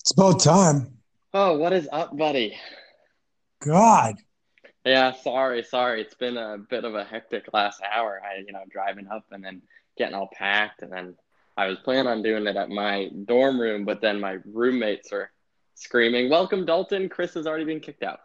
It's 0.00 0.12
about 0.12 0.40
time. 0.40 0.98
Oh, 1.34 1.58
what 1.58 1.72
is 1.72 1.88
up, 1.92 2.16
buddy? 2.16 2.56
God. 3.60 4.14
Yeah, 4.84 5.12
sorry, 5.12 5.64
sorry. 5.64 6.00
It's 6.00 6.14
been 6.14 6.36
a 6.36 6.58
bit 6.58 6.84
of 6.84 6.94
a 6.94 7.02
hectic 7.02 7.46
last 7.52 7.82
hour. 7.82 8.22
I, 8.24 8.38
you 8.46 8.52
know, 8.52 8.62
driving 8.70 9.08
up 9.08 9.24
and 9.32 9.44
then 9.44 9.62
getting 9.98 10.14
all 10.14 10.30
packed, 10.32 10.82
and 10.82 10.92
then 10.92 11.16
I 11.56 11.66
was 11.66 11.78
planning 11.78 12.06
on 12.06 12.22
doing 12.22 12.46
it 12.46 12.56
at 12.56 12.68
my 12.68 13.10
dorm 13.24 13.60
room, 13.60 13.84
but 13.84 14.00
then 14.00 14.20
my 14.20 14.38
roommates 14.44 15.12
are 15.12 15.32
screaming, 15.74 16.30
"Welcome, 16.30 16.64
Dalton! 16.64 17.08
Chris 17.08 17.34
has 17.34 17.46
already 17.46 17.64
been 17.64 17.80
kicked 17.80 18.04
out." 18.04 18.20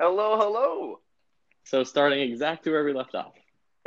Hello, 0.00 0.36
hello. 0.36 1.00
So 1.62 1.84
starting 1.84 2.20
exactly 2.20 2.72
where 2.72 2.84
we 2.84 2.92
left 2.92 3.14
off. 3.14 3.34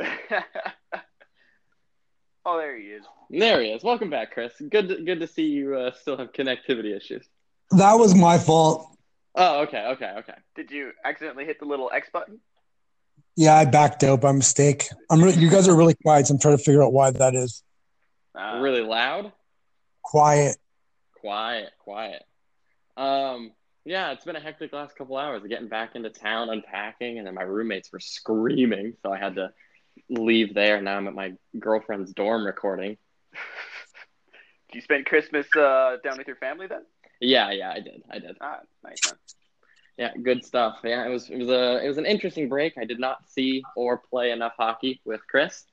oh, 2.44 2.58
there 2.58 2.76
he 2.76 2.84
is. 2.84 3.04
There 3.30 3.62
he 3.62 3.70
is. 3.70 3.82
Welcome 3.82 4.10
back, 4.10 4.32
Chris. 4.32 4.52
Good, 4.68 4.88
to, 4.88 5.02
good 5.02 5.20
to 5.20 5.26
see 5.26 5.46
you 5.46 5.76
uh, 5.76 5.92
still 5.92 6.16
have 6.16 6.32
connectivity 6.32 6.96
issues. 6.96 7.26
That 7.70 7.94
was 7.94 8.14
my 8.14 8.38
fault. 8.38 8.96
Oh, 9.34 9.62
okay, 9.62 9.86
okay, 9.92 10.12
okay. 10.18 10.34
Did 10.54 10.70
you 10.70 10.92
accidentally 11.04 11.44
hit 11.44 11.58
the 11.58 11.64
little 11.64 11.90
X 11.92 12.08
button? 12.12 12.38
Yeah, 13.36 13.56
I 13.56 13.64
backed 13.64 14.04
out 14.04 14.20
by 14.20 14.32
mistake. 14.32 14.88
I'm 15.10 15.22
re- 15.22 15.32
you 15.32 15.50
guys 15.50 15.66
are 15.66 15.74
really 15.74 15.94
quiet, 15.94 16.28
so 16.28 16.34
I'm 16.34 16.40
trying 16.40 16.56
to 16.56 16.62
figure 16.62 16.82
out 16.82 16.92
why 16.92 17.10
that 17.10 17.34
is. 17.34 17.62
Uh, 18.38 18.58
really 18.60 18.82
loud. 18.82 19.32
Quiet. 20.02 20.56
Quiet, 21.20 21.70
quiet. 21.80 22.22
Um, 22.96 23.52
yeah, 23.84 24.12
it's 24.12 24.24
been 24.24 24.36
a 24.36 24.40
hectic 24.40 24.72
last 24.72 24.96
couple 24.96 25.16
hours. 25.16 25.42
Getting 25.48 25.68
back 25.68 25.96
into 25.96 26.10
town, 26.10 26.48
unpacking, 26.48 27.18
and 27.18 27.26
then 27.26 27.34
my 27.34 27.42
roommates 27.42 27.92
were 27.92 28.00
screaming, 28.00 28.94
so 29.02 29.12
I 29.12 29.18
had 29.18 29.34
to 29.34 29.52
leave 30.08 30.54
there. 30.54 30.80
Now 30.80 30.96
I'm 30.96 31.08
at 31.08 31.14
my 31.14 31.32
girlfriend's 31.58 32.12
dorm 32.12 32.44
recording. 32.44 32.96
Did 34.68 34.74
you 34.74 34.80
spend 34.80 35.06
Christmas 35.06 35.46
uh, 35.56 35.96
down 36.02 36.18
with 36.18 36.26
your 36.26 36.36
family 36.36 36.66
then? 36.66 36.82
Yeah, 37.20 37.50
yeah, 37.52 37.70
I 37.70 37.80
did. 37.80 38.02
I 38.10 38.18
did. 38.18 38.36
Ah, 38.40 38.60
nice 38.82 38.98
man. 39.06 39.14
Yeah, 39.96 40.10
good 40.20 40.44
stuff. 40.44 40.78
Yeah, 40.82 41.06
it 41.06 41.10
was 41.10 41.30
it 41.30 41.36
was 41.36 41.48
a 41.48 41.84
it 41.84 41.88
was 41.88 41.98
an 41.98 42.06
interesting 42.06 42.48
break. 42.48 42.74
I 42.76 42.84
did 42.84 42.98
not 42.98 43.18
see 43.28 43.62
or 43.76 43.98
play 43.98 44.32
enough 44.32 44.54
hockey 44.58 45.00
with 45.04 45.20
Chris, 45.28 45.64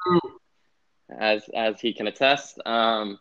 as 1.18 1.48
as 1.54 1.80
he 1.80 1.94
can 1.94 2.08
attest. 2.08 2.60
Um, 2.66 3.20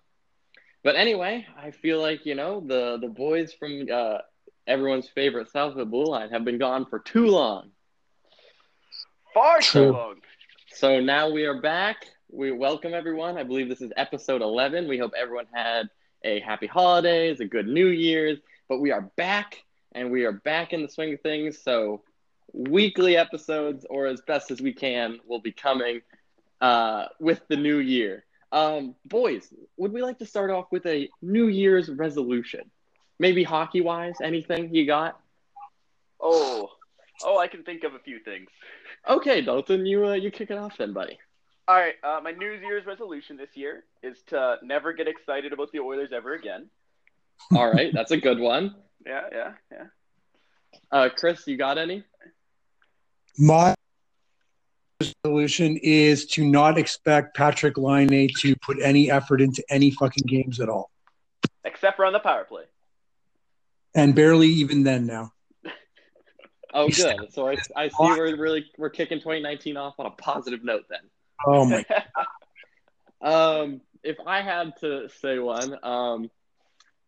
but 0.84 0.96
anyway, 0.96 1.46
I 1.56 1.70
feel 1.70 2.02
like 2.02 2.26
you 2.26 2.34
know 2.34 2.62
the 2.62 2.98
the 3.00 3.08
boys 3.08 3.54
from 3.54 3.88
uh, 3.94 4.20
everyone's 4.66 5.08
favorite 5.08 5.52
South 5.52 5.74
of 5.74 5.78
the 5.78 5.86
Blue 5.86 6.06
Line 6.06 6.32
have 6.32 6.44
been 6.44 6.58
gone 6.58 6.88
for 6.88 7.00
too 7.00 7.28
long. 7.28 7.70
Far 9.36 9.60
too 9.60 9.92
long. 9.92 10.16
So 10.70 11.02
now 11.02 11.30
we 11.30 11.44
are 11.44 11.60
back. 11.60 12.06
We 12.32 12.54
welcome 12.54 12.94
everyone. 12.94 13.38
I 13.38 13.44
believe 13.44 13.68
this 13.68 13.82
is 13.82 13.92
episode 13.98 14.42
eleven. 14.42 14.88
We 14.88 14.98
hope 14.98 15.12
everyone 15.14 15.48
had 15.52 15.90
a 16.24 16.40
happy 16.40 16.68
holidays, 16.68 17.42
a 17.42 17.46
good 17.46 17.68
New 17.68 17.88
Year's. 17.88 18.40
But 18.70 18.80
we 18.80 18.92
are 18.92 19.02
back 19.18 19.62
and 19.92 20.10
we 20.10 20.24
are 20.24 20.32
back 20.32 20.72
in 20.72 20.84
the 20.84 20.88
swing 20.88 21.16
of 21.16 21.20
things. 21.20 21.62
So 21.62 22.02
weekly 22.54 23.18
episodes, 23.18 23.86
or 23.90 24.06
as 24.08 24.22
best 24.22 24.52
as 24.52 24.62
we 24.62 24.72
can, 24.72 25.20
will 25.28 25.42
be 25.42 25.52
coming 25.52 26.00
uh, 26.62 27.08
with 27.20 27.42
the 27.50 27.58
new 27.58 27.80
year. 27.80 28.24
Um, 28.54 28.96
boys, 29.04 29.54
would 29.76 29.92
we 29.92 30.02
like 30.02 30.20
to 30.20 30.26
start 30.26 30.50
off 30.50 30.68
with 30.72 30.86
a 30.86 31.10
New 31.22 31.48
Year's 31.48 31.90
resolution? 31.90 32.72
Maybe 33.20 33.44
hockey 33.44 33.82
wise, 33.82 34.16
anything 34.24 34.74
you 34.74 34.86
got? 34.86 35.20
Oh, 36.22 36.70
oh, 37.24 37.38
I 37.38 37.48
can 37.48 37.64
think 37.64 37.84
of 37.84 37.94
a 37.94 38.00
few 38.00 38.20
things. 38.20 38.50
Okay, 39.08 39.42
Dalton, 39.42 39.86
you 39.86 40.08
uh, 40.08 40.14
you 40.14 40.32
kick 40.32 40.52
it 40.52 40.58
off 40.58 40.78
then, 40.78 40.94
buddy. 40.94 41.18
All 41.68 41.76
right, 41.76 41.96
uh, 42.04 42.20
my 42.24 42.32
New 42.32 42.52
Year's 42.52 42.86
resolution 42.86 43.38
this 43.38 43.50
year 43.56 43.84
is 44.04 44.22
to 44.28 44.58
never 44.62 44.94
get 44.94 45.08
excited 45.08 45.52
about 45.52 45.72
the 45.72 45.80
Oilers 45.80 46.10
ever 46.14 46.34
again. 46.34 46.70
All 47.56 47.72
right, 47.72 47.92
that's 47.94 48.12
a 48.12 48.18
good 48.18 48.40
one. 48.40 48.76
Yeah, 49.06 49.22
yeah, 49.32 49.52
yeah. 49.72 49.84
Uh, 50.92 51.10
Chris, 51.16 51.46
you 51.46 51.58
got 51.58 51.78
any? 51.78 52.04
My 53.38 53.76
resolution 55.00 55.78
is 55.84 56.26
to 56.28 56.44
not 56.44 56.80
expect 56.80 57.38
Patrik 57.38 57.78
Laine 57.78 58.30
to 58.40 58.56
put 58.56 58.82
any 58.82 59.12
effort 59.12 59.42
into 59.42 59.64
any 59.70 59.92
fucking 59.92 60.24
games 60.26 60.60
at 60.60 60.70
all. 60.70 60.90
Except 61.66 61.98
for 61.98 62.06
on 62.06 62.14
the 62.14 62.20
power 62.20 62.46
play. 62.46 62.64
And 63.94 64.16
barely 64.16 64.48
even 64.48 64.84
then 64.84 65.06
now. 65.06 65.34
Oh, 66.76 66.90
good. 66.90 67.34
So 67.34 67.48
I, 67.48 67.58
I 67.76 67.88
see 67.88 67.96
we're 68.00 68.36
really 68.36 68.66
we're 68.78 68.90
kicking 68.90 69.20
2019 69.20 69.78
off 69.78 69.96
on 70.00 70.06
a 70.06 70.12
positive 70.12 70.64
note 70.64 70.86
then. 70.90 71.00
Oh 71.46 71.66
my. 71.66 71.86
um, 73.22 73.82
if 74.04 74.18
I 74.26 74.42
had 74.42 74.74
to 74.82 75.10
say 75.22 75.40
one, 75.40 75.78
um, 75.84 76.30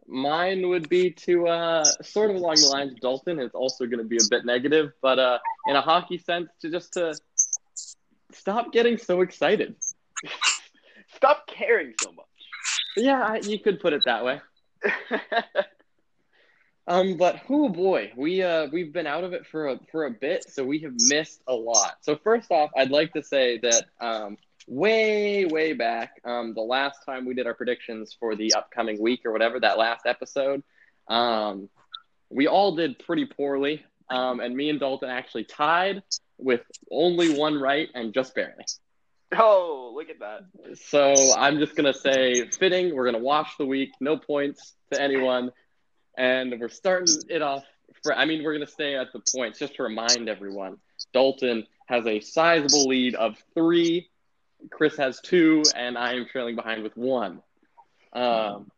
mine 0.08 0.68
would 0.70 0.90
be 0.90 1.12
to 1.12 1.48
uh, 1.48 1.84
sort 1.84 2.32
of 2.32 2.38
along 2.38 2.56
the 2.56 2.68
lines 2.68 2.94
of 2.94 3.00
Dalton. 3.00 3.40
It's 3.40 3.56
also 3.56 3.86
going 3.86 4.00
to 4.00 4.06
be 4.06 4.18
a 4.18 4.28
bit 4.30 4.46
negative, 4.46 4.94
but 5.02 5.20
uh, 5.20 5.38
in 5.68 5.76
a 5.76 5.82
hockey 5.82 6.18
sense, 6.18 6.50
to 6.62 6.72
just 6.72 6.94
to 6.94 7.16
stop 8.32 8.72
getting 8.72 8.98
so 8.98 9.22
excited. 9.22 9.76
stop 11.16 11.48
caring 11.48 11.94
so 12.02 12.12
much. 12.12 12.26
Yeah, 12.96 13.36
you 13.36 13.60
could 13.60 13.80
put 13.80 13.94
it 13.94 14.02
that 14.06 14.26
way. 14.26 14.42
um, 16.88 17.18
but 17.18 17.42
oh 17.50 17.70
boy, 17.70 18.12
we 18.16 18.42
uh 18.42 18.68
we've 18.72 18.94
been 18.94 19.08
out 19.08 19.24
of 19.24 19.34
it 19.34 19.46
for 19.46 19.68
a 19.68 19.80
for 19.92 20.06
a 20.06 20.12
bit, 20.12 20.50
so 20.50 20.64
we 20.64 20.80
have 20.80 20.94
missed 21.10 21.42
a 21.48 21.54
lot. 21.54 21.98
So 22.02 22.16
first 22.16 22.52
off, 22.52 22.72
I'd 22.76 22.92
like 22.92 23.14
to 23.14 23.24
say 23.24 23.58
that 23.60 23.86
um 24.00 24.38
way 24.68 25.46
way 25.46 25.74
back, 25.74 26.22
um 26.26 26.54
the 26.54 26.62
last 26.62 27.00
time 27.06 27.26
we 27.26 27.34
did 27.34 27.48
our 27.48 27.54
predictions 27.54 28.16
for 28.20 28.36
the 28.36 28.54
upcoming 28.54 29.02
week 29.02 29.22
or 29.26 29.32
whatever 29.32 29.60
that 29.60 29.78
last 29.78 30.06
episode, 30.06 30.64
um 31.08 31.70
we 32.30 32.48
all 32.48 32.76
did 32.76 33.00
pretty 33.00 33.26
poorly. 33.26 33.86
Um, 34.10 34.40
and 34.40 34.56
me 34.56 34.70
and 34.70 34.80
Dalton 34.80 35.10
actually 35.10 35.44
tied 35.44 36.02
with 36.38 36.62
only 36.92 37.38
one 37.38 37.60
right 37.60 37.90
and 37.94 38.14
just 38.14 38.36
barely. 38.36 38.66
Oh, 39.38 39.92
look 39.94 40.10
at 40.10 40.20
that. 40.20 40.78
So 40.78 41.14
I'm 41.38 41.60
just 41.60 41.76
going 41.76 41.92
to 41.92 41.98
say 41.98 42.48
fitting. 42.48 42.96
We're 42.96 43.04
going 43.04 43.22
to 43.22 43.24
wash 43.24 43.58
the 43.58 43.66
week. 43.66 43.92
No 44.00 44.18
points 44.18 44.76
to 44.94 45.02
anyone. 45.02 45.52
And 46.18 46.60
we're 46.60 46.70
starting 46.70 47.16
it 47.30 47.42
off. 47.42 47.64
For, 48.04 48.14
I 48.14 48.26
mean, 48.26 48.44
we're 48.44 48.54
going 48.54 48.66
to 48.66 48.72
stay 48.72 48.96
at 48.96 49.14
the 49.14 49.22
points 49.36 49.60
just 49.60 49.76
to 49.76 49.84
remind 49.84 50.28
everyone. 50.28 50.78
Dalton 51.14 51.66
has 51.88 52.06
a 52.06 52.20
sizable 52.20 52.88
lead 52.88 53.16
of 53.16 53.38
three. 53.54 54.10
Chris 54.72 54.98
has 54.98 55.22
two, 55.22 55.64
and 55.76 55.98
I 55.98 56.14
am 56.14 56.26
trailing 56.26 56.56
behind 56.56 56.84
with 56.84 56.98
one. 56.98 57.42
Um, 58.14 58.72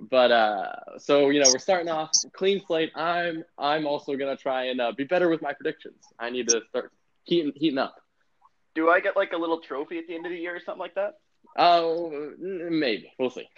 but 0.00 0.30
uh, 0.30 0.98
so 0.98 1.30
you 1.30 1.40
know, 1.40 1.48
we're 1.52 1.58
starting 1.58 1.88
off 1.88 2.10
clean 2.32 2.62
slate. 2.66 2.92
I'm 2.94 3.44
I'm 3.58 3.86
also 3.86 4.16
gonna 4.16 4.36
try 4.36 4.64
and 4.66 4.80
uh, 4.80 4.92
be 4.92 5.04
better 5.04 5.28
with 5.28 5.42
my 5.42 5.52
predictions. 5.52 6.02
I 6.18 6.30
need 6.30 6.48
to 6.48 6.62
start 6.68 6.92
heating 7.24 7.52
heating 7.54 7.78
up. 7.78 7.96
Do 8.74 8.90
I 8.90 9.00
get 9.00 9.16
like 9.16 9.32
a 9.32 9.36
little 9.36 9.60
trophy 9.60 9.98
at 9.98 10.06
the 10.06 10.14
end 10.14 10.26
of 10.26 10.32
the 10.32 10.38
year 10.38 10.56
or 10.56 10.60
something 10.60 10.80
like 10.80 10.94
that? 10.96 11.14
Oh, 11.56 12.32
maybe 12.38 13.12
we'll 13.18 13.30
see. 13.30 13.48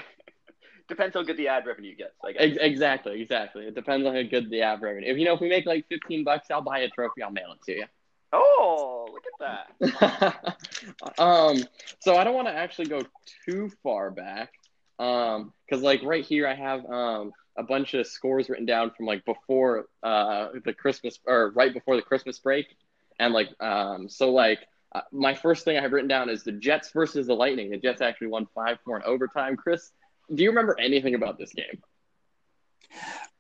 Depends 0.89 1.15
how 1.15 1.23
good 1.23 1.37
the 1.37 1.49
ad 1.49 1.67
revenue 1.67 1.95
gets. 1.97 2.15
Ex- 2.39 2.59
exactly, 2.61 3.21
exactly. 3.21 3.67
It 3.67 3.75
depends 3.75 4.07
on 4.07 4.15
how 4.15 4.23
good 4.23 4.51
the 4.51 4.63
ad 4.63 4.81
revenue. 4.81 5.11
If 5.11 5.19
you 5.19 5.25
know, 5.25 5.35
if 5.35 5.41
we 5.41 5.49
make 5.49 5.67
like 5.67 5.87
fifteen 5.89 6.23
bucks, 6.25 6.51
I'll 6.51 6.63
buy 6.63 6.81
a 6.81 6.89
trophy. 6.89 7.23
I'll 7.23 7.31
mail 7.31 7.53
it 7.53 7.63
to 7.67 7.79
you. 7.79 7.85
Oh, 8.33 9.09
look 9.13 9.25
at 9.41 9.69
that. 9.81 10.57
um, 11.19 11.59
so 12.01 12.17
I 12.17 12.25
don't 12.25 12.35
want 12.35 12.49
to 12.49 12.55
actually 12.55 12.89
go 12.89 13.05
too 13.47 13.71
far 13.83 14.11
back. 14.11 14.53
Um, 14.99 15.53
because 15.69 15.83
like 15.83 16.03
right 16.03 16.25
here, 16.25 16.47
I 16.47 16.55
have 16.55 16.85
um 16.87 17.33
a 17.59 17.63
bunch 17.63 17.95
of 17.95 18.07
scores 18.07 18.49
written 18.49 18.67
down 18.67 18.91
from 18.97 19.07
like 19.07 19.25
before 19.25 19.87
uh 20.03 20.49
the 20.65 20.73
Christmas 20.73 21.19
or 21.27 21.51
right 21.51 21.73
before 21.73 21.97
the 21.97 22.03
Christmas 22.03 22.39
break, 22.39 22.67
and 23.19 23.35
like 23.35 23.49
um 23.61 24.09
so 24.09 24.31
like 24.31 24.61
uh, 24.95 25.01
my 25.13 25.35
first 25.35 25.65
thing 25.65 25.77
I 25.77 25.83
have 25.83 25.93
written 25.93 26.09
down 26.09 26.31
is 26.31 26.45
the 26.45 26.53
Jets 26.53 26.91
versus 26.93 27.27
the 27.27 27.35
Lightning. 27.35 27.71
The 27.71 27.79
Jets 27.79 28.01
actually 28.01 28.29
won 28.29 28.47
five 28.55 28.79
four 28.85 28.97
in 28.97 29.03
overtime. 29.03 29.57
Chris, 29.57 29.91
do 30.33 30.43
you 30.43 30.51
remember 30.51 30.77
anything 30.79 31.15
about 31.15 31.39
this 31.39 31.53
game? 31.53 31.83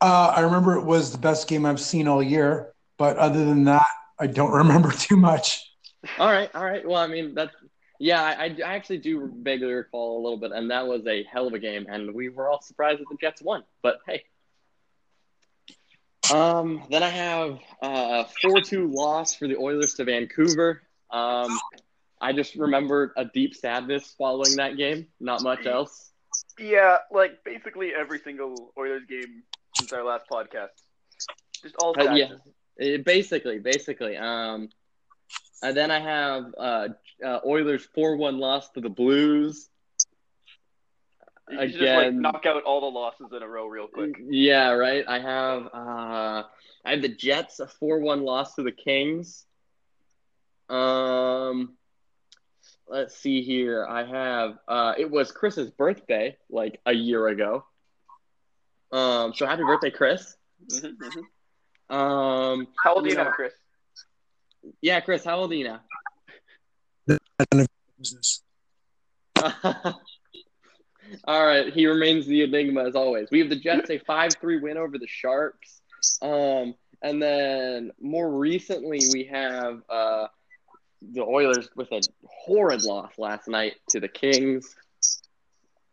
Uh, 0.00 0.32
I 0.36 0.40
remember 0.40 0.76
it 0.76 0.84
was 0.84 1.12
the 1.12 1.18
best 1.18 1.48
game 1.48 1.64
I've 1.64 1.80
seen 1.80 2.06
all 2.06 2.22
year, 2.22 2.74
but 2.98 3.16
other 3.16 3.44
than 3.44 3.64
that, 3.64 3.86
I 4.18 4.26
don't 4.26 4.52
remember 4.64 4.92
too 4.92 5.16
much. 5.16 5.70
All 6.18 6.30
right, 6.30 6.50
all 6.54 6.64
right. 6.64 6.86
Well, 6.86 7.02
I 7.02 7.06
mean 7.06 7.34
that's 7.34 7.54
yeah, 7.98 8.22
I, 8.22 8.54
I 8.64 8.74
actually 8.74 8.98
do 8.98 9.32
vaguely 9.40 9.72
recall 9.72 10.20
a 10.20 10.22
little 10.22 10.38
bit, 10.38 10.52
and 10.52 10.70
that 10.70 10.86
was 10.86 11.06
a 11.06 11.24
hell 11.24 11.46
of 11.46 11.54
a 11.54 11.58
game, 11.58 11.86
and 11.88 12.14
we 12.14 12.28
were 12.28 12.50
all 12.50 12.60
surprised 12.60 13.00
that 13.00 13.06
the 13.10 13.16
Jets 13.20 13.40
won. 13.40 13.64
But 13.82 14.00
hey, 14.06 14.24
um, 16.32 16.84
then 16.90 17.02
I 17.02 17.08
have 17.08 17.58
a 17.82 18.26
four-two 18.42 18.90
loss 18.92 19.34
for 19.34 19.48
the 19.48 19.56
Oilers 19.56 19.94
to 19.94 20.04
Vancouver. 20.04 20.82
Um, 21.10 21.58
I 22.20 22.32
just 22.32 22.54
remember 22.56 23.12
a 23.16 23.24
deep 23.24 23.54
sadness 23.54 24.14
following 24.18 24.56
that 24.56 24.76
game. 24.76 25.06
Not 25.20 25.42
much 25.42 25.66
else. 25.66 26.10
Yeah, 26.58 26.98
like 27.10 27.44
basically 27.44 27.92
every 27.94 28.18
single 28.18 28.72
Oilers 28.78 29.04
game 29.08 29.42
since 29.76 29.92
our 29.92 30.04
last 30.04 30.26
podcast. 30.30 30.68
Just 31.62 31.76
all. 31.76 31.94
Uh, 31.98 32.14
yeah, 32.14 32.32
it, 32.76 33.04
basically, 33.04 33.58
basically. 33.58 34.16
Um, 34.16 34.68
and 35.62 35.76
then 35.76 35.90
I 35.90 36.00
have 36.00 36.54
uh, 36.58 36.88
uh, 37.24 37.40
Oilers 37.46 37.84
4 37.94 38.16
1 38.16 38.38
loss 38.38 38.70
to 38.70 38.80
the 38.80 38.90
Blues. 38.90 39.68
You 41.48 41.60
should 41.60 41.72
just 41.72 41.82
like 41.82 42.08
Again. 42.08 42.20
knock 42.20 42.44
out 42.46 42.62
all 42.64 42.80
the 42.80 42.98
losses 42.98 43.26
in 43.34 43.42
a 43.42 43.48
row 43.48 43.66
real 43.66 43.86
quick. 43.86 44.16
Yeah, 44.28 44.70
right. 44.70 45.04
I 45.06 45.20
have 45.20 45.66
uh 45.72 46.42
I 46.84 46.90
have 46.90 47.02
the 47.02 47.08
Jets 47.08 47.60
a 47.60 47.68
four 47.68 48.00
one 48.00 48.24
loss 48.24 48.56
to 48.56 48.62
the 48.62 48.72
Kings. 48.72 49.44
Um 50.68 51.76
let's 52.88 53.16
see 53.16 53.42
here. 53.42 53.86
I 53.88 54.04
have 54.04 54.58
uh 54.68 54.94
it 54.98 55.10
was 55.10 55.32
Chris's 55.32 55.70
birthday 55.70 56.36
like 56.50 56.80
a 56.86 56.92
year 56.92 57.28
ago. 57.28 57.64
Um 58.92 59.34
so 59.34 59.46
happy 59.46 59.62
birthday, 59.64 59.90
Chris. 59.90 60.36
Mhm, 60.70 60.96
mhm. 61.90 61.94
Um 61.94 62.66
How 62.82 62.94
old 62.94 63.06
are 63.06 63.08
you 63.08 63.14
now, 63.16 63.30
Chris? 63.30 63.52
yeah, 64.80 65.00
Chris, 65.00 65.24
how 65.24 65.38
old 65.38 65.52
are 65.52 65.54
you 65.54 65.64
now? 65.64 65.80
Business. 67.98 68.42
All 71.24 71.46
right, 71.46 71.72
he 71.72 71.86
remains 71.86 72.26
the 72.26 72.42
enigma 72.42 72.84
as 72.84 72.96
always. 72.96 73.28
We 73.30 73.38
have 73.38 73.48
the 73.48 73.56
Jets 73.56 73.90
a 73.90 73.98
five 73.98 74.32
three 74.40 74.58
win 74.58 74.76
over 74.76 74.98
the 74.98 75.06
Sharks, 75.06 75.80
um, 76.20 76.74
and 77.02 77.22
then 77.22 77.92
more 78.00 78.28
recently 78.30 78.98
we 79.12 79.24
have 79.24 79.82
uh, 79.88 80.26
the 81.02 81.22
Oilers 81.22 81.68
with 81.76 81.92
a 81.92 82.00
horrid 82.24 82.84
loss 82.84 83.12
last 83.18 83.48
night 83.48 83.74
to 83.90 84.00
the 84.00 84.08
Kings. 84.08 84.74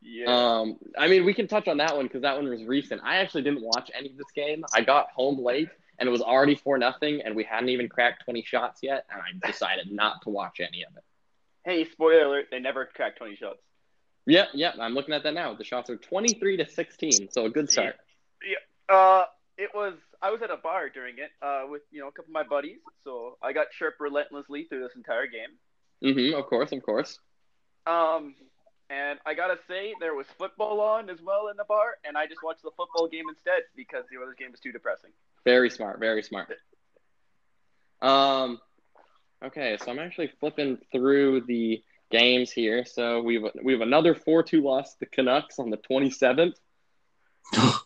Yeah. 0.01 0.25
Um, 0.27 0.77
I 0.97 1.07
mean, 1.07 1.23
we 1.25 1.33
can 1.33 1.47
touch 1.47 1.67
on 1.67 1.77
that 1.77 1.95
one 1.95 2.05
because 2.05 2.23
that 2.23 2.35
one 2.35 2.49
was 2.49 2.63
recent. 2.63 3.01
I 3.03 3.17
actually 3.17 3.43
didn't 3.43 3.63
watch 3.63 3.89
any 3.97 4.09
of 4.09 4.17
this 4.17 4.31
game. 4.35 4.65
I 4.73 4.81
got 4.81 5.09
home 5.11 5.39
late 5.41 5.69
and 5.99 6.07
it 6.07 6.11
was 6.11 6.21
already 6.21 6.55
four 6.55 6.77
nothing, 6.77 7.21
and 7.23 7.35
we 7.35 7.43
hadn't 7.43 7.69
even 7.69 7.87
cracked 7.87 8.23
twenty 8.25 8.43
shots 8.43 8.79
yet, 8.81 9.05
and 9.11 9.21
I 9.21 9.47
decided 9.47 9.91
not 9.91 10.21
to 10.23 10.29
watch 10.29 10.59
any 10.59 10.83
of 10.83 10.95
it. 10.95 11.03
hey, 11.65 11.85
spoiler 11.89 12.25
alert! 12.25 12.47
They 12.51 12.59
never 12.59 12.85
cracked 12.85 13.19
20 13.19 13.35
shots. 13.35 13.59
Yep, 14.25 14.49
yep. 14.53 14.75
I'm 14.79 14.93
looking 14.93 15.13
at 15.13 15.23
that 15.23 15.33
now. 15.33 15.53
The 15.53 15.63
shots 15.63 15.89
are 15.89 15.97
twenty 15.97 16.33
three 16.33 16.57
to 16.57 16.67
sixteen, 16.67 17.29
so 17.31 17.45
a 17.45 17.49
good 17.49 17.69
start. 17.69 17.95
Yeah. 18.43 18.95
Uh, 18.95 19.25
it 19.57 19.71
was. 19.73 19.93
I 20.23 20.31
was 20.31 20.41
at 20.41 20.49
a 20.49 20.57
bar 20.57 20.89
during 20.89 21.15
it. 21.19 21.31
Uh, 21.41 21.63
with 21.69 21.81
you 21.91 21.99
know 21.99 22.07
a 22.07 22.11
couple 22.11 22.29
of 22.29 22.33
my 22.33 22.43
buddies. 22.43 22.79
So 23.03 23.37
I 23.43 23.51
got 23.51 23.67
chirped 23.77 23.99
relentlessly 23.99 24.63
through 24.63 24.81
this 24.81 24.95
entire 24.95 25.27
game. 25.27 25.49
Mm-hmm. 26.01 26.39
Of 26.39 26.45
course, 26.47 26.71
of 26.71 26.81
course. 26.81 27.19
Um, 27.85 28.35
and 28.89 29.19
I 29.25 29.33
gotta 29.33 29.57
say 29.67 29.93
there 29.99 30.15
was 30.15 30.25
football 30.37 30.79
on 30.79 31.09
as 31.09 31.21
well 31.21 31.49
in 31.49 31.57
the 31.57 31.65
bar, 31.65 31.97
and 32.05 32.17
I 32.17 32.25
just 32.25 32.41
watched 32.41 32.63
the 32.63 32.71
football 32.77 33.09
game 33.09 33.25
instead 33.27 33.63
because 33.75 34.05
the 34.09 34.21
other 34.21 34.33
game 34.33 34.51
was 34.51 34.61
too 34.61 34.71
depressing. 34.71 35.11
Very 35.43 35.69
smart. 35.69 35.99
Very 35.99 36.23
smart. 36.23 36.47
Um. 38.01 38.59
Okay, 39.43 39.77
so 39.83 39.91
I'm 39.91 39.99
actually 39.99 40.31
flipping 40.39 40.77
through 40.93 41.41
the 41.41 41.83
games 42.11 42.49
here. 42.49 42.85
So 42.85 43.21
we've 43.21 43.43
we 43.61 43.73
have 43.73 43.81
another 43.81 44.15
four 44.15 44.41
two 44.41 44.61
loss 44.61 44.93
to 44.93 44.99
the 45.01 45.05
Canucks 45.07 45.59
on 45.59 45.69
the 45.69 45.77
27th. 45.77 46.53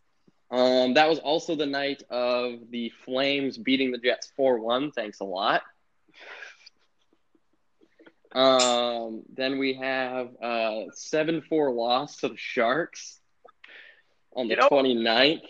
um, 0.51 0.93
that 0.93 1.09
was 1.09 1.19
also 1.19 1.55
the 1.55 1.65
night 1.65 2.03
of 2.09 2.69
the 2.69 2.89
Flames 3.05 3.57
beating 3.57 3.91
the 3.91 3.97
Jets 3.97 4.31
four 4.35 4.59
one. 4.59 4.91
Thanks 4.91 5.19
a 5.19 5.25
lot. 5.25 5.61
Um, 8.33 9.23
then 9.33 9.57
we 9.57 9.73
have 9.75 10.29
a 10.41 10.85
seven 10.93 11.41
four 11.41 11.71
loss 11.71 12.17
to 12.17 12.29
the 12.29 12.37
Sharks 12.37 13.19
on 14.35 14.47
the 14.47 14.55
You 14.55 14.61
know- 14.61 14.69
29th. 14.69 15.41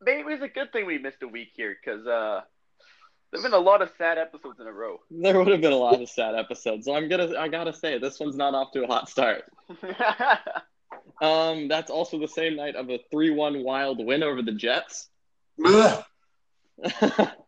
Maybe 0.00 0.20
it 0.20 0.26
was 0.26 0.42
a 0.42 0.48
good 0.48 0.72
thing 0.72 0.86
we 0.86 0.98
missed 0.98 1.22
a 1.24 1.28
week 1.28 1.48
here 1.54 1.76
because 1.76 2.06
uh, 2.06 2.42
there've 3.32 3.42
been 3.42 3.52
a 3.52 3.58
lot 3.58 3.82
of 3.82 3.90
sad 3.98 4.16
episodes 4.16 4.60
in 4.60 4.66
a 4.68 4.72
row. 4.72 5.00
There 5.10 5.36
would 5.36 5.48
have 5.48 5.60
been 5.60 5.72
a 5.72 5.76
lot 5.76 6.00
of 6.00 6.08
sad 6.08 6.36
episodes. 6.36 6.84
So 6.86 6.94
I'm 6.94 7.08
gonna 7.08 7.36
I 7.36 7.48
gotta 7.48 7.72
say 7.72 7.98
this 7.98 8.20
one's 8.20 8.36
not 8.36 8.54
off 8.54 8.70
to 8.72 8.84
a 8.84 8.86
hot 8.86 9.08
start. 9.08 9.44
Um, 11.20 11.68
that's 11.68 11.90
also 11.90 12.18
the 12.18 12.28
same 12.28 12.56
night 12.56 12.76
of 12.76 12.90
a 12.90 12.98
three-one 13.10 13.64
wild 13.64 14.04
win 14.04 14.22
over 14.22 14.42
the 14.42 14.52
Jets. 14.52 15.08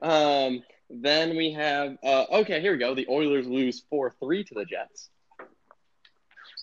Um, 0.00 0.62
then 0.90 1.36
we 1.36 1.52
have 1.52 1.98
uh, 2.02 2.24
okay, 2.32 2.60
here 2.60 2.72
we 2.72 2.78
go. 2.78 2.94
The 2.94 3.06
Oilers 3.08 3.46
lose 3.46 3.82
four-three 3.90 4.44
to 4.44 4.54
the 4.54 4.64
Jets. 4.64 5.10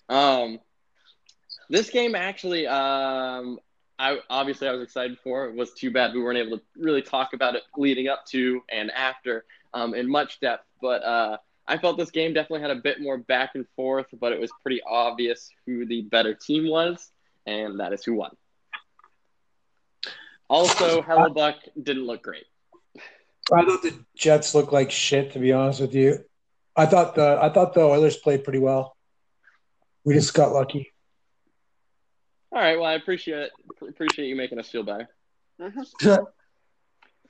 Um, 0.10 0.60
this 1.70 1.90
game 1.90 2.16
actually, 2.16 2.68
um, 2.68 3.60
I 4.00 4.20
obviously 4.30 4.68
I 4.68 4.72
was 4.72 4.82
excited 4.82 5.18
for. 5.24 5.46
It 5.46 5.56
was 5.56 5.74
too 5.74 5.92
bad 5.92 6.14
we 6.14 6.22
weren't 6.22 6.38
able 6.38 6.58
to 6.58 6.64
really 6.78 7.02
talk 7.02 7.34
about 7.34 7.56
it 7.56 7.64
leading 7.78 8.08
up 8.08 8.26
to 8.28 8.62
and 8.72 8.92
after 8.92 9.46
um, 9.74 9.94
in 9.94 10.10
much 10.10 10.40
depth. 10.40 10.66
But 10.82 11.04
uh, 11.04 11.38
I 11.68 11.78
felt 11.78 11.98
this 11.98 12.12
game 12.12 12.34
definitely 12.34 12.62
had 12.62 12.72
a 12.72 12.82
bit 12.82 13.02
more 13.02 13.18
back 13.18 13.52
and 13.56 13.66
forth, 13.76 14.08
but 14.20 14.32
it 14.32 14.40
was 14.40 14.52
pretty 14.62 14.82
obvious 14.84 15.50
who 15.66 15.86
the 15.86 16.04
better 16.04 16.34
team 16.34 16.70
was, 16.70 17.12
and 17.46 17.80
that 17.80 17.92
is 17.94 18.04
who 18.04 18.14
won. 18.14 18.32
Also, 20.48 21.02
Hellebuyck 21.08 21.56
didn't 21.82 22.06
look 22.06 22.24
great. 22.24 22.46
I 23.52 23.64
thought 23.64 23.82
the 23.82 23.98
Jets 24.16 24.56
looked 24.56 24.74
like 24.74 24.92
shit. 24.92 25.34
To 25.34 25.40
be 25.40 25.52
honest 25.52 25.82
with 25.82 25.94
you, 25.94 26.24
I 26.76 26.86
thought 26.86 27.16
the 27.16 27.40
I 27.42 27.50
thought 27.50 27.74
the 27.74 27.82
Oilers 27.82 28.18
played 28.18 28.44
pretty 28.44 28.60
well. 28.60 28.96
We 30.04 30.14
just 30.14 30.34
got 30.34 30.52
lucky. 30.52 30.92
All 32.52 32.60
right, 32.60 32.76
well, 32.76 32.86
I 32.86 32.94
appreciate. 32.94 33.52
Appreciate 33.88 34.28
you 34.28 34.36
making 34.36 34.60
us 34.60 34.70
feel 34.70 34.84
better. 34.84 35.10
Mm-hmm. 35.60 36.06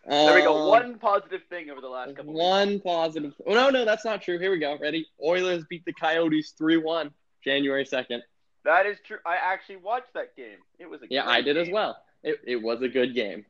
there 0.07 0.35
we 0.35 0.41
go. 0.41 0.55
Um, 0.57 0.67
One 0.69 0.99
positive 0.99 1.41
thing 1.49 1.69
over 1.69 1.81
the 1.81 1.87
last 1.89 2.15
couple. 2.15 2.33
weeks. 2.33 2.41
One 2.43 2.79
positive. 2.79 3.33
Oh 3.45 3.53
no, 3.53 3.69
no, 3.69 3.85
that's 3.85 4.05
not 4.05 4.21
true. 4.21 4.37
Here 4.39 4.51
we 4.51 4.59
go. 4.59 4.77
Ready? 4.79 5.07
Oilers 5.23 5.63
beat 5.69 5.83
the 5.85 5.93
Coyotes 5.93 6.51
three 6.57 6.77
one, 6.77 7.11
January 7.43 7.85
second. 7.85 8.23
That 8.63 8.85
is 8.85 8.97
true. 9.05 9.17
I 9.25 9.35
actually 9.35 9.77
watched 9.77 10.13
that 10.13 10.35
game. 10.35 10.57
It 10.79 10.89
was 10.89 11.01
a 11.01 11.05
Yeah, 11.09 11.23
great 11.25 11.33
I 11.33 11.41
did 11.41 11.57
as 11.57 11.69
well. 11.69 11.97
It 12.23 12.39
it 12.45 12.55
was 12.61 12.81
a 12.81 12.87
good 12.89 13.13
game. 13.15 13.45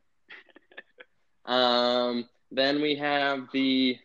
um, 1.46 2.28
then 2.50 2.80
we 2.80 2.96
have 2.96 3.48
the. 3.52 3.98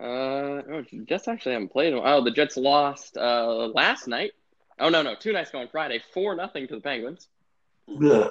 Uh, 0.00 0.62
oh, 0.70 0.84
Jets 1.08 1.26
actually 1.26 1.54
haven't 1.54 1.72
played. 1.72 1.92
in. 1.92 2.00
Oh, 2.02 2.22
the 2.22 2.30
Jets 2.30 2.56
lost 2.56 3.16
uh 3.16 3.66
last 3.66 4.06
night. 4.06 4.32
Oh 4.78 4.88
no, 4.90 5.02
no, 5.02 5.14
two 5.16 5.32
nights 5.32 5.50
ago 5.50 5.58
on 5.58 5.68
Friday, 5.68 6.00
four 6.14 6.36
nothing 6.36 6.68
to 6.68 6.76
the 6.76 6.80
Penguins. 6.80 7.26
Ugh. 7.88 8.30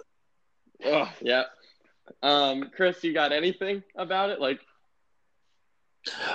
Oh 0.86 1.12
yeah. 1.22 1.44
Um, 2.22 2.72
Chris, 2.76 3.04
you 3.04 3.14
got 3.14 3.32
anything 3.32 3.84
about 3.96 4.30
it? 4.30 4.40
Like, 4.40 4.60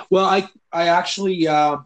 Well, 0.09 0.25
I 0.25 0.47
I 0.71 0.87
actually 0.89 1.47
uh, 1.47 1.77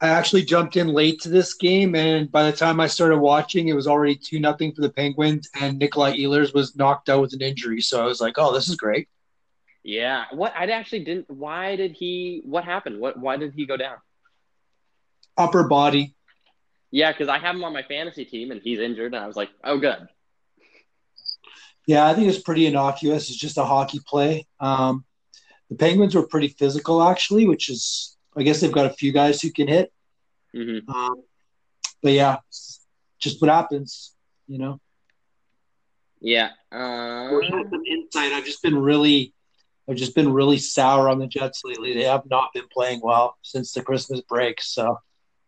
I 0.00 0.08
actually 0.08 0.44
jumped 0.44 0.76
in 0.76 0.88
late 0.88 1.20
to 1.22 1.28
this 1.30 1.54
game, 1.54 1.94
and 1.94 2.30
by 2.30 2.50
the 2.50 2.56
time 2.56 2.80
I 2.80 2.86
started 2.86 3.18
watching, 3.18 3.68
it 3.68 3.74
was 3.74 3.86
already 3.86 4.16
two 4.16 4.40
nothing 4.40 4.72
for 4.74 4.82
the 4.82 4.90
Penguins, 4.90 5.48
and 5.54 5.80
Nikolaj 5.80 6.18
Ehlers 6.18 6.54
was 6.54 6.76
knocked 6.76 7.08
out 7.08 7.20
with 7.22 7.32
an 7.34 7.42
injury. 7.42 7.80
So 7.80 8.02
I 8.02 8.06
was 8.06 8.20
like, 8.20 8.34
oh, 8.38 8.52
this 8.54 8.68
is 8.68 8.76
great. 8.76 9.08
yeah. 9.84 10.24
What 10.32 10.52
I 10.56 10.66
actually 10.66 11.04
didn't. 11.04 11.30
Why 11.30 11.76
did 11.76 11.92
he? 11.92 12.42
What 12.44 12.64
happened? 12.64 13.00
What? 13.00 13.18
Why 13.18 13.36
did 13.36 13.54
he 13.54 13.66
go 13.66 13.76
down? 13.76 13.96
Upper 15.36 15.64
body. 15.68 16.14
Yeah, 16.90 17.12
because 17.12 17.28
I 17.28 17.38
have 17.38 17.54
him 17.56 17.64
on 17.64 17.72
my 17.72 17.82
fantasy 17.82 18.24
team 18.24 18.50
and 18.50 18.60
he's 18.62 18.78
injured, 18.78 19.12
and 19.14 19.22
I 19.22 19.26
was 19.26 19.36
like, 19.36 19.50
oh, 19.64 19.78
good. 19.78 20.08
Yeah, 21.86 22.06
I 22.06 22.14
think 22.14 22.28
it's 22.28 22.40
pretty 22.40 22.66
innocuous. 22.66 23.28
It's 23.28 23.38
just 23.38 23.58
a 23.58 23.64
hockey 23.64 24.00
play. 24.06 24.46
Um, 24.58 25.04
the 25.70 25.76
Penguins 25.76 26.14
were 26.14 26.26
pretty 26.26 26.48
physical, 26.48 27.02
actually, 27.02 27.46
which 27.46 27.68
is, 27.68 28.16
I 28.36 28.42
guess 28.42 28.60
they've 28.60 28.72
got 28.72 28.86
a 28.86 28.90
few 28.90 29.12
guys 29.12 29.40
who 29.40 29.52
can 29.52 29.68
hit. 29.68 29.92
hmm 30.52 30.78
Um, 30.88 31.22
but 32.02 32.12
yeah, 32.12 32.38
just 33.18 33.40
what 33.40 33.50
happens, 33.50 34.14
you 34.48 34.58
know. 34.58 34.80
Yeah. 36.20 36.50
Or 36.72 37.42
Um, 37.44 37.68
some 37.70 37.84
insight. 37.86 38.32
I've 38.32 38.44
just 38.44 38.62
been 38.62 38.78
really, 38.78 39.32
I've 39.88 39.96
just 39.96 40.14
been 40.14 40.32
really 40.32 40.58
sour 40.58 41.08
on 41.08 41.18
the 41.18 41.26
Jets 41.26 41.62
lately. 41.64 41.94
They 41.94 42.04
have 42.04 42.24
not 42.28 42.52
been 42.52 42.66
playing 42.72 43.00
well 43.02 43.36
since 43.42 43.72
the 43.72 43.82
Christmas 43.82 44.20
break. 44.22 44.60
So 44.60 44.98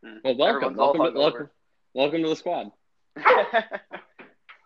well, 0.03 0.37
welcome, 0.37 0.41
Everyone's 0.41 0.77
welcome, 0.77 1.15
welcome, 1.15 1.51
welcome 1.95 2.23
to 2.23 2.29
the 2.29 2.37
squad. 2.37 2.71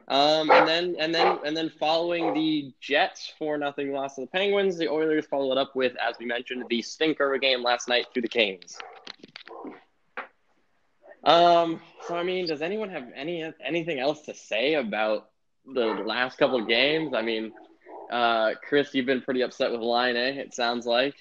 Um, 0.09 0.51
and 0.51 0.69
then 0.69 0.97
and 0.99 1.15
then 1.15 1.39
and 1.45 1.57
then 1.57 1.71
following 1.71 2.35
the 2.35 2.73
Jets 2.81 3.33
four 3.39 3.57
nothing 3.57 3.93
loss 3.93 4.17
to 4.17 4.23
the 4.23 4.27
Penguins, 4.27 4.77
the 4.77 4.89
Oilers 4.89 5.27
followed 5.27 5.59
up 5.59 5.75
with, 5.75 5.95
as 5.97 6.17
we 6.19 6.27
mentioned, 6.27 6.65
the 6.69 6.83
stinker 6.83 7.37
game 7.39 7.63
last 7.63 7.89
night 7.89 8.07
to 8.15 8.21
the 8.21 8.29
Kings. 8.29 8.79
Um, 11.25 11.81
so 12.09 12.17
I 12.17 12.25
mean, 12.25 12.47
does 12.47 12.63
anyone 12.63 12.91
have 12.91 13.09
any 13.15 13.51
anything 13.65 14.01
else 14.01 14.23
to 14.23 14.35
say 14.35 14.75
about 14.75 15.31
the 15.65 15.87
last 15.87 16.37
couple 16.37 16.61
of 16.61 16.69
games? 16.69 17.15
I 17.15 17.23
mean, 17.23 17.53
uh, 18.11 18.55
Chris, 18.69 18.93
you've 18.95 19.07
been 19.07 19.23
pretty 19.23 19.43
upset 19.43 19.71
with 19.71 19.81
Line, 19.81 20.17
eh? 20.17 20.33
It 20.33 20.55
sounds 20.55 20.85
like. 20.85 21.15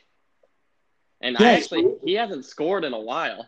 And 1.21 1.37
I 1.37 1.53
actually, 1.53 1.85
he 2.03 2.13
hasn't 2.13 2.45
scored 2.45 2.83
in 2.83 2.93
a 2.93 2.99
while. 2.99 3.45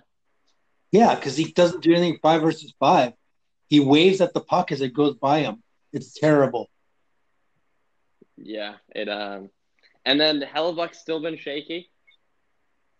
yeah, 0.91 1.15
because 1.15 1.35
he 1.35 1.51
doesn't 1.51 1.81
do 1.81 1.91
anything 1.91 2.19
five 2.21 2.43
versus 2.43 2.71
five. 2.79 3.13
He 3.73 3.79
waves 3.79 4.21
at 4.21 4.35
the 4.35 4.39
puck 4.39 4.71
as 4.71 4.81
it 4.81 4.93
goes 4.93 5.15
by 5.15 5.39
him. 5.39 5.63
It's 5.93 6.13
terrible. 6.13 6.69
Yeah, 8.37 8.75
it 8.93 9.09
um, 9.09 9.49
and 10.05 10.21
then 10.21 10.41
Hellebuyck's 10.41 10.99
still 10.99 11.19
been 11.19 11.39
shaky. 11.39 11.89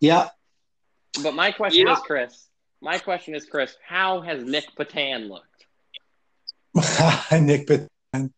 Yeah, 0.00 0.30
But 1.22 1.34
my 1.34 1.52
question 1.52 1.86
Yeah. 1.86 1.92
is, 1.92 2.00
Chris, 2.00 2.48
my 2.82 2.98
question 2.98 3.36
is, 3.36 3.44
Chris, 3.46 3.76
how 3.86 4.20
has 4.22 4.42
Nic 4.42 4.64
Petan 4.76 5.28
looked? 5.28 5.64
Nic 7.40 7.68
Petan. 7.68 8.32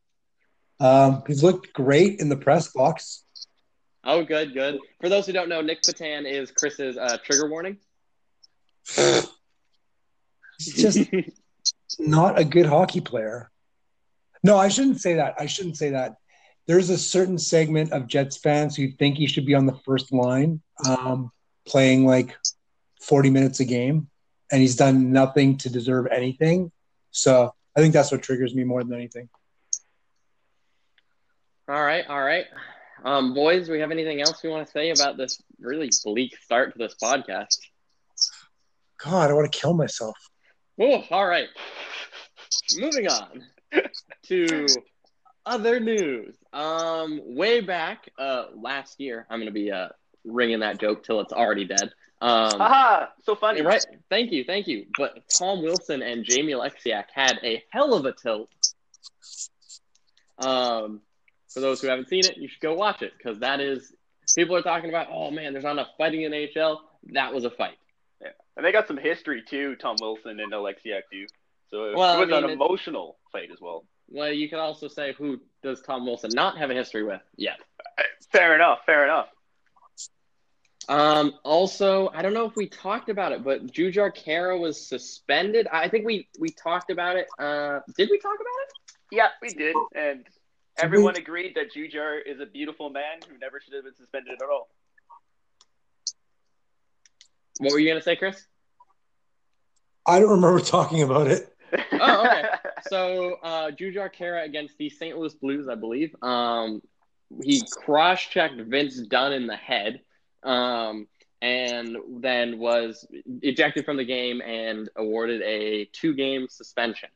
Um, 0.79 1.23
he's 1.27 1.43
looked 1.43 1.73
great 1.73 2.21
in 2.21 2.29
the 2.29 2.37
press 2.37 2.69
box. 2.71 3.25
Oh, 4.05 4.23
good, 4.27 4.53
good. 4.53 4.79
For 5.01 5.09
those 5.09 5.25
who 5.25 5.33
don't 5.33 5.49
know, 5.49 5.63
Nic 5.63 5.81
Petan 5.81 6.31
is 6.31 6.51
Chris's 6.51 6.99
uh, 6.99 7.17
trigger 7.25 7.49
warning. 7.49 7.79
He's 10.59 10.75
just 10.75 10.99
not 11.99 12.39
a 12.39 12.45
good 12.45 12.67
hockey 12.67 13.01
player. 13.01 13.51
No, 14.43 14.57
I 14.57 14.69
shouldn't 14.69 15.01
say 15.01 15.15
that. 15.15 15.35
I 15.39 15.47
shouldn't 15.47 15.77
say 15.77 15.91
that. 15.91 16.17
There's 16.67 16.91
a 16.91 16.99
certain 16.99 17.39
segment 17.39 17.93
of 17.93 18.07
Jets 18.07 18.37
fans 18.37 18.77
who 18.77 18.91
think 18.91 19.17
he 19.17 19.27
should 19.27 19.47
be 19.47 19.55
on 19.55 19.67
the 19.67 19.77
first 19.85 20.13
line, 20.13 20.61
um, 20.87 21.31
playing 21.67 22.07
like 22.07 22.37
40 23.03 23.31
minutes 23.31 23.61
a 23.61 23.65
game, 23.65 24.09
and 24.51 24.61
he's 24.61 24.77
done 24.77 25.13
nothing 25.13 25.59
to 25.59 25.71
deserve 25.71 26.07
anything. 26.09 26.73
So 27.13 27.55
I 27.77 27.81
think 27.81 27.93
that's 27.93 28.11
what 28.11 28.23
triggers 28.23 28.55
me 28.55 28.65
more 28.65 28.83
than 28.83 28.95
anything. 28.95 29.29
All 31.69 31.83
right, 31.83 32.05
all 32.09 32.23
right. 32.23 32.47
Um, 33.05 33.35
boys, 33.35 33.69
we 33.69 33.81
have 33.81 33.91
anything 33.91 34.21
else 34.21 34.43
we 34.43 34.51
want 34.51 34.67
to 34.67 34.73
say 34.73 34.91
about 34.91 35.17
this 35.17 35.41
really 35.61 35.91
bleak 36.05 36.37
start 36.39 36.73
to 36.73 36.79
this 36.79 36.95
podcast? 37.03 37.59
God, 39.03 39.31
I 39.31 39.35
want 39.35 39.51
to 39.51 39.59
kill 39.59 39.75
myself. 39.75 40.17
Oh, 40.81 41.05
all 41.11 41.27
right. 41.27 41.49
Moving 42.79 43.09
on 43.09 43.45
to 44.25 44.67
other 45.45 45.81
news. 45.81 46.37
Um, 46.53 47.21
way 47.25 47.61
back 47.61 48.11
uh, 48.19 48.47
last 48.55 49.01
year, 49.01 49.27
I'm 49.31 49.39
going 49.39 49.47
to 49.47 49.53
be 49.53 49.71
uh, 49.71 49.89
ringing 50.25 50.61
that 50.61 50.79
joke 50.79 51.05
till 51.05 51.21
it's 51.21 51.33
already 51.33 51.65
dead. 51.65 51.93
Um, 52.21 52.59
Haha, 52.59 53.07
so 53.23 53.35
funny. 53.35 53.63
right. 53.63 53.85
Thank 54.11 54.33
you, 54.33 54.45
thank 54.45 54.67
you. 54.67 54.87
But 54.97 55.23
Tom 55.39 55.63
Wilson 55.63 56.03
and 56.03 56.25
Jamie 56.25 56.53
Oleksiak 56.53 57.05
had 57.15 57.39
a 57.43 57.63
hell 57.71 57.95
of 57.95 58.05
a 58.07 58.13
tilt. 58.13 58.49
Um, 60.39 61.01
for 61.49 61.61
those 61.61 61.81
who 61.81 61.89
haven't 61.89 62.09
seen 62.09 62.25
it, 62.25 62.37
you 62.37 62.49
should 62.49 62.61
go 62.61 62.75
watch 62.75 63.03
it 63.03 63.13
because 63.17 63.39
that 63.41 63.61
is 63.61 63.95
people 64.35 64.57
are 64.57 64.63
talking 64.63 64.89
about. 64.91 65.09
Oh 65.11 65.31
man, 65.31 65.53
there's 65.53 65.65
not 65.65 65.73
enough 65.73 65.89
fighting 65.97 66.23
in 66.23 66.33
the 66.33 66.49
NHL. 66.49 66.79
That 67.13 67.33
was 67.33 67.45
a 67.45 67.51
fight. 67.51 67.77
Yeah. 68.21 68.29
And 68.57 68.65
they 68.65 68.73
got 68.73 68.89
some 68.89 68.97
history 68.97 69.43
too, 69.49 69.77
Tom 69.77 69.97
Wilson 70.01 70.41
and 70.41 70.53
Oleksiak 70.53 71.03
do. 71.11 71.27
So 71.69 71.91
it, 71.91 71.97
Well, 71.97 72.23
it 72.23 72.27
was 72.27 72.33
I 72.33 72.41
mean, 72.41 72.45
an 72.45 72.51
emotional 72.51 73.19
fight 73.33 73.51
as 73.53 73.61
well. 73.61 73.85
Well, 74.09 74.33
you 74.33 74.49
could 74.49 74.59
also 74.59 74.89
say 74.89 75.13
who 75.13 75.41
does 75.63 75.83
Tom 75.83 76.07
Wilson 76.07 76.31
not 76.33 76.59
have 76.59 76.71
a 76.71 76.75
history 76.75 77.03
with 77.03 77.21
yet? 77.37 77.59
Fair 78.33 78.55
enough, 78.55 78.81
fair 78.87 79.05
enough. 79.05 79.29
Um, 80.89 81.35
also, 81.43 82.11
I 82.15 82.23
don't 82.23 82.33
know 82.33 82.47
if 82.47 82.55
we 82.55 82.69
talked 82.69 83.09
about 83.09 83.33
it, 83.33 83.43
but 83.43 83.67
Jujhar 83.67 84.15
Khaira 84.17 84.59
was 84.59 84.81
suspended. 84.81 85.67
I 85.73 85.89
think 85.89 86.07
we 86.07 86.29
we 86.39 86.51
talked 86.51 86.91
about 86.91 87.17
it. 87.17 87.27
Uh, 87.39 87.81
did 87.97 88.09
we 88.11 88.19
talk 88.19 88.37
about 88.37 88.47
it? 88.63 88.73
Yeah, 89.11 89.29
we 89.43 89.49
did. 89.49 89.75
And 89.97 90.27
everyone 90.79 91.17
agreed 91.17 91.57
that 91.57 91.73
Jujhar 91.75 92.21
is 92.25 92.41
a 92.41 92.47
beautiful 92.47 92.91
man 92.91 93.19
who 93.29 93.37
never 93.39 93.61
should 93.61 93.75
have 93.75 93.85
been 93.85 93.97
suspended 93.97 94.35
at 94.41 94.49
all. 94.49 94.69
What 97.59 97.73
were 97.73 97.79
you 97.79 97.89
gonna 97.89 98.03
say, 98.03 98.17
Chris? 98.17 98.45
I 100.07 100.21
don't 100.21 100.31
remember 100.31 100.61
talking 100.61 101.03
about 101.03 101.27
it. 101.29 101.53
Oh, 101.93 102.25
okay. 102.27 102.45
So 102.89 103.37
uh, 103.43 103.71
Jujhar 103.73 104.09
Khaira 104.15 104.45
against 104.45 104.79
the 104.79 104.89
St. 104.89 105.19
Louis 105.19 105.35
Blues, 105.35 105.69
I 105.69 105.75
believe. 105.75 106.15
Um, 106.23 106.81
he 107.43 107.61
cross-checked 107.85 108.55
Vince 108.61 108.99
Dunn 109.09 109.33
in 109.33 109.47
the 109.49 109.57
head, 109.57 110.01
um, 110.45 111.09
and 111.43 111.97
then 112.21 112.59
was 112.59 113.05
ejected 113.43 113.85
from 113.85 113.97
the 113.97 114.05
game 114.05 114.41
and 114.43 114.89
awarded 114.97 115.43
a 115.43 115.87
two-game 115.93 116.47
suspension. 116.49 117.09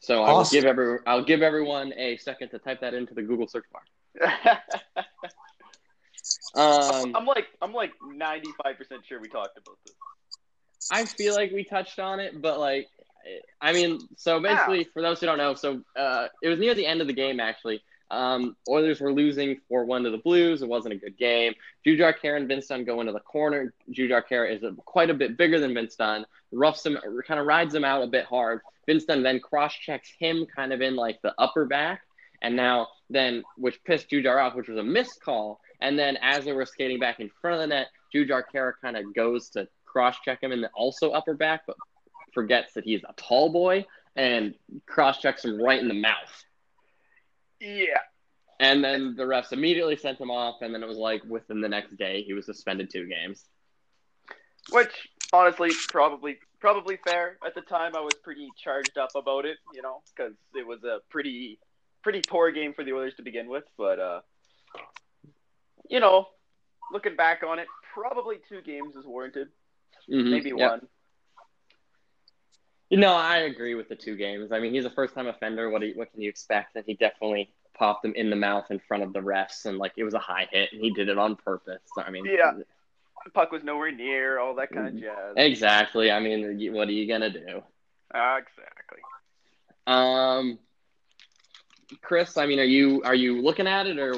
So 0.00 0.22
I 0.22 0.30
will 0.30 0.38
Awesome. 0.38 0.56
give 0.56 0.64
every 0.66 0.98
I'll 1.06 1.24
give 1.24 1.42
everyone 1.42 1.92
a 1.96 2.16
second 2.18 2.50
to 2.50 2.58
type 2.58 2.80
that 2.82 2.94
into 2.94 3.14
the 3.14 3.22
Google 3.22 3.48
search 3.48 3.64
bar. 3.72 3.82
Um, 6.58 7.14
I'm 7.14 7.24
like 7.24 7.46
I'm 7.62 7.72
like 7.72 7.92
95% 8.04 9.04
sure 9.04 9.20
we 9.20 9.28
talked 9.28 9.56
about 9.56 9.76
this. 9.86 9.94
I 10.90 11.04
feel 11.04 11.34
like 11.34 11.52
we 11.52 11.64
touched 11.64 11.98
on 11.98 12.20
it, 12.20 12.40
but 12.40 12.58
like, 12.58 12.88
I 13.60 13.72
mean, 13.72 14.00
so 14.16 14.40
basically, 14.40 14.84
for 14.92 15.02
those 15.02 15.20
who 15.20 15.26
don't 15.26 15.38
know, 15.38 15.54
so 15.54 15.82
uh, 15.96 16.28
it 16.42 16.48
was 16.48 16.58
near 16.58 16.74
the 16.74 16.86
end 16.86 17.00
of 17.00 17.06
the 17.06 17.12
game 17.12 17.40
actually. 17.40 17.82
Um, 18.10 18.56
Oilers 18.66 19.00
were 19.00 19.12
losing 19.12 19.60
four 19.68 19.84
one 19.84 20.02
to 20.04 20.10
the 20.10 20.18
Blues. 20.18 20.62
It 20.62 20.68
wasn't 20.68 20.94
a 20.94 20.96
good 20.96 21.18
game. 21.18 21.54
Jujhar 21.86 22.14
Khaira 22.18 22.38
and 22.38 22.48
Vince 22.48 22.66
Dunn 22.66 22.84
go 22.84 23.00
into 23.00 23.12
the 23.12 23.20
corner. 23.20 23.74
Jujhar 23.92 24.22
Khaira 24.28 24.56
is 24.56 24.62
a, 24.62 24.72
quite 24.84 25.10
a 25.10 25.14
bit 25.14 25.36
bigger 25.36 25.60
than 25.60 25.74
Vince 25.74 25.96
Dunn. 25.96 26.24
Roughs 26.50 26.86
him, 26.86 26.96
kind 27.26 27.38
of 27.38 27.46
rides 27.46 27.74
him 27.74 27.84
out 27.84 28.02
a 28.02 28.06
bit 28.06 28.24
hard. 28.24 28.62
Vince 28.86 29.04
Dunn 29.04 29.22
then 29.22 29.40
cross 29.40 29.74
checks 29.74 30.10
him 30.18 30.46
kind 30.46 30.72
of 30.72 30.80
in 30.80 30.96
like 30.96 31.20
the 31.22 31.34
upper 31.38 31.66
back, 31.66 32.00
and 32.40 32.56
now 32.56 32.88
then 33.10 33.42
which 33.58 33.82
pissed 33.84 34.10
Jujhar 34.10 34.42
off, 34.42 34.54
which 34.54 34.68
was 34.68 34.78
a 34.78 34.82
missed 34.82 35.20
call. 35.22 35.60
And 35.80 35.98
then 35.98 36.16
as 36.20 36.44
they 36.44 36.52
were 36.52 36.66
skating 36.66 36.98
back 36.98 37.20
in 37.20 37.30
front 37.40 37.54
of 37.54 37.60
the 37.60 37.66
net, 37.68 37.88
Jujhar 38.14 38.42
Khaira 38.52 38.72
kind 38.80 38.96
of 38.96 39.14
goes 39.14 39.50
to 39.50 39.68
cross 39.84 40.16
check 40.24 40.42
him 40.42 40.52
in 40.52 40.60
the 40.60 40.70
also 40.74 41.10
upper 41.10 41.34
back, 41.34 41.62
but 41.66 41.76
forgets 42.32 42.74
that 42.74 42.84
he's 42.84 43.02
a 43.04 43.12
tall 43.16 43.50
boy 43.50 43.84
and 44.16 44.54
cross 44.86 45.18
checks 45.18 45.44
him 45.44 45.60
right 45.62 45.80
in 45.80 45.88
the 45.88 45.94
mouth. 45.94 46.44
Yeah. 47.60 47.98
And 48.60 48.82
then 48.82 49.14
the 49.16 49.22
refs 49.22 49.52
immediately 49.52 49.96
sent 49.96 50.20
him 50.20 50.30
off, 50.30 50.56
and 50.62 50.74
then 50.74 50.82
it 50.82 50.88
was 50.88 50.98
like 50.98 51.22
within 51.24 51.60
the 51.60 51.68
next 51.68 51.96
day 51.96 52.22
he 52.22 52.32
was 52.32 52.46
suspended 52.46 52.90
two 52.90 53.06
games. 53.06 53.44
Which 54.70 55.08
honestly 55.32 55.70
probably 55.88 56.38
probably 56.60 56.98
fair. 57.06 57.38
At 57.46 57.54
the 57.54 57.60
time 57.60 57.92
I 57.94 58.00
was 58.00 58.14
pretty 58.22 58.48
charged 58.62 58.98
up 58.98 59.10
about 59.14 59.44
it, 59.44 59.58
you 59.72 59.82
know, 59.82 60.02
cuz 60.16 60.34
it 60.54 60.66
was 60.66 60.82
a 60.82 60.98
pretty 61.08 61.60
pretty 62.02 62.22
poor 62.26 62.50
game 62.50 62.74
for 62.74 62.84
the 62.84 62.92
Oilers 62.92 63.14
to 63.16 63.22
begin 63.22 63.48
with, 63.48 63.64
but 63.76 64.00
uh 64.00 64.20
you 65.88 66.00
know, 66.00 66.28
looking 66.92 67.16
back 67.16 67.42
on 67.42 67.58
it, 67.58 67.66
probably 67.92 68.36
two 68.48 68.60
games 68.62 68.96
is 68.96 69.04
warranted. 69.06 69.48
Mhm, 70.10 70.30
Maybe 70.30 70.50
yep. 70.56 70.70
one. 70.70 70.88
No, 72.90 73.12
I 73.14 73.38
agree 73.38 73.74
with 73.74 73.88
the 73.88 73.96
two 73.96 74.16
games. 74.16 74.50
I 74.50 74.60
mean, 74.60 74.72
he's 74.72 74.86
a 74.86 74.90
first-time 74.90 75.26
offender. 75.26 75.68
What 75.68 75.82
do 75.82 75.88
you, 75.88 75.94
what 75.94 76.10
can 76.10 76.22
you 76.22 76.28
expect? 76.30 76.74
And 76.76 76.84
he 76.86 76.94
definitely 76.94 77.52
popped 77.74 78.04
him 78.04 78.14
in 78.14 78.30
the 78.30 78.36
mouth 78.36 78.70
in 78.70 78.78
front 78.78 79.02
of 79.02 79.12
the 79.12 79.20
refs, 79.20 79.66
and 79.66 79.76
like 79.76 79.92
it 79.96 80.04
was 80.04 80.14
a 80.14 80.18
high 80.18 80.48
hit, 80.50 80.72
and 80.72 80.80
he 80.80 80.90
did 80.90 81.08
it 81.10 81.18
on 81.18 81.36
purpose. 81.36 81.82
So, 81.94 82.02
I 82.02 82.10
mean, 82.10 82.24
Yeah. 82.24 82.52
The 83.24 83.30
puck 83.32 83.50
was 83.52 83.62
nowhere 83.64 83.90
near, 83.90 84.38
all 84.38 84.54
that 84.54 84.70
kind 84.70 84.88
of 84.88 84.98
jazz. 84.98 85.34
exactly. 85.36 86.10
I 86.10 86.20
mean, 86.20 86.72
what 86.72 86.88
are 86.88 86.92
you 86.92 87.06
gonna 87.06 87.28
do? 87.28 87.62
Exactly. 88.14 89.00
Um, 89.86 90.58
Chris, 92.00 92.38
I 92.38 92.46
mean, 92.46 92.60
are 92.60 92.64
you 92.64 93.02
are 93.02 93.14
you 93.14 93.42
looking 93.42 93.66
at 93.66 93.86
it 93.86 93.98
or? 93.98 94.14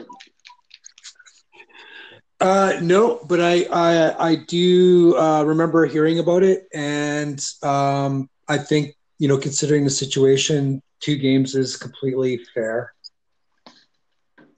Uh, 2.41 2.79
no, 2.81 3.21
but 3.29 3.41
I 3.41 3.65
I, 3.71 4.31
I 4.31 4.35
do 4.37 5.17
uh, 5.17 5.45
remember 5.45 5.85
hearing 5.87 6.19
about 6.19 6.43
it, 6.43 6.69
and 6.73 7.45
um, 7.63 8.31
I 8.49 8.57
think 8.57 8.97
you 9.21 9.29
know, 9.29 9.37
considering 9.37 9.85
the 9.85 9.91
situation, 9.91 10.83
two 10.99 11.17
games 11.17 11.55
is 11.55 11.77
completely 11.77 12.41
fair. 12.55 12.95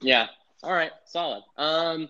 Yeah. 0.01 0.27
All 0.63 0.71
right. 0.71 0.91
Solid. 1.05 1.43
Um, 1.57 2.07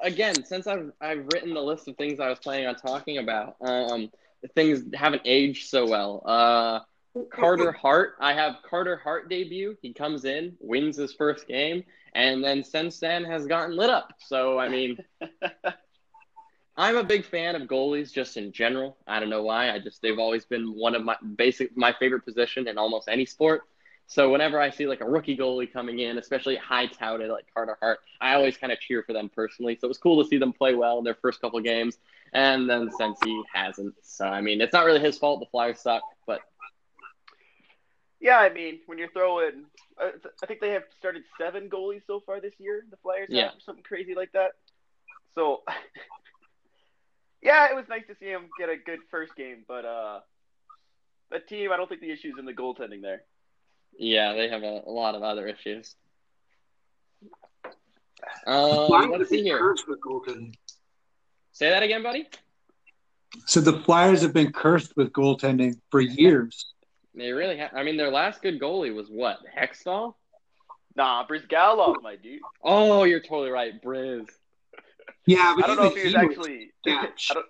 again, 0.00 0.44
since 0.44 0.68
I've 0.68 0.92
I've 1.00 1.26
written 1.32 1.54
the 1.54 1.60
list 1.60 1.88
of 1.88 1.96
things 1.96 2.20
I 2.20 2.28
was 2.28 2.38
planning 2.38 2.68
on 2.68 2.76
talking 2.76 3.18
about, 3.18 3.56
um, 3.60 4.10
things 4.54 4.84
haven't 4.94 5.22
aged 5.24 5.68
so 5.68 5.86
well. 5.88 6.22
Uh, 6.24 6.80
Carter 7.30 7.72
Hart. 7.72 8.14
I 8.20 8.32
have 8.32 8.58
Carter 8.68 8.96
Hart 8.96 9.28
debut. 9.28 9.76
He 9.82 9.92
comes 9.92 10.24
in, 10.24 10.56
wins 10.60 10.96
his 10.96 11.12
first 11.14 11.48
game, 11.48 11.82
and 12.14 12.42
then 12.42 12.64
since 12.64 12.98
then 12.98 13.24
has 13.24 13.46
gotten 13.46 13.76
lit 13.76 13.90
up. 13.90 14.12
So 14.26 14.58
I 14.58 14.68
mean, 14.68 14.98
I'm 16.76 16.96
a 16.96 17.04
big 17.04 17.24
fan 17.24 17.56
of 17.56 17.62
goalies 17.62 18.12
just 18.12 18.36
in 18.36 18.52
general. 18.52 18.96
I 19.06 19.18
don't 19.20 19.30
know 19.30 19.42
why. 19.42 19.70
I 19.70 19.78
just 19.78 20.00
they've 20.02 20.18
always 20.18 20.44
been 20.44 20.74
one 20.74 20.94
of 20.94 21.04
my 21.04 21.16
basic 21.36 21.76
my 21.76 21.92
favorite 21.98 22.24
position 22.24 22.68
in 22.68 22.78
almost 22.78 23.08
any 23.08 23.26
sport. 23.26 23.62
So 24.10 24.30
whenever 24.30 24.58
I 24.58 24.70
see 24.70 24.86
like 24.86 25.02
a 25.02 25.04
rookie 25.04 25.36
goalie 25.36 25.70
coming 25.70 25.98
in, 25.98 26.16
especially 26.16 26.56
high 26.56 26.86
touted 26.86 27.30
like 27.30 27.44
Carter 27.52 27.76
Hart, 27.78 27.98
I 28.22 28.34
always 28.34 28.56
kind 28.56 28.72
of 28.72 28.80
cheer 28.80 29.02
for 29.02 29.12
them 29.12 29.28
personally. 29.28 29.76
So 29.78 29.86
it 29.86 29.88
was 29.88 29.98
cool 29.98 30.22
to 30.22 30.28
see 30.28 30.38
them 30.38 30.54
play 30.54 30.74
well 30.74 30.96
in 30.96 31.04
their 31.04 31.16
first 31.16 31.42
couple 31.42 31.60
games. 31.60 31.98
And 32.32 32.70
then 32.70 32.90
since 32.96 33.18
he 33.22 33.42
hasn't, 33.52 33.94
so 34.02 34.24
I 34.24 34.40
mean, 34.40 34.62
it's 34.62 34.72
not 34.72 34.86
really 34.86 35.00
his 35.00 35.18
fault. 35.18 35.40
The 35.40 35.46
Flyers 35.46 35.80
suck, 35.80 36.02
but 36.26 36.40
Yeah, 38.20 38.38
I 38.38 38.52
mean, 38.52 38.80
when 38.86 38.98
you're 38.98 39.10
throwing, 39.12 39.64
uh, 40.02 40.10
I 40.42 40.46
think 40.46 40.60
they 40.60 40.70
have 40.70 40.82
started 40.98 41.22
seven 41.40 41.68
goalies 41.70 42.02
so 42.06 42.20
far 42.26 42.40
this 42.40 42.54
year. 42.58 42.84
The 42.90 42.96
Flyers 42.98 43.28
Yeah. 43.30 43.50
have 43.52 43.62
something 43.64 43.84
crazy 43.84 44.14
like 44.14 44.32
that. 44.32 44.52
So, 45.34 45.62
yeah, 47.42 47.68
it 47.70 47.76
was 47.76 47.84
nice 47.88 48.06
to 48.08 48.16
see 48.18 48.26
him 48.26 48.48
get 48.58 48.68
a 48.68 48.76
good 48.76 48.98
first 49.10 49.36
game, 49.36 49.64
but 49.68 49.84
uh, 49.84 50.20
that 51.30 51.48
team, 51.48 51.70
I 51.70 51.76
don't 51.76 51.88
think 51.88 52.00
the 52.00 52.10
issues 52.10 52.34
in 52.38 52.44
the 52.44 52.52
goaltending 52.52 53.02
there. 53.02 53.22
yeah, 53.96 54.32
they 54.34 54.48
have 54.48 54.62
a, 54.64 54.82
a 54.86 54.90
lot 54.90 55.14
of 55.14 55.22
other 55.22 55.46
issues. 55.46 55.94
Um, 58.46 59.10
let's 59.10 59.30
see 59.30 59.42
here. 59.42 59.74
Say 61.52 61.70
that 61.70 61.82
again, 61.82 62.02
buddy. 62.02 62.26
So 63.46 63.60
the 63.60 63.80
Flyers 63.80 64.22
have 64.22 64.32
been 64.32 64.52
cursed 64.52 64.96
with 64.96 65.12
goaltending 65.12 65.74
for 65.90 66.00
years. 66.00 66.74
They 67.18 67.32
really 67.32 67.58
have. 67.58 67.70
I 67.74 67.82
mean, 67.82 67.96
their 67.96 68.10
last 68.10 68.42
good 68.42 68.60
goalie 68.60 68.94
was 68.94 69.08
what? 69.08 69.38
Hextall? 69.56 70.14
Nah, 70.96 71.26
Bryzgalov, 71.26 72.02
my 72.02 72.16
dude. 72.16 72.40
Oh, 72.62 73.04
you're 73.04 73.20
totally 73.20 73.50
right, 73.50 73.80
Briz. 73.82 74.26
Yeah, 75.26 75.54
but 75.54 75.64
I 75.64 75.66
don't 75.66 75.76
know 75.76 75.84
if 75.84 75.96
even 75.96 76.00
he 76.00 76.06
was 76.06 76.14
actually. 76.14 76.70
sketch. 76.86 77.28
I 77.30 77.34
don't. 77.34 77.46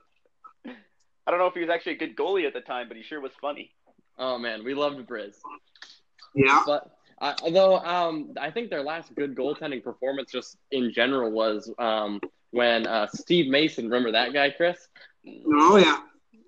I 1.27 1.31
don't 1.31 1.41
know 1.41 1.47
if 1.47 1.55
he 1.55 1.61
was 1.61 1.69
actually 1.69 1.93
a 1.93 1.99
good 1.99 2.17
goalie 2.17 2.47
at 2.47 2.55
the 2.55 2.61
time, 2.61 2.89
but 2.89 2.97
he 2.97 3.03
sure 3.03 3.21
was 3.21 3.33
funny. 3.41 3.71
Oh 4.19 4.39
man, 4.39 4.65
we 4.65 4.75
loved 4.75 5.07
Briz. 5.07 5.35
Yeah. 6.35 6.63
But 6.65 6.91
uh, 7.21 7.35
although 7.43 7.79
um, 7.79 8.33
I 8.41 8.51
think 8.51 8.71
their 8.71 8.83
last 8.83 9.15
good 9.15 9.35
goaltending 9.35 9.85
performance, 9.85 10.33
just 10.33 10.57
in 10.71 10.93
general, 10.93 11.31
was 11.31 11.71
um, 11.79 12.21
when 12.51 12.87
uh, 12.87 13.07
Steve 13.09 13.51
Mason. 13.51 13.85
Remember 13.85 14.13
that 14.13 14.33
guy, 14.33 14.51
Chris? 14.51 14.89
Oh 15.47 15.77
yeah. 15.77 16.01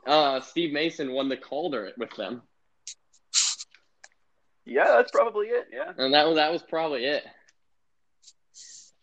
Uh, 0.07 0.41
Steve 0.41 0.73
Mason 0.73 1.13
won 1.13 1.29
the 1.29 1.37
Calder 1.37 1.93
with 1.99 2.15
them, 2.17 2.43
Yeah, 4.67 4.85
that's 4.97 5.11
probably 5.11 5.49
it. 5.49 5.69
Yeah. 5.73 5.93
and 5.97 6.15
that 6.15 6.27
was 6.27 6.37
that 6.37 6.53
was 6.53 6.63
probably 6.63 7.05
it. 7.05 7.25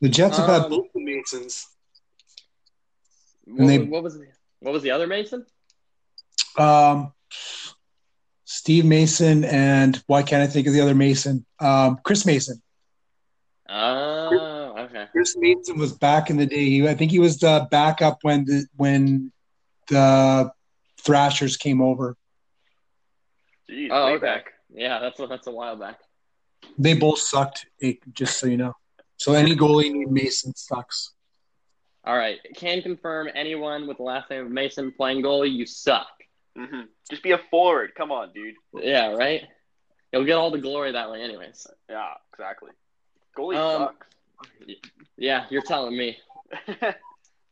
The 0.01 0.09
Jets 0.09 0.37
have 0.37 0.47
had 0.47 0.61
Um, 0.63 0.69
both 0.69 0.87
the 0.93 1.03
Masons. 1.03 1.67
What, 3.45 3.67
they- 3.67 3.79
what 3.79 4.03
was 4.03 4.17
what 4.59 4.73
was 4.73 4.83
the 4.83 4.91
other 4.91 5.07
Mason? 5.07 5.45
Um, 6.57 7.13
Steve 8.45 8.85
Mason 8.85 9.43
and 9.43 10.01
why 10.07 10.23
can't 10.23 10.41
I 10.43 10.47
think 10.51 10.67
of 10.67 10.73
the 10.73 10.81
other 10.81 10.95
Mason? 10.95 11.45
Um, 11.59 11.99
Chris 12.03 12.25
Mason. 12.25 12.61
Oh, 13.69 14.73
okay. 14.77 15.05
Chris 15.11 15.35
Mason 15.37 15.77
was 15.77 15.91
back 15.93 16.29
in 16.29 16.37
the 16.37 16.45
day. 16.45 16.65
He, 16.65 16.87
I 16.87 16.95
think 16.95 17.11
he 17.11 17.19
was 17.19 17.37
the 17.39 17.67
backup 17.69 18.19
when 18.21 18.45
the 18.45 18.65
when 18.75 19.31
the 19.89 20.51
Thrashers 21.01 21.57
came 21.57 21.81
over. 21.81 22.15
Jeez, 23.69 23.89
Oh, 23.91 24.05
way 24.07 24.11
okay. 24.13 24.25
back. 24.25 24.45
Yeah, 24.77 24.99
that's 24.99 25.19
a, 25.19 25.25
that's 25.27 25.47
a 25.47 25.51
while 25.51 25.75
back. 25.75 25.99
They 26.77 26.93
both 26.93 27.17
sucked. 27.19 27.65
eh, 27.81 27.93
Just 28.13 28.37
so 28.37 28.45
you 28.47 28.57
know. 28.57 28.73
So 29.17 29.33
any 29.33 29.55
goalie 29.55 29.91
named 29.91 30.11
Mason 30.11 30.53
sucks. 30.55 31.13
All 32.05 32.15
right, 32.15 32.37
can 32.55 32.81
confirm 32.81 33.27
anyone 33.33 33.87
with 33.87 33.97
the 33.97 34.03
last 34.03 34.29
name 34.29 34.45
of 34.45 34.51
Mason 34.51 34.91
playing 34.95 35.23
goalie, 35.23 35.51
you 35.51 35.65
suck. 35.65 36.07
hmm 36.55 36.81
Just 37.09 37.23
be 37.23 37.31
a 37.31 37.39
forward. 37.49 37.93
Come 37.97 38.11
on, 38.11 38.31
dude. 38.33 38.55
Yeah, 38.81 39.13
right. 39.13 39.43
You'll 40.13 40.23
get 40.23 40.33
all 40.33 40.51
the 40.51 40.59
glory 40.59 40.91
that 40.93 41.11
way, 41.11 41.21
anyways. 41.21 41.67
Yeah, 41.89 42.13
exactly. 42.31 42.71
Goalie 43.37 43.55
Um, 43.57 43.89
Yeah, 45.17 45.45
you're 45.49 45.63
telling 45.63 45.97
me. 45.97 46.17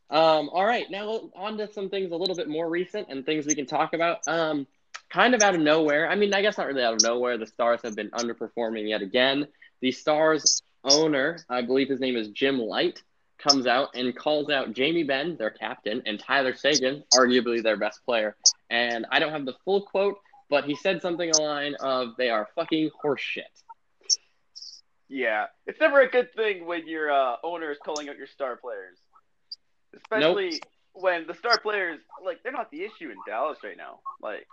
Um, 0.08 0.50
all 0.50 0.64
right, 0.64 0.88
now 0.88 1.30
on 1.34 1.58
to 1.58 1.66
some 1.72 1.90
things 1.90 2.12
a 2.12 2.16
little 2.16 2.36
bit 2.36 2.46
more 2.48 2.70
recent 2.70 3.08
and 3.10 3.26
things 3.26 3.44
we 3.44 3.56
can 3.56 3.66
talk 3.66 3.92
about. 3.92 4.18
Um, 4.28 4.68
kind 5.10 5.34
of 5.34 5.42
out 5.42 5.54
of 5.54 5.60
nowhere. 5.60 6.08
I 6.08 6.14
mean, 6.14 6.34
I 6.34 6.42
guess 6.42 6.58
not 6.58 6.66
really 6.66 6.82
out 6.82 6.94
of 6.94 7.02
nowhere. 7.02 7.38
The 7.38 7.46
Stars 7.46 7.80
have 7.84 7.96
been 7.96 8.10
underperforming 8.10 8.88
yet 8.88 9.02
again. 9.02 9.46
The 9.80 9.92
Stars 9.92 10.62
owner, 10.84 11.38
I 11.48 11.62
believe 11.62 11.88
his 11.88 12.00
name 12.00 12.16
is 12.16 12.28
Jim 12.28 12.58
Lites, 12.58 13.02
comes 13.38 13.66
out 13.66 13.90
and 13.94 14.16
calls 14.16 14.50
out 14.50 14.72
Jamie 14.72 15.04
Benn, 15.04 15.36
their 15.36 15.50
captain, 15.50 16.02
and 16.06 16.18
Tyler 16.18 16.54
Seguin, 16.54 17.02
arguably 17.14 17.62
their 17.62 17.76
best 17.76 18.04
player. 18.04 18.36
And 18.70 19.06
I 19.10 19.18
don't 19.18 19.32
have 19.32 19.44
the 19.44 19.56
full 19.64 19.82
quote, 19.82 20.18
but 20.48 20.64
he 20.64 20.74
said 20.76 21.02
something 21.02 21.30
a 21.30 21.42
line 21.42 21.74
of 21.80 22.16
"They 22.16 22.30
are 22.30 22.48
fucking 22.54 22.90
horseshit." 23.04 23.42
yeah, 25.08 25.46
it's 25.66 25.80
never 25.80 26.00
a 26.00 26.08
good 26.08 26.32
thing 26.34 26.66
when 26.66 26.86
your 26.88 27.10
uh, 27.10 27.36
owner 27.44 27.70
is 27.70 27.78
calling 27.84 28.08
out 28.08 28.16
your 28.16 28.26
star 28.26 28.56
players, 28.56 28.98
especially 29.94 30.60
when 30.96 31.26
the 31.26 31.34
star 31.34 31.58
players 31.58 32.00
like 32.24 32.42
they're 32.42 32.52
not 32.52 32.70
the 32.70 32.82
issue 32.82 33.10
in 33.10 33.16
Dallas 33.26 33.58
right 33.62 33.76
now. 33.76 34.00
Like, 34.20 34.46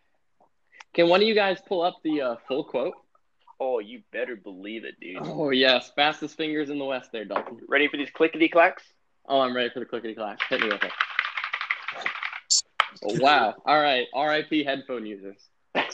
Can 0.94 1.08
one 1.08 1.20
of 1.20 1.28
you 1.28 1.34
guys 1.34 1.58
pull 1.66 1.82
up 1.82 1.96
the 2.02 2.20
uh, 2.22 2.36
full 2.48 2.64
quote? 2.64 2.94
oh, 3.60 3.78
you 3.78 4.02
better 4.12 4.36
believe 4.36 4.84
it, 4.84 4.98
dude. 5.00 5.18
Oh 5.20 5.50
yes, 5.50 5.90
fastest 5.94 6.36
fingers 6.36 6.70
in 6.70 6.78
the 6.78 6.84
West, 6.84 7.12
there, 7.12 7.24
Dalton. 7.24 7.58
Ready 7.68 7.88
for 7.88 7.96
these 7.96 8.10
clickety 8.10 8.48
clacks? 8.48 8.82
Oh, 9.26 9.40
I'm 9.40 9.54
ready 9.54 9.70
for 9.70 9.80
the 9.80 9.86
clickety 9.86 10.14
clacks. 10.14 10.42
Hit 10.48 10.60
me 10.60 10.68
with 10.68 10.82
it. 10.82 10.92
Oh, 13.02 13.18
wow. 13.20 13.54
All 13.66 13.80
right. 13.80 14.06
RIP 14.16 14.64
headphone 14.64 15.04
users. 15.06 15.36
All 15.74 15.84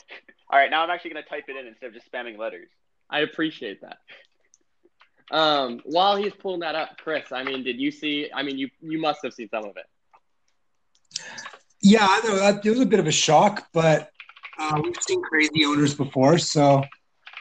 right, 0.52 0.70
now 0.70 0.84
I'm 0.84 0.90
actually 0.90 1.10
gonna 1.12 1.26
type 1.26 1.44
it 1.48 1.56
in 1.56 1.66
instead 1.66 1.88
of 1.88 1.94
just 1.94 2.10
spamming 2.10 2.38
letters. 2.38 2.68
I 3.10 3.20
appreciate 3.20 3.80
that. 3.82 3.98
Um, 5.30 5.80
while 5.84 6.16
he's 6.16 6.34
pulling 6.34 6.60
that 6.60 6.74
up, 6.74 6.98
Chris, 6.98 7.32
I 7.32 7.44
mean, 7.44 7.64
did 7.64 7.80
you 7.80 7.90
see? 7.90 8.28
I 8.34 8.42
mean, 8.42 8.58
you 8.58 8.68
you 8.80 9.00
must 9.00 9.20
have 9.24 9.32
seen 9.34 9.48
some 9.48 9.64
of 9.64 9.76
it. 9.76 9.86
Yeah, 11.80 12.06
I 12.08 12.20
know 12.26 12.36
that 12.36 12.64
it 12.64 12.70
was 12.70 12.80
a 12.80 12.86
bit 12.86 13.00
of 13.00 13.06
a 13.06 13.12
shock, 13.12 13.68
but 13.72 14.10
uh, 14.58 14.80
we've 14.82 14.96
seen 15.00 15.22
crazy 15.22 15.64
owners 15.64 15.94
before, 15.94 16.38
so 16.38 16.82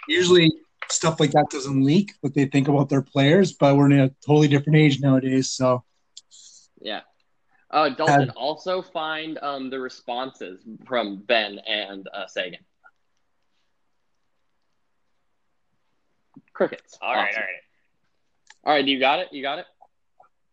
usually 0.08 0.52
stuff 0.90 1.20
like 1.20 1.32
that 1.32 1.50
doesn't 1.50 1.84
leak 1.84 2.14
what 2.22 2.34
they 2.34 2.46
think 2.46 2.68
about 2.68 2.90
their 2.90 3.02
players. 3.02 3.54
But 3.54 3.76
we're 3.76 3.92
in 3.92 4.00
a 4.00 4.10
totally 4.26 4.48
different 4.48 4.78
age 4.78 5.00
nowadays, 5.00 5.50
so 5.50 5.84
Yeah. 6.82 7.02
Uh, 7.72 7.90
Dalton, 7.90 8.30
also 8.32 8.84
find 8.84 9.40
um, 9.42 9.72
the 9.72 9.80
responses 9.80 10.62
from 10.86 11.18
Benn 11.24 11.60
and 11.68 12.08
uh, 12.14 12.28
Seguin. 12.28 12.60
Crickets. 16.54 16.98
All 17.02 17.16
right, 17.16 17.30
Awesome. 17.30 17.42
all 17.42 17.48
right. 17.48 17.63
All 18.64 18.74
right. 18.74 18.86
You 18.86 19.00
got 19.00 19.20
it. 19.20 19.28
You 19.32 19.42
got 19.42 19.60
it. 19.60 19.66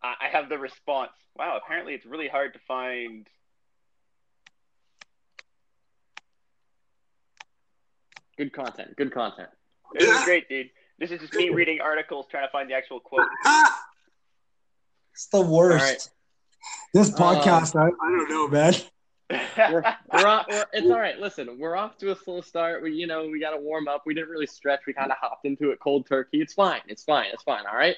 I 0.03 0.15
I 0.23 0.29
have 0.29 0.49
the 0.49 0.59
response. 0.59 1.13
Wow, 1.37 1.59
apparently 1.63 1.95
it's 1.95 2.05
really 2.07 2.29
hard 2.29 2.53
to 2.55 2.59
find. 2.67 3.27
Good 8.37 8.53
content. 8.53 8.97
Good 8.97 9.13
content. 9.13 9.49
This 9.95 10.09
is 10.09 10.25
great, 10.25 10.49
dude. 10.49 10.71
This 10.99 11.11
is 11.11 11.21
just 11.21 11.35
me 11.35 11.51
reading 11.51 11.81
articles 11.81 12.27
trying 12.31 12.47
to 12.47 12.51
find 12.51 12.71
the 12.71 12.75
actual 12.75 13.01
quote. 13.01 13.27
it's 15.13 15.27
the 15.27 15.41
worst. 15.43 15.83
All 15.83 15.89
right. 15.91 16.09
This 16.95 17.09
Um, 17.09 17.15
podcast, 17.19 17.77
I, 17.77 17.87
I 17.87 18.11
don't 18.11 18.31
know, 18.31 18.49
man. 18.49 18.75
We're, 19.31 19.83
we're, 20.13 20.27
off, 20.27 20.47
we're 20.49 20.65
it's 20.73 20.87
all 20.91 20.99
right. 20.99 21.19
Listen, 21.19 21.59
we're 21.59 21.77
off 21.77 21.97
to 21.99 22.11
a 22.13 22.17
slow 22.17 22.41
start. 22.41 22.83
We, 22.83 22.93
you 22.95 23.07
know, 23.07 23.29
we 23.29 23.41
got 23.41 23.51
to 23.51 23.61
warm 23.61 23.87
up. 23.89 24.03
We 24.07 24.15
didn't 24.15 24.31
really 24.31 24.47
stretch. 24.47 24.81
We 24.87 24.93
kind 24.93 25.11
of 25.11 25.19
hopped 25.21 25.45
into 25.47 25.71
it 25.71 25.79
cold 25.81 26.07
turkey. 26.07 26.41
It's 26.41 26.55
fine. 26.55 26.81
It's 26.89 27.05
fine. 27.05 27.27
It's 27.33 27.43
fine. 27.43 27.65
All 27.67 27.77
right. 27.77 27.97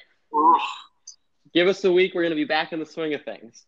Give 1.53 1.67
us 1.67 1.83
a 1.83 1.91
week. 1.91 2.13
We're 2.15 2.23
gonna 2.23 2.35
be 2.35 2.45
back 2.45 2.73
in 2.73 2.79
the 2.79 2.85
swing 2.85 3.13
of 3.13 3.23
things. 3.23 3.65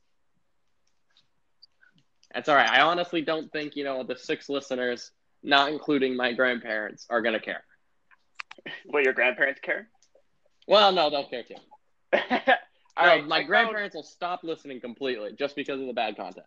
That's 2.34 2.49
all 2.49 2.56
right. 2.56 2.69
I 2.69 2.82
honestly 2.82 3.21
don't 3.21 3.51
think 3.51 3.75
you 3.75 3.84
know 3.84 4.04
the 4.04 4.15
six 4.17 4.49
listeners, 4.49 5.12
not 5.43 5.71
including 5.71 6.15
my 6.17 6.34
grandparents, 6.34 7.06
are 7.10 7.21
gonna 7.21 7.39
care. 7.39 7.63
Will 8.88 9.04
your 9.04 9.13
grandparents 9.13 9.60
care? 9.62 9.88
Well, 10.67 10.91
no, 10.91 11.10
they'll 11.12 11.28
care 11.30 11.43
too. 11.43 11.56
All 12.97 13.06
No, 13.06 13.12
right, 13.12 13.28
my 13.28 13.36
I 13.36 13.39
found- 13.39 13.47
grandparents 13.47 13.95
will 13.95 14.04
stop 14.04 14.43
listening 14.43 14.82
completely 14.82 15.34
just 15.38 15.56
because 15.56 15.80
of 15.80 15.86
the 15.86 15.93
bad 15.93 16.17
content. 16.17 16.45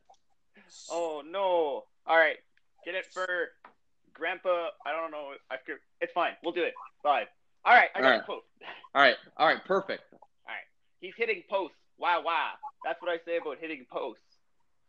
Oh 0.91 1.23
no! 1.29 1.85
All 2.07 2.17
right, 2.17 2.37
get 2.85 2.95
it 2.95 3.07
for 3.13 3.27
Grandpa. 4.15 4.69
I 4.87 4.93
don't 4.93 5.11
know. 5.11 5.33
I 5.51 5.57
forget- 5.59 5.81
it's 6.01 6.13
fine. 6.13 6.33
We'll 6.43 6.53
do 6.53 6.63
it. 6.63 6.75
Five. 7.03 7.27
All 7.65 7.75
right, 7.75 7.89
I 7.95 8.01
got 8.01 8.07
All 8.07 8.13
a 8.13 8.17
right. 8.17 8.25
quote. 8.25 8.45
All 8.95 9.03
right. 9.03 9.17
All 9.37 9.47
right. 9.47 9.65
Perfect. 9.65 10.03
All 10.13 10.19
right, 10.47 10.67
he's 11.01 11.15
hitting 11.17 11.43
posts. 11.51 11.77
Wow, 11.99 12.23
wow. 12.25 12.53
That's 12.85 13.01
what 13.03 13.11
I 13.11 13.19
say 13.25 13.37
about 13.39 13.59
hitting 13.61 13.85
posts. 13.91 14.23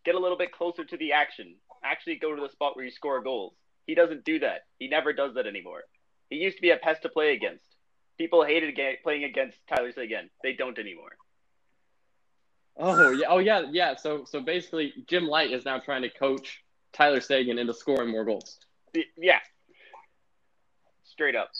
Get 0.05 0.15
a 0.15 0.19
little 0.19 0.37
bit 0.37 0.51
closer 0.51 0.85
to 0.85 0.97
the 0.97 1.13
action. 1.13 1.55
Actually, 1.83 2.15
go 2.17 2.35
to 2.35 2.41
the 2.41 2.49
spot 2.49 2.75
where 2.75 2.85
you 2.85 2.91
score 2.91 3.21
goals. 3.21 3.53
He 3.85 3.95
doesn't 3.95 4.23
do 4.23 4.39
that. 4.39 4.61
He 4.77 4.87
never 4.87 5.13
does 5.13 5.33
that 5.35 5.47
anymore. 5.47 5.83
He 6.29 6.37
used 6.37 6.57
to 6.57 6.61
be 6.61 6.69
a 6.69 6.77
pest 6.77 7.01
to 7.01 7.09
play 7.09 7.33
against. 7.33 7.63
People 8.17 8.43
hated 8.43 8.77
playing 9.03 9.23
against 9.23 9.57
Tyler 9.67 9.91
Seguin. 9.91 10.29
They 10.43 10.53
don't 10.53 10.77
anymore. 10.77 11.17
Oh 12.79 13.11
yeah. 13.11 13.27
Oh 13.29 13.39
yeah. 13.39 13.63
Yeah. 13.69 13.95
So 13.95 14.23
so 14.25 14.39
basically, 14.41 14.93
Jim 15.07 15.27
Lites 15.27 15.53
is 15.53 15.65
now 15.65 15.79
trying 15.79 16.01
to 16.03 16.09
coach 16.09 16.63
Tyler 16.93 17.19
Seguin 17.21 17.59
into 17.59 17.73
scoring 17.73 18.09
more 18.09 18.23
goals. 18.23 18.59
Yeah. 19.17 19.39
Straight 21.03 21.35
up. 21.35 21.51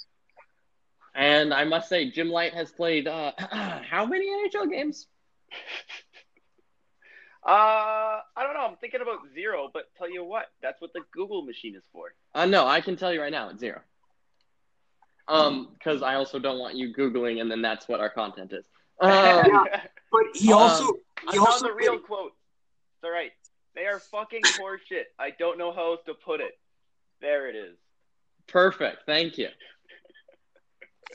And 1.13 1.53
I 1.53 1.65
must 1.65 1.89
say, 1.89 2.09
Jim 2.09 2.29
Lites 2.29 2.55
has 2.55 2.71
played 2.71 3.07
uh, 3.07 3.33
how 3.37 4.05
many 4.05 4.27
NHL 4.27 4.71
games? 4.71 5.07
Uh, 7.41 8.19
I 8.35 8.43
don't 8.43 8.53
know. 8.53 8.65
I'm 8.67 8.75
thinking 8.75 9.01
about 9.01 9.19
zero, 9.33 9.69
but 9.73 9.85
tell 9.97 10.11
you 10.11 10.23
what, 10.25 10.47
that's 10.61 10.79
what 10.81 10.91
the 10.93 10.99
Google 11.13 11.41
machine 11.41 11.73
is 11.73 11.83
for. 11.91 12.13
Uh, 12.35 12.45
no, 12.45 12.67
I 12.67 12.81
can 12.81 12.97
tell 12.97 13.13
you 13.13 13.21
right 13.21 13.31
now, 13.31 13.49
it's 13.49 13.59
zero. 13.61 13.79
Um, 15.27 15.69
because 15.73 16.03
I 16.03 16.15
also 16.15 16.37
don't 16.37 16.59
want 16.59 16.75
you 16.75 16.93
googling, 16.93 17.39
and 17.39 17.49
then 17.49 17.61
that's 17.61 17.87
what 17.87 18.01
our 18.01 18.09
content 18.09 18.51
is. 18.53 18.65
Um, 19.01 19.09
Yeah. 19.11 19.81
But 20.11 20.23
he 20.35 20.51
Um, 20.51 20.59
also 20.59 20.93
I 21.27 21.31
he 21.33 21.37
found 21.37 21.61
the 21.61 21.73
real 21.73 21.99
quote. 21.99 22.31
It's 22.95 23.03
all 23.03 23.11
right. 23.11 23.31
They 23.75 23.85
are 23.85 23.99
fucking 23.99 24.41
horseshit. 24.59 25.05
I 25.17 25.31
don't 25.37 25.57
know 25.57 25.71
how 25.71 25.91
else 25.91 26.01
to 26.07 26.13
put 26.13 26.41
it. 26.41 26.57
There 27.21 27.49
it 27.49 27.55
is. 27.55 27.77
perfect. 28.47 29.03
Thank 29.05 29.37
you. 29.37 29.49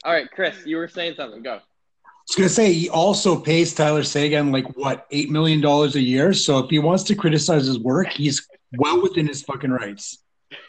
All 0.05 0.13
right, 0.13 0.31
Chris, 0.31 0.67
you 0.67 0.77
were 0.77 0.89
saying 0.89 1.15
something. 1.17 1.43
Go. 1.43 1.55
I 1.55 1.61
was 2.29 2.37
gonna 2.37 2.49
say 2.49 2.73
he 2.73 2.89
also 2.89 3.39
pays 3.39 3.75
Tyler 3.75 4.03
Seguin 4.03 4.51
like 4.51 4.67
what 4.77 5.07
eight 5.11 5.31
million 5.31 5.61
dollars 5.61 5.95
a 5.95 6.01
year. 6.01 6.33
So 6.33 6.59
if 6.59 6.71
he 6.71 6.79
wants 6.79 7.03
to 7.05 7.15
criticize 7.15 7.67
his 7.67 7.79
work, 7.79 8.09
he's 8.09 8.47
well 8.77 9.03
within 9.03 9.27
his 9.27 9.43
fucking 9.43 9.71
rights. 9.71 10.19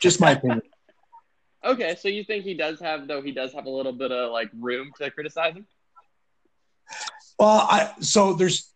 Just 0.01 0.19
my 0.19 0.31
opinion. 0.31 0.61
Okay, 1.63 1.95
so 1.99 2.07
you 2.07 2.23
think 2.23 2.43
he 2.43 2.53
does 2.53 2.79
have 2.79 3.07
though 3.07 3.21
he 3.21 3.31
does 3.31 3.53
have 3.53 3.65
a 3.65 3.69
little 3.69 3.93
bit 3.93 4.11
of 4.11 4.31
like 4.31 4.49
room 4.59 4.91
to 4.99 5.09
criticize 5.11 5.55
him? 5.55 5.65
Well, 7.39 7.67
I 7.69 7.93
so 7.99 8.33
there's 8.33 8.71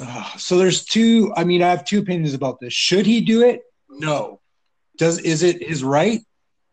uh, 0.00 0.36
so 0.36 0.58
there's 0.58 0.84
two. 0.84 1.32
I 1.36 1.44
mean, 1.44 1.62
I 1.62 1.70
have 1.70 1.84
two 1.84 1.98
opinions 1.98 2.34
about 2.34 2.60
this. 2.60 2.72
Should 2.72 3.06
he 3.06 3.20
do 3.20 3.42
it? 3.42 3.62
No. 3.88 4.40
Does 4.98 5.18
is 5.18 5.42
it 5.42 5.62
his 5.62 5.82
right? 5.84 6.20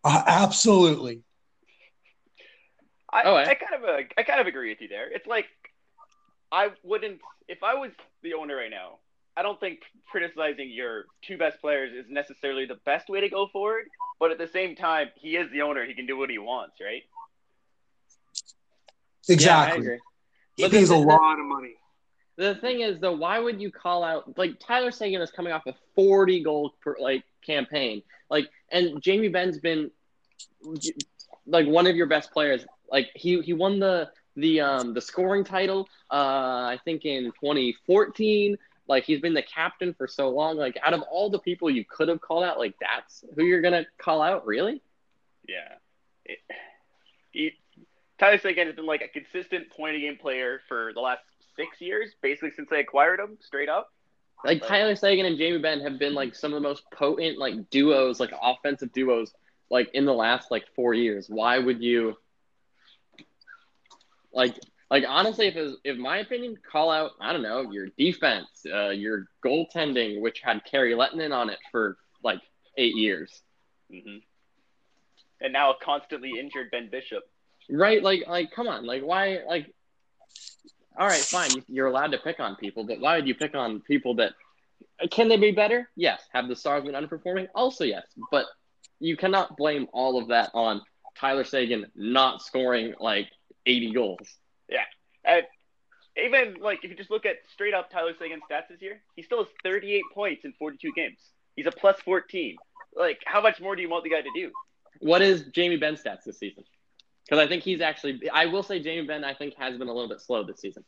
Uh, 0.03 0.23
absolutely. 0.25 1.21
I, 3.12 3.23
Oh, 3.23 3.36
I- 3.36 3.49
I 3.49 3.55
kind 3.55 3.84
of 3.84 3.89
uh, 3.89 3.97
I 4.17 4.23
kind 4.23 4.39
of 4.39 4.47
agree 4.47 4.69
with 4.69 4.81
you 4.81 4.88
there. 4.88 5.10
It's 5.12 5.27
like 5.27 5.45
I 6.51 6.69
wouldn't 6.84 7.19
if 7.47 7.63
I 7.63 7.75
was 7.75 7.91
the 8.23 8.34
owner 8.36 8.55
right 8.55 8.71
now. 8.71 8.99
I 9.36 9.43
don't 9.43 9.60
think 9.60 9.79
criticizing 10.12 10.69
your 10.71 11.05
two 11.21 11.38
best 11.38 11.62
players 11.62 11.93
is 11.93 12.05
necessarily 12.12 12.65
the 12.65 12.79
best 12.86 13.07
way 13.10 13.21
to 13.21 13.29
go 13.29 13.47
forward. 13.47 13.86
But 14.19 14.31
at 14.31 14.38
the 14.38 14.47
same 14.47 14.75
time, 14.75 15.10
he 15.15 15.36
is 15.38 15.49
the 15.51 15.62
owner. 15.62 15.86
He 15.86 15.93
can 15.93 16.05
do 16.05 16.17
what 16.17 16.29
he 16.29 16.38
wants, 16.38 16.75
right? 16.81 17.03
Exactly. 19.29 19.81
agree. 19.86 19.99
he 20.57 20.63
But 20.63 20.71
pays 20.71 20.89
a 20.89 20.97
lot 20.97 21.39
of 21.39 21.45
money. 21.45 21.75
The 22.41 22.56
thing 22.56 22.82
is, 22.82 22.99
though, 22.99 23.15
why 23.15 23.38
would 23.38 23.62
you 23.62 23.69
call 23.69 24.04
out 24.04 24.36
like 24.36 24.60
Tyler 24.60 24.89
Seguin 24.89 25.21
is 25.21 25.30
coming 25.30 25.54
off 25.54 25.67
a 25.67 25.75
forty 25.95 26.41
goal 26.41 26.73
per 26.84 26.95
like 26.99 27.23
campaign, 27.45 28.01
like, 28.32 28.49
and 28.71 28.99
Jamie 28.99 29.27
Benn's 29.27 29.60
been 29.60 29.91
like 31.45 31.67
one 31.67 31.86
of 31.86 31.95
your 31.95 32.08
best 32.08 32.32
players. 32.32 32.65
Like 32.91 33.12
he 33.13 33.41
he 33.41 33.54
won 33.54 33.77
the 33.77 34.10
the 34.38 34.60
um 34.60 34.95
the 34.95 35.01
scoring 35.01 35.43
title, 35.43 35.88
uh, 36.10 36.65
I 36.65 36.80
think 36.84 37.06
in 37.06 37.25
2014. 37.25 38.58
Like 38.88 39.04
he's 39.04 39.21
been 39.21 39.36
the 39.36 39.43
captain 39.43 39.93
for 39.93 40.08
so 40.08 40.30
long. 40.30 40.58
Like 40.58 40.80
out 40.82 40.95
of 40.95 41.04
all 41.12 41.30
the 41.30 41.38
people 41.38 41.69
you 41.69 41.86
could 41.86 42.08
have 42.08 42.21
called 42.21 42.43
out, 42.43 42.58
like 42.58 42.73
that's 42.82 43.23
who 43.36 43.43
you're 43.43 43.62
gonna 43.62 43.86
call 43.99 44.19
out, 44.19 44.47
really? 44.47 44.82
Yeah. 45.47 45.75
It, 46.25 46.39
he, 47.30 47.51
Tyler 48.17 48.39
Seguin 48.39 48.65
has 48.65 48.75
been 48.75 48.88
like 48.88 49.04
a 49.04 49.08
consistent 49.08 49.69
point 49.69 49.95
a 49.95 49.99
game 49.99 50.17
player 50.17 50.62
for 50.67 50.91
the 50.95 51.01
last 51.01 51.21
six 51.55 51.81
years, 51.81 52.11
basically 52.21 52.51
since 52.51 52.69
they 52.69 52.79
acquired 52.79 53.19
him, 53.19 53.37
straight 53.41 53.69
up. 53.69 53.91
Like 54.43 54.61
Like- 54.61 54.69
Tyler 54.69 54.95
Seguin 54.95 55.25
and 55.25 55.37
Jamie 55.37 55.59
Benn 55.59 55.81
have 55.81 55.99
been 55.99 56.13
like 56.13 56.33
some 56.35 56.53
of 56.53 56.61
the 56.61 56.67
most 56.67 56.83
potent 56.91 57.37
like 57.37 57.69
duos, 57.69 58.19
like 58.19 58.31
offensive 58.41 58.91
duos, 58.91 59.33
like 59.69 59.89
in 59.93 60.05
the 60.05 60.13
last 60.13 60.49
like 60.51 60.65
four 60.75 60.93
years. 60.93 61.29
Why 61.29 61.59
would 61.59 61.81
you 61.81 62.17
like 64.33 64.57
like 64.89 65.03
honestly 65.07 65.47
if 65.47 65.55
was, 65.55 65.77
if 65.83 65.97
my 65.97 66.17
opinion, 66.17 66.57
call 66.69 66.89
out, 66.91 67.11
I 67.21 67.31
don't 67.33 67.43
know, 67.43 67.71
your 67.71 67.87
defense, 67.97 68.47
uh, 68.71 68.89
your 68.89 69.27
goaltending, 69.45 70.21
which 70.21 70.41
had 70.41 70.63
Kari 70.65 70.93
Lehtonen 70.93 71.33
on 71.33 71.49
it 71.49 71.59
for 71.71 71.97
like 72.23 72.41
eight 72.77 72.95
years. 72.95 73.41
hmm 73.89 74.17
And 75.39 75.53
now 75.53 75.71
a 75.71 75.75
constantly 75.83 76.31
injured 76.39 76.71
Ben 76.71 76.89
Bishop. 76.89 77.23
Right? 77.69 78.01
Like 78.03 78.23
like 78.27 78.51
come 78.51 78.67
on, 78.67 78.85
like 78.85 79.03
why 79.03 79.39
like 79.47 79.73
all 80.97 81.08
right, 81.08 81.19
fine, 81.21 81.49
you- 81.56 81.63
you're 81.67 81.88
allowed 81.88 82.12
to 82.12 82.17
pick 82.17 82.39
on 82.39 82.56
people, 82.56 82.84
but 82.84 82.99
why 82.99 83.15
would 83.15 83.27
you 83.27 83.36
pick 83.36 83.56
on 83.56 83.82
people 83.82 84.15
that 84.15 84.34
can 85.10 85.27
they 85.30 85.38
be 85.38 85.51
better? 85.51 85.89
Yes. 85.95 86.21
Have 86.34 86.47
the 86.47 86.56
stars 86.56 86.84
been 86.84 86.93
underperforming? 86.93 87.47
Also 87.56 87.84
yes. 87.84 88.06
But 88.30 88.45
you 88.99 89.17
cannot 89.17 89.58
blame 89.58 89.88
all 89.93 90.19
of 90.21 90.27
that 90.27 90.51
on 90.54 90.82
Tyler 91.17 91.43
Seguin 91.43 91.88
not 91.95 92.41
scoring 92.41 92.93
like 92.99 93.30
80 93.65 93.93
goals. 93.93 94.38
Yeah. 94.69 94.86
And 95.23 95.45
even 96.17 96.56
like 96.62 96.84
if 96.84 96.91
you 96.91 96.95
just 96.95 97.10
look 97.10 97.25
at 97.25 97.38
straight 97.51 97.73
up 97.73 97.89
Tyler 97.89 98.13
Seguin's 98.19 98.43
stats 98.49 98.67
this 98.69 98.82
year, 98.82 99.01
he 99.15 99.23
still 99.23 99.39
has 99.39 99.47
38 99.63 100.04
points 100.13 100.45
in 100.45 100.54
42 100.54 100.91
games. 100.93 101.19
He's 101.56 101.65
a 101.65 101.71
plus 101.71 101.99
14. 102.01 102.58
Like, 102.95 103.21
how 103.25 103.41
much 103.41 103.62
more 103.62 103.75
do 103.75 103.82
you 103.82 103.89
want 103.89 104.04
the 104.04 104.10
guy 104.10 104.21
to 104.21 104.30
do? 104.36 104.51
What 104.99 105.21
is 105.21 105.43
Jamie 105.54 105.77
Benn 105.77 105.95
stats 105.95 106.23
this 106.25 106.38
season? 106.38 106.63
Because 107.32 107.46
I 107.46 107.48
think 107.48 107.63
he's 107.63 107.80
actually, 107.80 108.30
I 108.30 108.48
will 108.48 108.62
say 108.62 108.82
Jamie 108.82 109.08
Benn, 109.08 109.24
I 109.24 109.34
think, 109.34 109.54
has 109.58 109.78
been 109.78 109.88
a 109.88 109.94
little 109.94 110.10
bit 110.10 110.20
slow 110.20 110.44
this 110.44 110.60
season. 110.60 110.84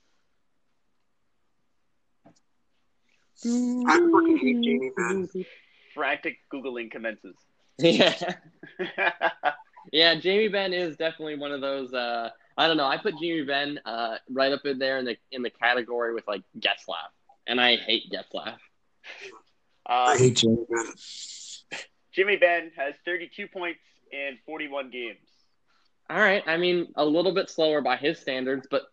I 3.45 3.97
fucking 4.11 4.37
hate 4.39 4.61
Jamie 4.61 4.91
Benn. 4.97 5.29
Frantic 5.93 6.39
googling 6.53 6.91
commences. 6.91 7.35
Yeah. 7.79 8.13
Yeah, 9.91 10.15
Jamie 10.15 10.47
Benn 10.47 10.73
is 10.73 10.95
definitely 10.95 11.35
one 11.35 11.51
of 11.51 11.59
those. 11.59 11.93
Uh, 11.93 12.29
I 12.57 12.67
don't 12.67 12.77
know. 12.77 12.85
I 12.87 12.97
put 12.97 13.15
Jamie 13.21 13.43
Benn 13.43 13.79
uh, 13.85 14.15
right 14.29 14.51
up 14.53 14.65
in 14.65 14.79
there 14.79 14.97
in 14.97 15.03
the 15.05 15.17
in 15.33 15.41
the 15.41 15.49
category 15.49 16.13
with 16.13 16.25
like 16.25 16.41
Getzlaf, 16.57 17.11
and 17.47 17.59
I 17.59 17.75
hate 17.75 18.03
Getzlaf. 18.09 18.55
I 19.85 20.11
Um, 20.13 20.17
hate 20.17 20.37
Jamie 20.37 20.65
Benn. 20.69 20.85
Jimmy 22.13 22.37
Benn 22.37 22.71
has 22.77 22.93
32 23.03 23.47
points 23.49 23.81
in 24.11 24.37
41 24.45 24.89
games. 24.89 25.17
All 26.09 26.19
right, 26.19 26.43
I 26.45 26.57
mean 26.57 26.87
a 26.95 27.05
little 27.05 27.33
bit 27.33 27.49
slower 27.49 27.81
by 27.81 27.95
his 27.97 28.19
standards, 28.19 28.67
but 28.69 28.83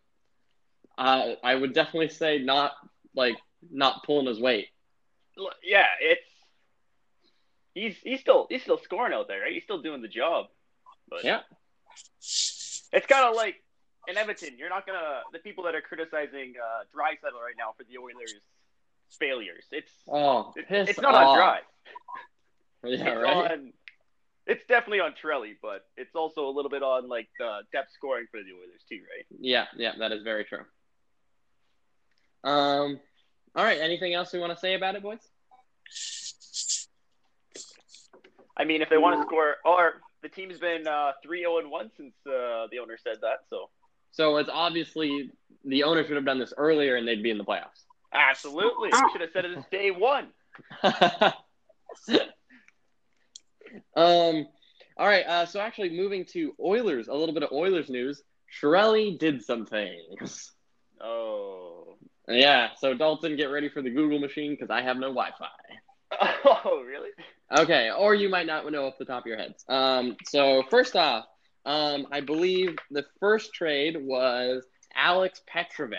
uh, 0.97 1.35
I 1.43 1.55
would 1.55 1.75
definitely 1.75 2.09
say 2.09 2.39
not 2.39 2.73
like 3.15 3.37
not 3.71 4.05
pulling 4.05 4.27
his 4.27 4.41
weight. 4.41 4.69
Yeah, 5.65 5.87
it's 6.01 6.27
he's 7.75 7.97
he's 8.03 8.21
still 8.21 8.47
he's 8.49 8.63
still 8.63 8.79
scoring 8.79 9.13
out 9.13 9.29
there, 9.29 9.41
right? 9.43 9.53
He's 9.53 9.63
still 9.65 9.83
doing 9.83 10.03
the 10.03 10.09
job. 10.09 10.47
But 11.09 11.25
Yeah. 11.25 11.41
it's 12.21 13.07
kind 13.09 13.25
of 13.27 13.35
like 13.35 13.57
in 14.09 14.17
Edmonton. 14.17 14.57
You're 14.59 14.69
not 14.69 14.87
gonna 14.87 15.23
the 15.33 15.39
people 15.41 15.65
that 15.65 15.75
are 15.75 15.81
criticizing 15.81 16.55
uh, 16.63 16.85
Draisaitl 16.95 17.35
right 17.35 17.55
now 17.59 17.75
for 17.77 17.85
the 17.85 17.99
Oilers' 17.99 18.35
failures. 19.19 19.65
It's 19.73 19.91
Oh, 20.09 20.53
it- 20.57 20.67
it's 20.71 21.01
not 21.01 21.15
off. 21.15 21.29
on 21.29 21.37
Dry. 21.37 21.61
Yeah, 22.83 22.95
it's 22.95 23.23
right. 23.23 23.51
on. 23.53 23.73
It's 24.47 24.65
definitely 24.67 25.01
on 25.01 25.13
Trelly, 25.23 25.53
but 25.63 25.85
it's 25.97 26.15
also 26.15 26.47
a 26.49 26.51
little 26.51 26.71
bit 26.71 26.83
on 26.83 27.09
like 27.09 27.29
the 27.39 27.61
depth 27.73 27.93
scoring 27.93 28.27
for 28.31 28.39
the 28.39 28.53
Oilers 28.57 28.83
too, 28.89 28.97
right? 28.97 29.27
Yeah, 29.39 29.67
yeah, 29.77 29.93
that 29.99 30.13
is 30.13 30.23
very 30.23 30.45
true. 30.45 30.65
Um, 32.43 32.99
all 33.55 33.65
right. 33.65 33.79
Anything 33.81 34.15
else 34.15 34.33
we 34.33 34.39
want 34.41 34.53
to 34.53 34.59
say 34.59 34.75
about 34.75 34.95
it, 34.97 35.03
boys? 35.03 35.19
I 38.57 38.65
mean, 38.65 38.83
if 38.83 38.89
they 38.89 38.99
want 38.99 39.21
to 39.21 39.27
score, 39.27 39.57
or 39.65 39.95
the 40.23 40.29
team's 40.29 40.59
been 40.59 40.87
uh, 40.87 41.13
three 41.23 41.41
zero 41.41 41.59
and 41.59 41.71
one 41.71 41.91
since 41.97 42.15
uh, 42.27 42.67
the 42.71 42.79
owner 42.81 42.97
said 43.03 43.17
that, 43.23 43.41
so 43.49 43.71
So 44.11 44.37
it's 44.39 44.51
obviously 44.53 45.31
the 45.65 45.85
owner 45.85 46.05
should 46.05 46.17
have 46.17 46.25
done 46.25 46.39
this 46.39 46.53
earlier, 46.57 46.97
and 46.97 47.07
they'd 47.07 47.23
be 47.23 47.31
in 47.31 47.39
the 47.39 47.45
playoffs. 47.45 47.85
absolutely 48.13 48.91
should 49.13 49.21
have 49.21 49.31
said 49.33 49.45
it 49.45 49.57
as 49.57 49.65
day 49.71 49.91
one. 49.91 50.29
um, 53.97 54.47
all 54.97 55.07
right. 55.07 55.25
Uh, 55.27 55.47
so 55.47 55.61
actually, 55.61 55.91
moving 55.91 56.25
to 56.33 56.55
Oilers, 56.61 57.09
a 57.09 57.15
little 57.15 57.35
bit 57.35 57.43
of 57.43 57.53
Oilers 57.53 57.89
news. 57.89 58.23
Chiarelli 58.61 59.19
did 59.19 59.43
some 59.45 59.65
things. 59.67 60.53
Oh, 61.01 61.97
Yeah. 62.29 62.69
So 62.79 62.95
Dalton, 62.95 63.37
get 63.37 63.47
ready 63.47 63.69
for 63.69 63.81
the 63.83 63.91
Google 63.91 64.19
machine 64.19 64.53
because 64.53 64.71
I 64.71 64.83
have 64.83 64.97
no 64.97 65.09
Wi-Fi. 65.09 65.47
oh, 66.45 66.83
really? 66.87 67.11
Okay, 67.57 67.91
or 67.91 68.15
you 68.15 68.29
might 68.29 68.47
not 68.47 68.71
know 68.71 68.87
off 68.87 68.99
the 68.99 69.05
top 69.05 69.23
of 69.23 69.27
your 69.27 69.37
heads. 69.37 69.65
Um, 69.69 70.17
so 70.27 70.63
first 70.71 70.95
off, 70.97 71.25
um, 71.65 72.07
I 72.13 72.21
believe 72.21 72.77
the 72.91 73.05
first 73.19 73.53
trade 73.55 73.97
was 74.01 74.65
Alex 74.95 75.41
Petrovic. 75.47 75.99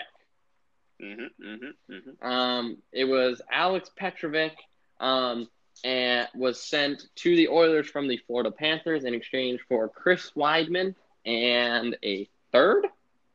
Mm-hmm. 1.02 1.46
Mm-hmm. 1.46 1.94
Mm-hmm. 1.94 2.26
Um, 2.26 2.76
it 2.92 3.04
was 3.04 3.42
Alex 3.50 3.90
Petrovic, 3.96 4.52
um, 5.00 5.48
and 5.84 6.28
was 6.34 6.62
sent 6.62 7.06
to 7.16 7.36
the 7.36 7.48
Oilers 7.48 7.88
from 7.88 8.08
the 8.08 8.18
Florida 8.26 8.50
Panthers 8.50 9.04
in 9.04 9.14
exchange 9.14 9.60
for 9.68 9.88
Chris 9.88 10.30
Wideman 10.36 10.94
and 11.24 11.96
a 12.04 12.28
third. 12.52 12.86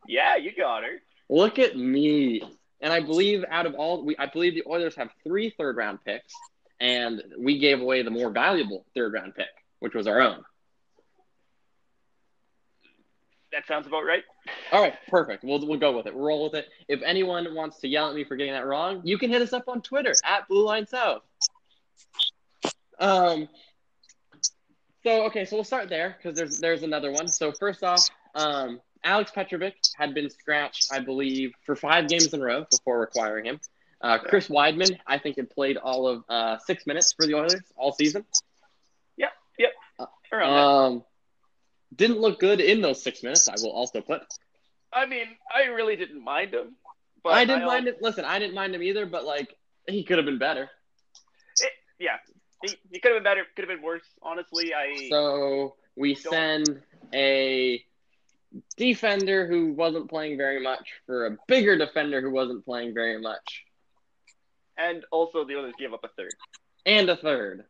Yeah, 0.08 0.38
you 0.38 0.54
got 0.56 0.84
her. 0.84 1.02
Look 1.30 1.60
at 1.60 1.78
me. 1.78 2.42
And 2.80 2.94
I 2.94 3.02
believe 3.02 3.44
out 3.50 3.66
of 3.66 3.74
all, 3.76 4.06
we, 4.06 4.16
I 4.18 4.28
believe 4.28 4.54
the 4.54 4.64
Oilers 4.68 4.96
have 4.96 5.10
three 5.24 5.50
third 5.50 5.78
round 5.78 6.00
picks, 6.06 6.34
and 6.80 7.22
we 7.38 7.58
gave 7.58 7.82
away 7.82 8.04
the 8.04 8.12
more 8.12 8.30
valuable 8.30 8.86
third 8.96 9.14
round 9.14 9.36
pick, 9.36 9.48
which 9.80 9.96
was 9.96 10.08
our 10.08 10.22
own. 10.22 10.44
That 13.52 13.66
sounds 13.66 13.88
about 13.88 14.04
right. 14.06 14.24
All 14.72 14.82
right, 14.82 14.94
perfect. 15.08 15.44
We'll, 15.44 15.66
we'll 15.66 15.80
go 15.80 15.98
with 15.98 16.06
it. 16.06 16.14
We'll 16.14 16.26
roll 16.26 16.44
with 16.44 16.54
it. 16.54 16.68
If 16.88 17.02
anyone 17.02 17.56
wants 17.56 17.80
to 17.80 17.88
yell 17.88 18.10
at 18.10 18.16
me 18.16 18.24
for 18.24 18.36
getting 18.36 18.54
that 18.54 18.66
wrong, 18.66 19.02
you 19.04 19.18
can 19.18 19.32
hit 19.32 19.42
us 19.42 19.54
up 19.54 19.68
on 19.68 19.82
Twitter 19.82 20.14
at 20.24 20.48
Blue 20.48 20.64
Line 20.64 20.86
South. 20.86 21.24
Um. 23.00 23.50
So 25.04 25.26
okay, 25.28 25.46
so 25.46 25.56
we'll 25.56 25.64
start 25.64 25.90
there 25.90 26.18
because 26.18 26.38
there's 26.38 26.60
there's 26.60 26.84
another 26.84 27.12
one. 27.12 27.28
So 27.28 27.52
first 27.52 27.84
off, 27.84 28.08
um, 28.36 28.82
Alex 29.04 29.32
Petrovic 29.32 29.76
had 29.96 30.14
been 30.14 30.30
scratched, 30.30 30.88
I 30.92 31.00
believe, 31.00 31.54
for 31.66 31.76
five 31.76 32.08
games 32.10 32.34
in 32.34 32.42
a 32.42 32.44
row 32.44 32.66
before 32.70 33.00
requiring 33.00 33.46
him. 33.46 33.60
Uh, 34.02 34.20
Chris 34.20 34.48
Wideman, 34.48 35.00
I 35.08 35.18
think, 35.18 35.38
had 35.38 35.50
played 35.50 35.78
all 35.78 36.08
of 36.08 36.24
uh, 36.30 36.58
six 36.60 36.86
minutes 36.86 37.14
for 37.14 37.26
the 37.26 37.36
Oilers 37.36 37.64
all 37.76 37.92
season. 37.92 38.26
Around 40.32 40.54
that. 40.54 40.60
Um, 40.60 41.04
didn't 41.96 42.20
look 42.20 42.40
good 42.40 42.60
in 42.60 42.82
those 42.82 43.02
six 43.02 43.24
minutes. 43.24 43.48
I 43.48 43.56
will 43.62 43.72
also 43.72 44.02
put. 44.02 44.22
I 44.92 45.06
mean, 45.06 45.26
I 45.54 45.66
really 45.66 45.96
didn't 45.96 46.24
mind 46.24 46.54
him. 46.54 46.76
But 47.24 47.34
I 47.34 47.46
didn't 47.46 47.64
al- 47.64 47.68
mind 47.68 47.88
it. 47.88 48.02
Listen, 48.02 48.26
I 48.26 48.40
didn't 48.40 48.56
mind 48.56 48.76
him 48.76 48.84
either, 48.84 49.06
but 49.06 49.26
like 49.26 49.56
he 49.88 50.04
could 50.04 50.18
have 50.18 50.26
been 50.26 50.38
better. 50.38 50.70
Yeah, 52.00 52.18
he, 52.64 53.00
could 53.00 53.12
have 53.14 53.18
been 53.18 53.24
better. 53.24 53.44
Could 53.56 53.68
have 53.70 53.78
been 53.78 53.86
worse. 53.86 54.04
Honestly, 54.22 54.74
I 54.74 55.08
So 55.10 55.76
we 55.96 56.16
Don't- 56.16 56.34
send 56.34 56.82
a 57.14 57.84
defender 58.76 59.46
who 59.48 59.74
wasn't 59.74 60.10
playing 60.10 60.38
very 60.38 60.60
much 60.62 60.90
for 61.06 61.28
a 61.28 61.38
bigger 61.48 61.78
defender 61.78 62.22
who 62.22 62.32
wasn't 62.32 62.66
playing 62.66 62.94
very 62.94 63.20
much, 63.22 63.66
and 64.78 65.04
also 65.12 65.44
the 65.46 65.58
others 65.58 65.74
gave 65.78 65.94
up 65.94 66.04
a 66.04 66.10
third. 66.10 66.34
and 66.86 67.10
a 67.10 67.16
third. 67.18 67.66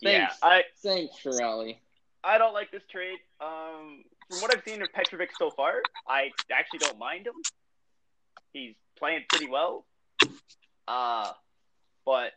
Yeah, 0.00 0.28
Thanks. 0.28 0.38
I 0.42 0.64
Thanks, 0.82 1.16
Chiarelli. 1.22 1.78
I 2.24 2.38
don't 2.38 2.54
like 2.54 2.70
this 2.70 2.82
trade. 2.90 3.18
Um, 3.40 4.04
from 4.28 4.40
what 4.40 4.54
I've 4.56 4.62
seen 4.64 4.80
of 4.82 4.92
Petrovic 4.92 5.30
so 5.38 5.50
far, 5.50 5.82
I 6.06 6.30
actually 6.52 6.78
don't 6.80 6.98
mind 6.98 7.26
him. 7.26 7.34
He's 8.52 8.74
playing 8.96 9.24
pretty 9.28 9.48
well. 9.48 9.86
Uh, 10.86 11.32
but 12.04 12.32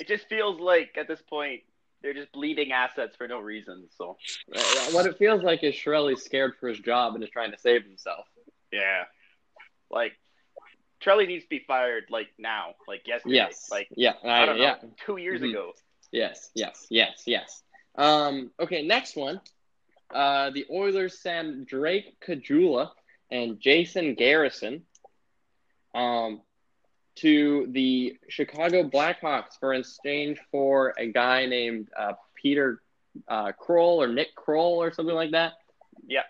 it 0.00 0.08
just 0.08 0.28
feels 0.28 0.58
like 0.60 0.96
at 0.98 1.06
this 1.06 1.22
point 1.22 1.60
they're 2.02 2.14
just 2.14 2.32
bleeding 2.32 2.72
assets 2.72 3.14
for 3.16 3.28
no 3.28 3.38
reason. 3.38 3.86
So 3.96 4.16
What 4.92 5.06
it 5.06 5.18
feels 5.18 5.42
like 5.42 5.62
is 5.62 5.74
Chiarelli's 5.74 6.22
scared 6.24 6.56
for 6.58 6.68
his 6.68 6.78
job 6.78 7.14
and 7.14 7.22
is 7.22 7.30
trying 7.30 7.52
to 7.52 7.58
save 7.58 7.84
himself. 7.84 8.26
yeah, 8.72 9.04
like 9.90 10.12
Trelly 11.04 11.26
needs 11.26 11.44
to 11.44 11.48
be 11.50 11.60
fired 11.66 12.04
like 12.10 12.28
now, 12.38 12.74
like 12.88 13.06
yesterday, 13.06 13.34
Yes. 13.36 13.68
like 13.70 13.88
yeah. 13.96 14.14
I 14.24 14.46
don't 14.46 14.56
know, 14.58 14.62
yeah. 14.64 14.76
two 15.04 15.16
years 15.18 15.40
Mhm. 15.40 15.50
ago. 15.50 15.72
Yes, 16.12 16.50
yes, 16.54 16.86
yes, 16.90 17.22
yes. 17.26 17.62
Um, 17.96 18.50
okay, 18.58 18.82
next 18.82 19.16
one. 19.16 19.40
Uh, 20.10 20.50
the 20.50 20.66
Oilers 20.70 21.18
send 21.20 21.66
Drake 21.66 22.18
Caggiula 22.20 22.90
and 23.30 23.60
Jason 23.60 24.14
Garrison 24.14 24.84
um, 25.94 26.40
to 27.16 27.66
the 27.70 28.16
Chicago 28.28 28.82
Blackhawks 28.82 29.58
for 29.58 29.74
exchange 29.74 30.38
for 30.50 30.94
a 30.98 31.06
guy 31.06 31.46
named 31.46 31.88
uh, 31.98 32.12
Peter 32.34 32.80
uh, 33.28 33.52
Kroll 33.52 34.00
or 34.02 34.08
Nick 34.08 34.34
Kroll 34.34 34.82
or 34.82 34.92
something 34.92 35.14
like 35.14 35.32
that. 35.32 35.54
Yeah, 36.06 36.22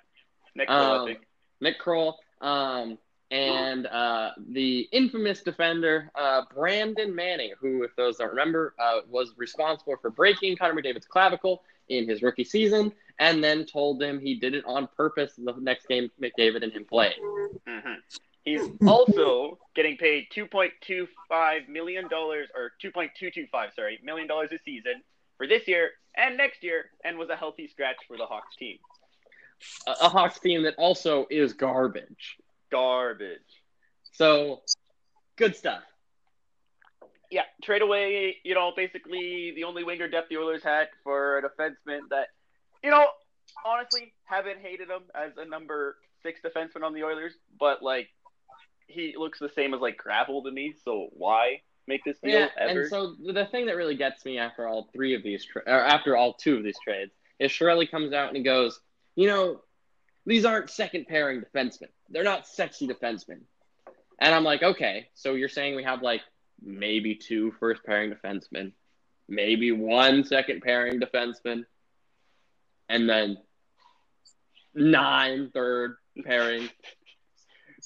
Nick, 0.55 0.69
I 0.69 0.97
Um, 0.97 1.07
think. 1.07 1.21
Nick 1.61 1.79
Kroll, 1.79 2.19
um, 2.41 2.99
and 3.31 3.87
uh, 3.87 4.31
the 4.49 4.89
infamous 4.91 5.43
defender 5.43 6.11
uh, 6.15 6.43
Brandon 6.55 7.15
Manning, 7.15 7.53
who, 7.61 7.83
if 7.85 7.95
those 7.97 8.17
don't 8.17 8.31
remember, 8.31 8.75
uh, 8.79 9.01
was 9.09 9.35
responsible 9.37 9.97
for 10.01 10.11
breaking 10.11 10.57
Connor 10.57 10.75
McDavid's 10.81 11.07
clavicle 11.07 11.63
in 11.89 12.09
his 12.09 12.23
rookie 12.23 12.45
season, 12.45 12.93
and 13.19 13.43
then 13.45 13.65
told 13.67 14.03
him 14.03 14.19
he 14.21 14.35
did 14.35 14.55
it 14.55 14.65
on 14.65 14.89
purpose 14.97 15.35
the 15.37 15.55
next 15.61 15.87
game 15.87 16.11
McDavid 16.21 16.63
and 16.63 16.73
him 16.73 16.85
played. 16.85 17.15
hmm 17.67 17.93
He's 18.45 18.67
hmm. 18.67 18.89
also 18.89 19.59
getting 19.75 19.97
paid 19.97 20.29
two 20.33 20.47
point 20.47 20.73
two 20.81 21.07
five 21.29 21.69
million 21.69 22.09
dollars 22.09 22.49
or 22.55 22.73
two 22.81 22.91
point 22.91 23.13
two 23.19 23.31
two 23.31 23.47
five, 23.53 23.71
sorry, 23.75 23.99
million 24.03 24.27
dollars 24.27 24.51
a 24.53 24.59
season 24.65 25.03
for 25.37 25.47
this 25.47 25.69
year 25.69 25.91
and 26.17 26.37
next 26.37 26.63
year, 26.63 26.87
and 27.05 27.19
was 27.19 27.29
a 27.29 27.37
healthy 27.37 27.69
scratch 27.69 27.97
for 28.09 28.17
the 28.17 28.27
Hawks 28.27 28.57
team. 28.57 28.79
A, 29.87 30.07
a 30.07 30.09
Hawks 30.09 30.41
team 30.41 30.63
that 30.65 30.75
also 30.77 31.27
is 31.31 31.53
garbage. 31.53 32.39
Garbage. 32.71 33.39
So, 34.13 34.63
good 35.37 35.55
stuff. 35.55 35.83
Yeah, 37.31 37.45
trade 37.63 37.83
away. 37.83 38.37
You 38.43 38.55
know, 38.55 38.73
basically 38.75 39.53
the 39.55 39.65
only 39.65 39.85
winger 39.85 40.09
depth 40.09 40.31
the 40.31 40.39
Oilers 40.39 40.65
had 40.65 40.89
for 41.05 41.39
a 41.39 41.43
defenseman 41.43 42.01
that, 42.11 42.29
you 42.83 42.91
know, 42.91 43.07
honestly 43.65 44.13
haven't 44.25 44.61
hated 44.61 44.89
him 44.89 45.03
as 45.15 45.33
a 45.37 45.45
number 45.45 45.97
six 46.23 46.41
defenseman 46.45 46.83
on 46.83 46.93
the 46.93 47.05
Oilers, 47.05 47.35
but 47.59 47.83
like 47.83 48.09
he 48.91 49.15
looks 49.17 49.39
the 49.39 49.49
same 49.49 49.75
as 49.75 49.81
like 49.81 49.97
gravel 49.97 50.43
to 50.43 50.51
me. 50.51 50.75
So 50.85 51.09
why 51.13 51.63
make 51.87 52.05
this 52.05 52.19
deal 52.21 52.41
Yeah, 52.41 52.49
ever? 52.59 52.81
and 52.83 52.91
so 52.91 53.15
the 53.21 53.47
thing 53.47 53.67
that 53.67 53.77
really 53.77 53.97
gets 53.97 54.25
me 54.25 54.39
after 54.39 54.67
all 54.69 54.89
three 54.93 55.15
of 55.15 55.23
these, 55.23 55.45
tra- 55.45 55.63
or 55.67 55.81
after 55.81 56.17
all 56.17 56.35
two 56.35 56.57
of 56.57 56.65
these 56.65 56.79
trades, 56.83 57.13
is 57.39 57.51
Shirley 57.51 57.87
comes 57.87 58.13
out 58.13 58.29
and 58.29 58.37
he 58.37 58.43
goes, 58.43 58.81
you 59.17 59.27
know, 59.27 59.63
these 60.27 60.45
aren't 60.45 60.71
second 60.71 61.07
pairing 61.07 61.43
defensemen. 61.43 61.89
They're 62.11 62.25
not 62.25 62.47
sexy 62.47 62.87
defensemen. 62.87 63.41
And 64.21 64.35
I'm 64.35 64.45
like, 64.45 64.63
okay, 64.63 65.09
so 65.15 65.35
you're 65.35 65.49
saying 65.49 65.77
we 65.77 65.85
have 65.85 66.03
like 66.03 66.21
maybe 66.63 67.15
two 67.15 67.53
first 67.59 67.83
pairing 67.85 68.13
defensemen, 68.13 68.73
maybe 69.29 69.73
one 69.73 70.25
second 70.25 70.61
pairing 70.63 71.01
defenseman, 71.01 71.65
and 72.89 73.09
then 73.09 73.39
nine 74.75 75.51
third 75.53 75.97
pairing 76.25 76.69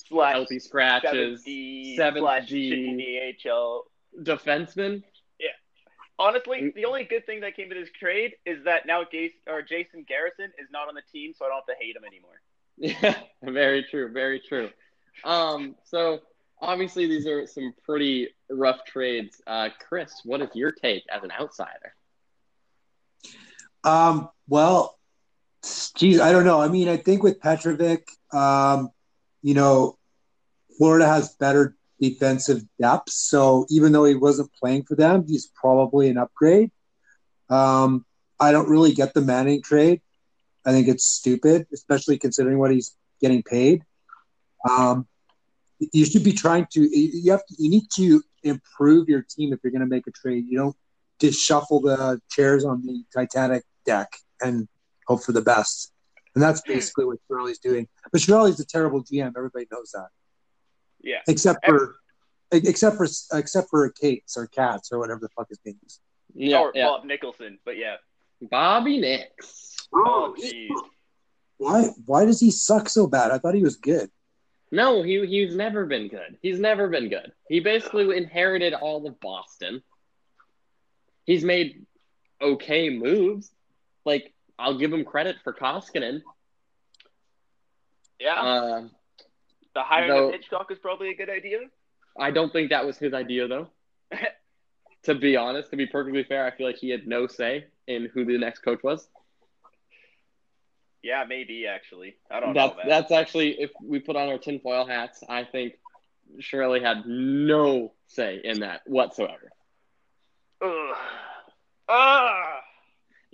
slash 0.09 0.33
healthy 0.35 0.59
scratches 0.59 1.45
7D 1.45 1.97
seventh 1.97 2.23
slash 2.23 2.47
G. 2.49 2.71
shitty 2.71 3.37
DHL. 3.45 3.81
defenseman. 4.23 5.03
Yeah. 5.41 5.49
Honestly, 6.19 6.63
Mm. 6.63 6.75
the 6.75 6.85
only 6.85 7.05
good 7.05 7.27
thing 7.27 7.41
that 7.41 7.57
came 7.57 7.69
to 7.71 7.75
this 7.75 7.89
trade 7.99 8.35
is 8.47 8.65
that 8.65 8.87
now 8.87 9.03
Gaze, 9.05 9.33
or 9.49 9.63
Jason 9.63 10.05
Garrison 10.07 10.53
is 10.59 10.69
not 10.71 10.89
on 10.89 10.95
the 10.95 11.03
team, 11.13 11.33
so 11.37 11.45
I 11.45 11.49
don't 11.49 11.57
have 11.59 11.67
to 11.67 11.75
hate 11.85 11.97
him 11.97 12.05
anymore. 12.05 12.41
Yeah, 12.77 13.21
very 13.53 13.83
true, 13.85 14.13
very 14.13 14.41
true. 14.41 14.71
Um, 15.25 15.75
so 15.85 16.21
obviously 16.61 17.07
these 17.07 17.27
are 17.27 17.47
some 17.47 17.73
pretty 17.85 18.29
rough 18.51 18.85
trades. 18.85 19.41
Uh, 19.47 19.69
Chris, 19.89 20.13
what 20.25 20.41
is 20.43 20.49
your 20.55 20.71
take 20.73 21.05
as 21.11 21.23
an 21.23 21.31
outsider? 21.33 21.95
Um, 23.85 24.29
well, 24.49 24.99
geez, 25.97 26.21
I 26.21 26.33
don't 26.33 26.45
know. 26.45 26.61
I 26.61 26.69
mean, 26.69 26.89
I 26.89 26.97
think 26.97 27.23
with 27.23 27.41
Petrovic, 27.41 28.09
um, 28.33 28.91
you 29.45 29.53
know, 29.53 29.99
Florida 30.79 31.07
has 31.07 31.37
better 31.37 31.77
defensive 32.01 32.65
depth. 32.81 33.11
So 33.11 33.67
even 33.69 33.93
though 33.93 34.05
he 34.05 34.15
wasn't 34.15 34.51
playing 34.55 34.85
for 34.85 34.97
them, 34.97 35.25
he's 35.29 35.53
probably 35.55 36.09
an 36.09 36.17
upgrade. 36.17 36.71
Um, 37.51 38.07
I 38.41 38.53
don't 38.53 38.69
really 38.69 38.93
get 38.93 39.13
the 39.13 39.21
Manning 39.21 39.63
trade. 39.63 40.01
I 40.67 40.73
think 40.73 40.89
it's 40.89 41.05
stupid, 41.05 41.67
especially 41.75 42.19
considering 42.19 42.59
what 42.59 42.73
he's 42.73 42.97
getting 43.21 43.43
paid. 43.43 43.83
Um, 44.69 45.07
you 45.93 46.07
should 46.07 46.25
be 46.25 46.33
trying 46.33 46.67
to. 46.73 46.81
You 46.81 47.31
have 47.31 47.45
to. 47.47 47.55
You 47.59 47.69
need 47.69 47.91
to 47.97 48.23
improve 48.43 49.11
your 49.11 49.23
team 49.29 49.53
if 49.53 49.61
you're 49.63 49.73
going 49.73 49.81
to 49.81 49.87
make 49.87 50.07
a 50.07 50.11
trade. 50.11 50.47
You 50.49 50.57
don't 50.57 50.77
just 51.21 51.39
shuffle 51.39 51.81
the 51.81 52.21
chairs 52.31 52.65
on 52.65 52.81
the 52.83 53.05
Titanic 53.15 53.65
deck 53.85 54.17
and 54.41 54.69
hope 55.07 55.23
for 55.23 55.33
the 55.33 55.43
best. 55.43 55.93
And 56.35 56.43
that's 56.43 56.61
mm-hmm. 56.63 56.75
basically 56.75 57.05
what 57.05 57.19
Shirley's 57.29 57.59
doing. 57.59 57.89
But 58.13 58.21
Shirley's 58.21 58.61
a 58.61 58.67
terrible 58.67 59.05
GM. 59.05 59.33
Everybody 59.37 59.67
knows 59.71 59.93
that, 59.93 60.09
Yeah. 61.03 61.21
except 61.29 61.65
for 61.65 61.97
except 62.51 62.97
for 62.97 63.07
except 63.33 63.71
for 63.71 63.89
Kate's 63.91 64.37
or 64.37 64.47
Cats 64.47 64.93
or 64.93 64.99
whatever 64.99 65.21
the 65.21 65.29
fuck 65.31 65.49
his 65.49 65.59
name 65.65 65.79
is. 65.87 66.01
Yeah, 66.35 66.59
or 66.61 66.73
yeah. 66.75 66.87
Bob 66.87 67.05
Nicholson, 67.05 67.59
but 67.65 67.77
yeah. 67.77 67.97
Bobby 68.41 68.99
Nix. 68.99 69.89
Oh, 69.93 70.35
oh 70.37 70.41
jeez. 70.41 70.69
why 71.59 71.89
why 72.07 72.25
does 72.25 72.41
he 72.41 72.51
suck 72.51 72.89
so 72.89 73.07
bad? 73.07 73.31
I 73.31 73.39
thought 73.39 73.55
he 73.55 73.63
was 73.63 73.77
good. 73.77 74.11
No, 74.71 75.03
he 75.03 75.25
he's 75.27 75.55
never 75.55 75.87
been 75.87 76.09
good. 76.09 76.37
He's 76.43 76.59
never 76.59 76.89
been 76.89 77.09
good. 77.09 77.33
He 77.49 77.61
basically 77.61 78.17
inherited 78.17 78.75
all 78.75 79.07
of 79.07 79.21
Boston. 79.21 79.83
He's 81.25 81.45
made 81.45 81.87
okay 82.43 82.91
moves. 82.91 83.51
Like 84.05 84.34
I'll 84.59 84.79
give 84.79 84.93
him 84.93 85.05
credit 85.05 85.37
for 85.43 85.53
Koskinen. 85.53 86.23
Yeah. 88.21 88.41
Uh, 88.41 88.83
the 89.75 89.83
hiring 89.83 90.09
though- 90.09 90.29
of 90.29 90.33
Hitchcock 90.33 90.71
is 90.71 90.79
probably 90.79 91.11
a 91.11 91.17
good 91.17 91.31
idea. 91.31 91.59
I 92.19 92.31
don't 92.31 92.53
think 92.53 92.71
that 92.71 92.87
was 92.87 92.97
his 92.97 93.13
idea, 93.13 93.49
though. 93.49 93.69
to 95.05 95.15
be 95.15 95.37
honest, 95.37 95.71
to 95.71 95.77
be 95.77 95.87
perfectly 95.87 96.23
fair, 96.23 96.47
I 96.47 96.57
feel 96.57 96.67
like 96.67 96.77
he 96.77 96.91
had 96.91 97.07
no 97.07 97.27
say 97.27 97.67
in 97.87 98.09
who 98.15 98.25
the 98.25 98.39
next 98.39 98.61
coach 98.61 98.83
was. 98.83 99.09
Yeah, 101.03 101.25
maybe 101.29 101.67
actually. 101.67 102.17
I 102.31 102.41
don't 102.41 102.55
That's 102.55 102.73
know. 102.73 102.77
Man. 102.79 102.89
that's 102.89 103.13
actually 103.13 103.61
if 103.61 103.71
we 103.83 103.99
put 103.99 104.17
on 104.17 104.29
our 104.29 104.39
tinfoil 104.39 104.87
hats, 104.87 105.23
I 105.29 105.45
think 105.45 105.75
Shirley 106.39 106.81
had 106.81 107.05
no 107.07 107.93
say 108.07 108.41
in 108.43 108.61
that 108.61 108.81
whatsoever. 108.87 109.53
Ugh. 110.63 110.97
Ah. 111.89 112.61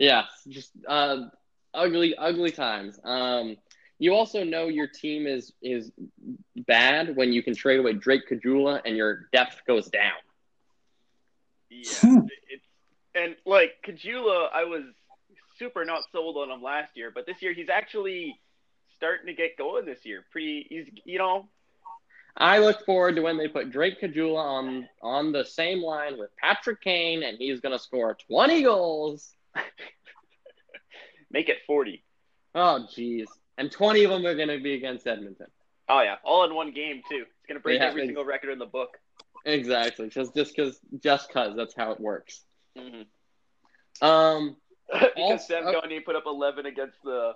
Yeah, 0.00 0.24
just 0.48 0.70
uh, 0.88 1.26
ugly, 1.74 2.16
ugly 2.16 2.50
times. 2.50 2.98
Um, 3.04 3.58
you 3.98 4.14
also 4.14 4.42
know 4.42 4.68
your 4.68 4.86
team 4.86 5.26
is 5.26 5.52
is 5.62 5.92
bad 6.56 7.14
when 7.16 7.34
you 7.34 7.42
can 7.42 7.54
trade 7.54 7.80
away 7.80 7.92
Drake 7.92 8.22
Caggiula 8.30 8.80
and 8.86 8.96
your 8.96 9.28
depth 9.30 9.60
goes 9.66 9.88
down. 9.88 10.16
Yeah. 11.68 12.22
it's 12.48 12.64
and 13.14 13.36
like 13.44 13.72
Caggiula, 13.86 14.48
I 14.54 14.64
was 14.64 14.84
super 15.58 15.84
not 15.84 16.04
sold 16.10 16.38
on 16.38 16.50
him 16.50 16.62
last 16.62 16.96
year, 16.96 17.12
but 17.14 17.26
this 17.26 17.42
year 17.42 17.52
he's 17.52 17.68
actually 17.68 18.40
starting 18.96 19.26
to 19.26 19.34
get 19.34 19.58
going. 19.58 19.84
This 19.84 20.06
year, 20.06 20.24
pretty. 20.32 20.66
He's 20.70 20.86
you 21.04 21.18
know 21.18 21.46
I 22.38 22.56
look 22.56 22.86
forward 22.86 23.16
to 23.16 23.22
when 23.22 23.36
they 23.36 23.48
put 23.48 23.70
Drake 23.70 24.00
Caggiula 24.00 24.42
on 24.42 24.88
on 25.02 25.30
the 25.30 25.44
same 25.44 25.82
line 25.82 26.18
with 26.18 26.30
Patrick 26.38 26.80
Kane, 26.80 27.22
and 27.22 27.36
he's 27.36 27.60
going 27.60 27.76
to 27.76 27.78
score 27.78 28.16
20 28.28 28.62
goals. 28.62 29.34
make 31.30 31.48
it 31.48 31.58
forty. 31.66 32.04
Oh, 32.54 32.86
jeez. 32.96 33.26
and 33.58 33.70
20 33.70 34.04
of 34.04 34.10
them 34.10 34.26
are 34.26 34.34
going 34.34 34.48
to 34.48 34.58
be 34.58 34.74
against 34.74 35.06
Edmonton. 35.06 35.46
Oh 35.88 36.00
yeah, 36.02 36.16
all 36.24 36.44
in 36.44 36.54
one 36.54 36.72
game 36.72 37.00
too. 37.08 37.18
It's 37.26 37.46
gonna 37.48 37.60
break 37.60 37.78
Yeah, 37.80 37.86
every 37.86 38.06
single 38.06 38.24
record 38.24 38.50
in 38.50 38.58
the 38.58 38.66
book. 38.66 38.96
Exactly, 39.44 40.08
just 40.08 40.34
just 40.34 40.54
because 40.54 40.78
just 41.02 41.32
cause 41.32 41.54
that's 41.56 41.74
how 41.74 41.90
it 41.92 42.00
works. 42.00 42.42
Mm-hmm. 42.78 44.04
Um, 44.06 44.56
because 44.92 45.10
Also- 45.16 45.44
Sam 45.46 45.64
Gagner 45.72 46.00
put 46.04 46.14
up 46.16 46.24
11 46.26 46.66
against 46.66 46.96
the 47.04 47.32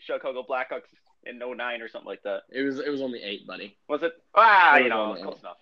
Chicago 0.00 0.44
Blackhawks 0.48 0.82
in 1.24 1.38
09 1.38 1.82
or 1.82 1.88
something 1.88 2.06
like 2.08 2.22
that. 2.24 2.42
it 2.50 2.62
was 2.62 2.78
it 2.80 2.88
was 2.90 3.00
only 3.00 3.22
eight, 3.22 3.46
buddy. 3.46 3.76
Was 3.88 4.02
it? 4.02 4.12
Ah, 4.34 4.76
It 4.76 4.84
you 4.84 4.88
know, 4.88 5.14
close 5.20 5.34
eight. 5.36 5.40
enough. 5.40 5.56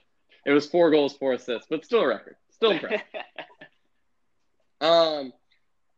It 0.46 0.52
was 0.52 0.66
four 0.66 0.90
goals, 0.90 1.14
four 1.16 1.34
assists, 1.34 1.66
but 1.70 1.84
still 1.84 2.00
a 2.00 2.06
record, 2.08 2.36
still 2.50 2.70
impressive. 2.72 3.00
Um, 4.80 5.32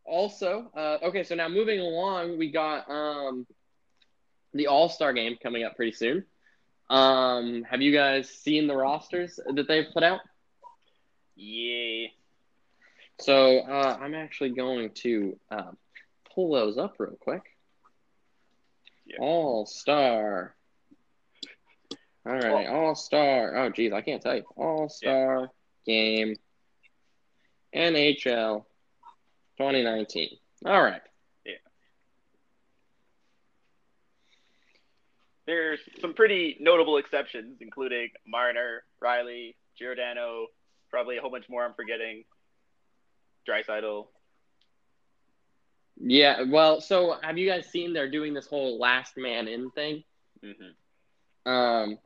also, 0.05 0.71
uh, 0.75 0.97
okay, 1.03 1.23
so 1.23 1.35
now 1.35 1.47
moving 1.49 1.79
along, 1.79 2.37
we 2.37 2.51
got 2.51 2.89
um, 2.89 3.45
the 4.53 4.67
All 4.67 4.89
Star 4.89 5.13
game 5.13 5.37
coming 5.41 5.63
up 5.63 5.75
pretty 5.75 5.91
soon. 5.91 6.25
Um, 6.89 7.63
have 7.63 7.81
you 7.81 7.91
guys 7.91 8.29
seen 8.29 8.67
the 8.67 8.75
rosters 8.75 9.39
that 9.53 9.67
they've 9.67 9.87
put 9.93 10.03
out? 10.03 10.19
yeah. 11.35 12.07
So 13.19 13.59
uh, 13.59 13.97
I'm 13.99 14.13
actually 14.13 14.51
going 14.51 14.91
to 14.95 15.39
uh, 15.49 15.71
pull 16.33 16.53
those 16.53 16.77
up 16.77 16.95
real 16.99 17.17
quick. 17.19 17.43
Yeah. 19.05 19.17
All 19.19 19.65
Star. 19.65 20.55
All 22.25 22.33
right, 22.33 22.67
All 22.67 22.95
Star. 22.95 23.55
Oh, 23.55 23.69
geez, 23.69 23.93
I 23.93 24.01
can't 24.01 24.21
type. 24.21 24.45
All 24.57 24.89
Star 24.89 25.49
game. 25.85 26.35
NHL 27.73 28.65
2019. 29.57 30.29
All 30.65 30.81
right. 30.81 31.01
Yeah. 31.45 31.53
There's 35.45 35.79
some 36.01 36.13
pretty 36.13 36.57
notable 36.59 36.97
exceptions, 36.97 37.57
including 37.61 38.09
Marner, 38.27 38.83
Rielly, 39.03 39.55
Giordano, 39.77 40.47
probably 40.89 41.17
a 41.17 41.21
whole 41.21 41.31
bunch 41.31 41.49
more 41.49 41.65
I'm 41.65 41.73
forgetting. 41.73 42.23
Draisaitl. 43.47 44.07
Yeah, 45.97 46.43
well, 46.49 46.81
so 46.81 47.15
have 47.21 47.37
you 47.37 47.47
guys 47.47 47.67
seen 47.67 47.93
they're 47.93 48.09
doing 48.09 48.33
this 48.33 48.47
whole 48.47 48.79
last 48.79 49.17
man 49.17 49.47
in 49.47 49.71
thing? 49.71 50.03
Mm-hmm. 50.43 51.51
Um, 51.51 51.97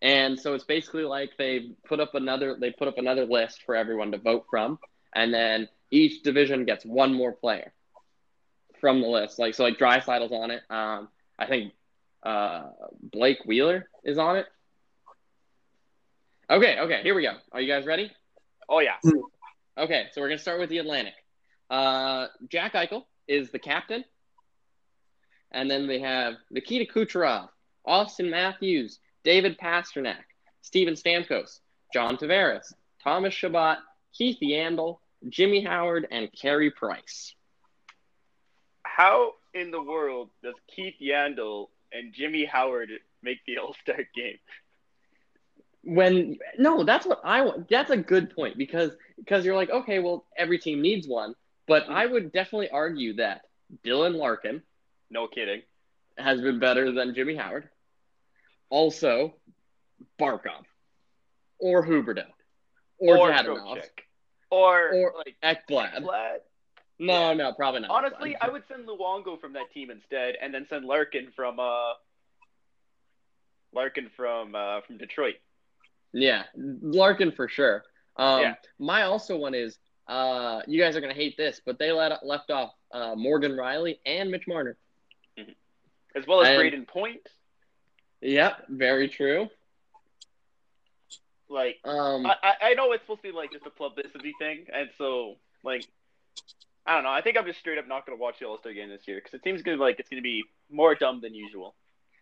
and 0.00 0.38
so 0.38 0.54
it's 0.54 0.64
basically 0.64 1.04
like 1.04 1.30
they 1.36 1.70
put 1.86 1.98
up 1.98 2.14
another 2.14 2.56
they 2.60 2.70
put 2.70 2.88
up 2.88 2.98
another 2.98 3.24
list 3.24 3.62
for 3.64 3.74
everyone 3.74 4.12
to 4.12 4.18
vote 4.18 4.44
from, 4.50 4.78
and 5.14 5.32
then 5.32 5.68
each 5.90 6.22
division 6.22 6.64
gets 6.64 6.84
one 6.84 7.14
more 7.14 7.32
player 7.32 7.72
from 8.80 9.00
the 9.00 9.06
list. 9.06 9.38
Like 9.38 9.54
so, 9.54 9.64
like 9.64 9.78
Draisaitl's 9.78 10.32
on 10.32 10.50
it. 10.50 10.62
Um, 10.68 11.08
I 11.38 11.46
think 11.46 11.72
uh, 12.22 12.64
Blake 13.00 13.44
Wheeler 13.44 13.88
is 14.02 14.18
on 14.18 14.36
it. 14.36 14.46
Okay, 16.50 16.78
okay, 16.78 17.00
here 17.02 17.14
we 17.14 17.22
go. 17.22 17.34
Are 17.52 17.60
you 17.60 17.72
guys 17.72 17.86
ready? 17.86 18.10
Oh 18.68 18.80
yeah. 18.80 18.96
Okay, 19.76 20.06
so 20.12 20.20
we're 20.20 20.28
gonna 20.28 20.38
start 20.38 20.60
with 20.60 20.70
the 20.70 20.78
Atlantic. 20.78 21.14
Uh, 21.70 22.26
Jack 22.48 22.74
Eichel 22.74 23.04
is 23.26 23.50
the 23.50 23.58
captain, 23.58 24.04
and 25.50 25.70
then 25.70 25.86
they 25.86 26.00
have 26.00 26.34
Nikita 26.50 26.92
Kucherov, 26.92 27.48
Auston 27.86 28.30
Matthews, 28.30 28.98
David 29.24 29.58
Pastrnak, 29.58 30.24
Steven 30.60 30.94
Stamkos, 30.94 31.60
John 31.92 32.16
Tavares, 32.16 32.72
Thomas 33.02 33.34
Chabot, 33.34 33.78
Keith 34.12 34.38
Yandle, 34.42 34.98
Jimmy 35.28 35.62
Howard, 35.62 36.06
and 36.10 36.30
Carey 36.32 36.70
Price. 36.70 37.34
How 38.82 39.32
in 39.52 39.70
the 39.70 39.82
world 39.82 40.30
does 40.42 40.54
Keith 40.74 40.96
Yandle 41.00 41.68
and 41.92 42.12
Jimmy 42.12 42.44
Howard 42.44 42.90
make 43.22 43.38
the 43.46 43.58
All 43.58 43.74
Star 43.82 43.98
game? 44.14 44.38
When 45.82 46.38
no, 46.58 46.84
that's 46.84 47.06
what 47.06 47.20
I 47.24 47.42
want. 47.42 47.68
That's 47.68 47.90
a 47.90 47.96
good 47.96 48.34
point 48.34 48.56
because 48.56 48.92
because 49.18 49.44
you're 49.44 49.56
like, 49.56 49.70
okay, 49.70 49.98
well, 49.98 50.24
every 50.36 50.58
team 50.58 50.80
needs 50.80 51.06
one, 51.06 51.34
but 51.66 51.86
hmm. 51.86 51.92
I 51.92 52.06
would 52.06 52.32
definitely 52.32 52.70
argue 52.70 53.14
that 53.14 53.42
Dylan 53.84 54.16
Larkin 54.16 54.62
No 55.10 55.26
kidding. 55.26 55.62
has 56.16 56.40
been 56.40 56.58
better 56.58 56.92
than 56.92 57.14
Jimmy 57.14 57.36
Howard. 57.36 57.68
Also, 58.70 59.34
Barkov 60.18 60.64
or 61.58 61.86
Huberdeau 61.86 62.26
or, 62.98 63.16
Dadonov 63.16 63.76
Trocheck. 63.76 64.03
Or, 64.54 64.92
Or- 64.94 65.14
like 65.16 65.36
Ekblad. 65.42 66.02
Vlad. 66.02 66.36
No, 67.00 67.34
no, 67.34 67.52
probably 67.52 67.80
not. 67.80 67.90
Honestly, 67.90 68.30
Ekblad. 68.34 68.48
I 68.48 68.50
would 68.50 68.62
send 68.68 68.86
Luongo 68.86 69.40
from 69.40 69.52
that 69.54 69.72
team 69.72 69.90
instead, 69.90 70.36
and 70.40 70.54
then 70.54 70.66
send 70.70 70.84
Larkin 70.84 71.32
from 71.34 71.58
uh 71.58 71.94
Larkin 73.72 74.10
from 74.16 74.54
uh 74.54 74.80
from 74.86 74.98
Detroit. 74.98 75.36
yeah, 76.12 76.44
Larkin 76.56 77.32
for 77.32 77.48
sure. 77.48 77.84
Um, 78.16 78.40
Yeah. 78.42 78.54
My 78.78 79.02
also 79.02 79.36
one 79.36 79.54
is 79.54 79.76
uh, 80.06 80.60
you 80.68 80.80
guys 80.80 80.94
are 80.96 81.00
gonna 81.00 81.14
hate 81.14 81.36
this, 81.36 81.60
but 81.64 81.78
they 81.78 81.90
let 81.90 82.24
left 82.24 82.50
off 82.50 82.72
uh, 82.92 83.14
Morgan 83.16 83.52
Rielly 83.52 83.98
and 84.06 84.30
Mitch 84.30 84.46
Marner. 84.46 84.76
As 86.16 86.24
well 86.28 86.42
as 86.42 86.48
And- 86.48 86.60
Brayden 86.60 86.86
Point. 86.86 87.26
Yep, 88.20 88.66
very 88.68 89.08
true. 89.08 89.48
Like 91.48 91.78
Um, 91.84 92.26
I, 92.26 92.36
I- 92.42 92.56
I 92.70 92.74
know 92.74 92.92
it's 92.92 93.02
supposed 93.02 93.22
to 93.22 93.28
be 93.30 93.36
like 93.36 93.52
just 93.52 93.66
a 93.66 93.70
publicity 93.70 94.34
thing, 94.38 94.66
and 94.72 94.88
so 94.98 95.36
like 95.62 95.84
I 96.86 96.94
don't 96.94 97.04
know. 97.04 97.10
I 97.10 97.20
think 97.22 97.36
I'm 97.38 97.46
just 97.46 97.58
straight 97.60 97.78
up 97.78 97.86
not 97.88 98.06
gonna 98.06 98.18
watch 98.18 98.38
the 98.40 98.46
All 98.46 98.58
Star 98.58 98.72
game 98.72 98.88
this 98.88 99.06
year 99.06 99.18
because 99.18 99.34
it 99.34 99.42
seems 99.44 99.62
good. 99.62 99.78
Like 99.78 99.98
it's 100.00 100.08
gonna 100.08 100.22
be 100.22 100.44
more 100.70 100.94
dumb 100.94 101.20
than 101.20 101.34
usual. 101.34 101.74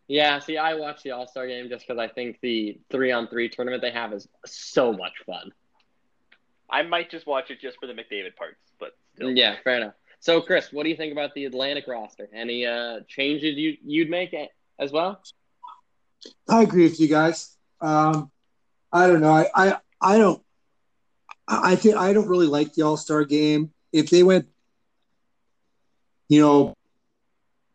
yeah, 0.09 0.39
see, 0.41 0.57
I 0.59 0.75
watch 0.75 1.03
the 1.03 1.13
All 1.13 1.27
Star 1.27 1.47
game 1.47 1.69
just 1.69 1.87
because 1.87 1.99
I 1.99 2.09
think 2.09 2.39
the 2.43 2.79
three 2.91 3.13
on 3.13 3.29
three 3.29 3.49
tournament 3.49 3.81
they 3.83 3.91
have 3.93 4.13
is 4.13 4.29
so 4.47 4.93
much 4.93 5.15
fun. 5.27 5.53
I 6.69 6.83
might 6.83 7.11
just 7.11 7.27
watch 7.27 7.51
it 7.51 7.61
just 7.61 7.79
for 7.79 7.87
the 7.87 7.93
McDavid 7.93 8.35
parts, 8.37 8.61
but 8.81 8.97
still. 9.15 9.31
Yeah, 9.31 9.57
fair 9.63 9.77
enough. 9.77 9.95
So, 10.21 10.41
Chris, 10.41 10.73
what 10.73 10.85
do 10.85 10.89
you 10.91 10.97
think 10.97 11.13
about 11.13 11.35
the 11.35 11.45
Atlantic 11.45 11.87
roster? 11.89 12.29
Any 12.33 12.65
uh, 12.65 13.01
changes 13.09 13.57
you 13.57 13.77
you'd 13.85 14.09
make 14.11 14.33
a- 14.33 14.49
as 14.79 14.91
well? 14.93 15.21
I 16.49 16.63
agree 16.63 16.85
with 16.85 17.01
you 17.01 17.09
guys. 17.09 17.57
Um, 17.81 18.31
I 18.93 19.07
don't 19.07 19.21
know. 19.21 19.33
I, 19.33 19.47
I, 19.55 19.77
I 20.01 20.19
don't. 20.19 20.43
I 21.49 21.77
think 21.77 21.97
I 21.97 22.13
don't 22.13 22.29
really 22.29 22.47
like 22.47 22.73
the 22.75 22.83
All 22.83 22.97
Star 22.97 23.25
game. 23.25 23.73
If 23.93 24.11
they 24.11 24.23
went, 24.23 24.47
you 26.29 26.41
know, 26.41 26.75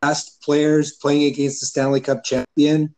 best 0.02 0.42
players 0.42 0.94
playing 0.94 1.26
against 1.26 1.60
the 1.60 1.66
Stanley 1.66 2.02
Cup 2.02 2.24
champion, 2.24 2.96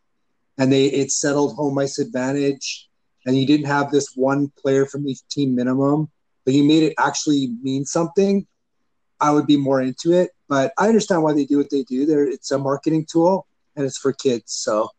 and 0.58 0.72
they 0.72 0.86
it 0.86 1.12
settled 1.12 1.56
home 1.56 1.78
ice 1.80 1.98
advantage, 1.98 2.88
and 3.26 3.38
you 3.38 3.46
didn't 3.46 3.68
have 3.68 3.92
this 3.92 4.16
one 4.16 4.52
player 4.58 4.86
from 4.86 5.08
each 5.08 5.28
team 5.30 5.56
minimum, 5.56 6.10
but 6.46 6.54
you 6.54 6.64
made 6.64 6.84
it 6.84 6.94
actually 6.98 7.54
mean 7.62 7.86
something. 7.86 8.46
I 9.20 9.32
would 9.32 9.48
be 9.48 9.58
more 9.58 9.82
into 9.82 10.14
it, 10.14 10.32
but 10.48 10.72
I 10.78 10.88
understand 10.88 11.24
why 11.24 11.34
they 11.34 11.46
do 11.46 11.58
what 11.58 11.70
they 11.70 11.84
do. 11.84 12.06
There, 12.06 12.26
it's 12.26 12.52
a 12.52 12.58
marketing 12.58 13.06
tool, 13.10 13.48
and 13.76 13.86
it's 13.86 13.98
for 13.98 14.14
kids. 14.14 14.54
So 14.54 14.90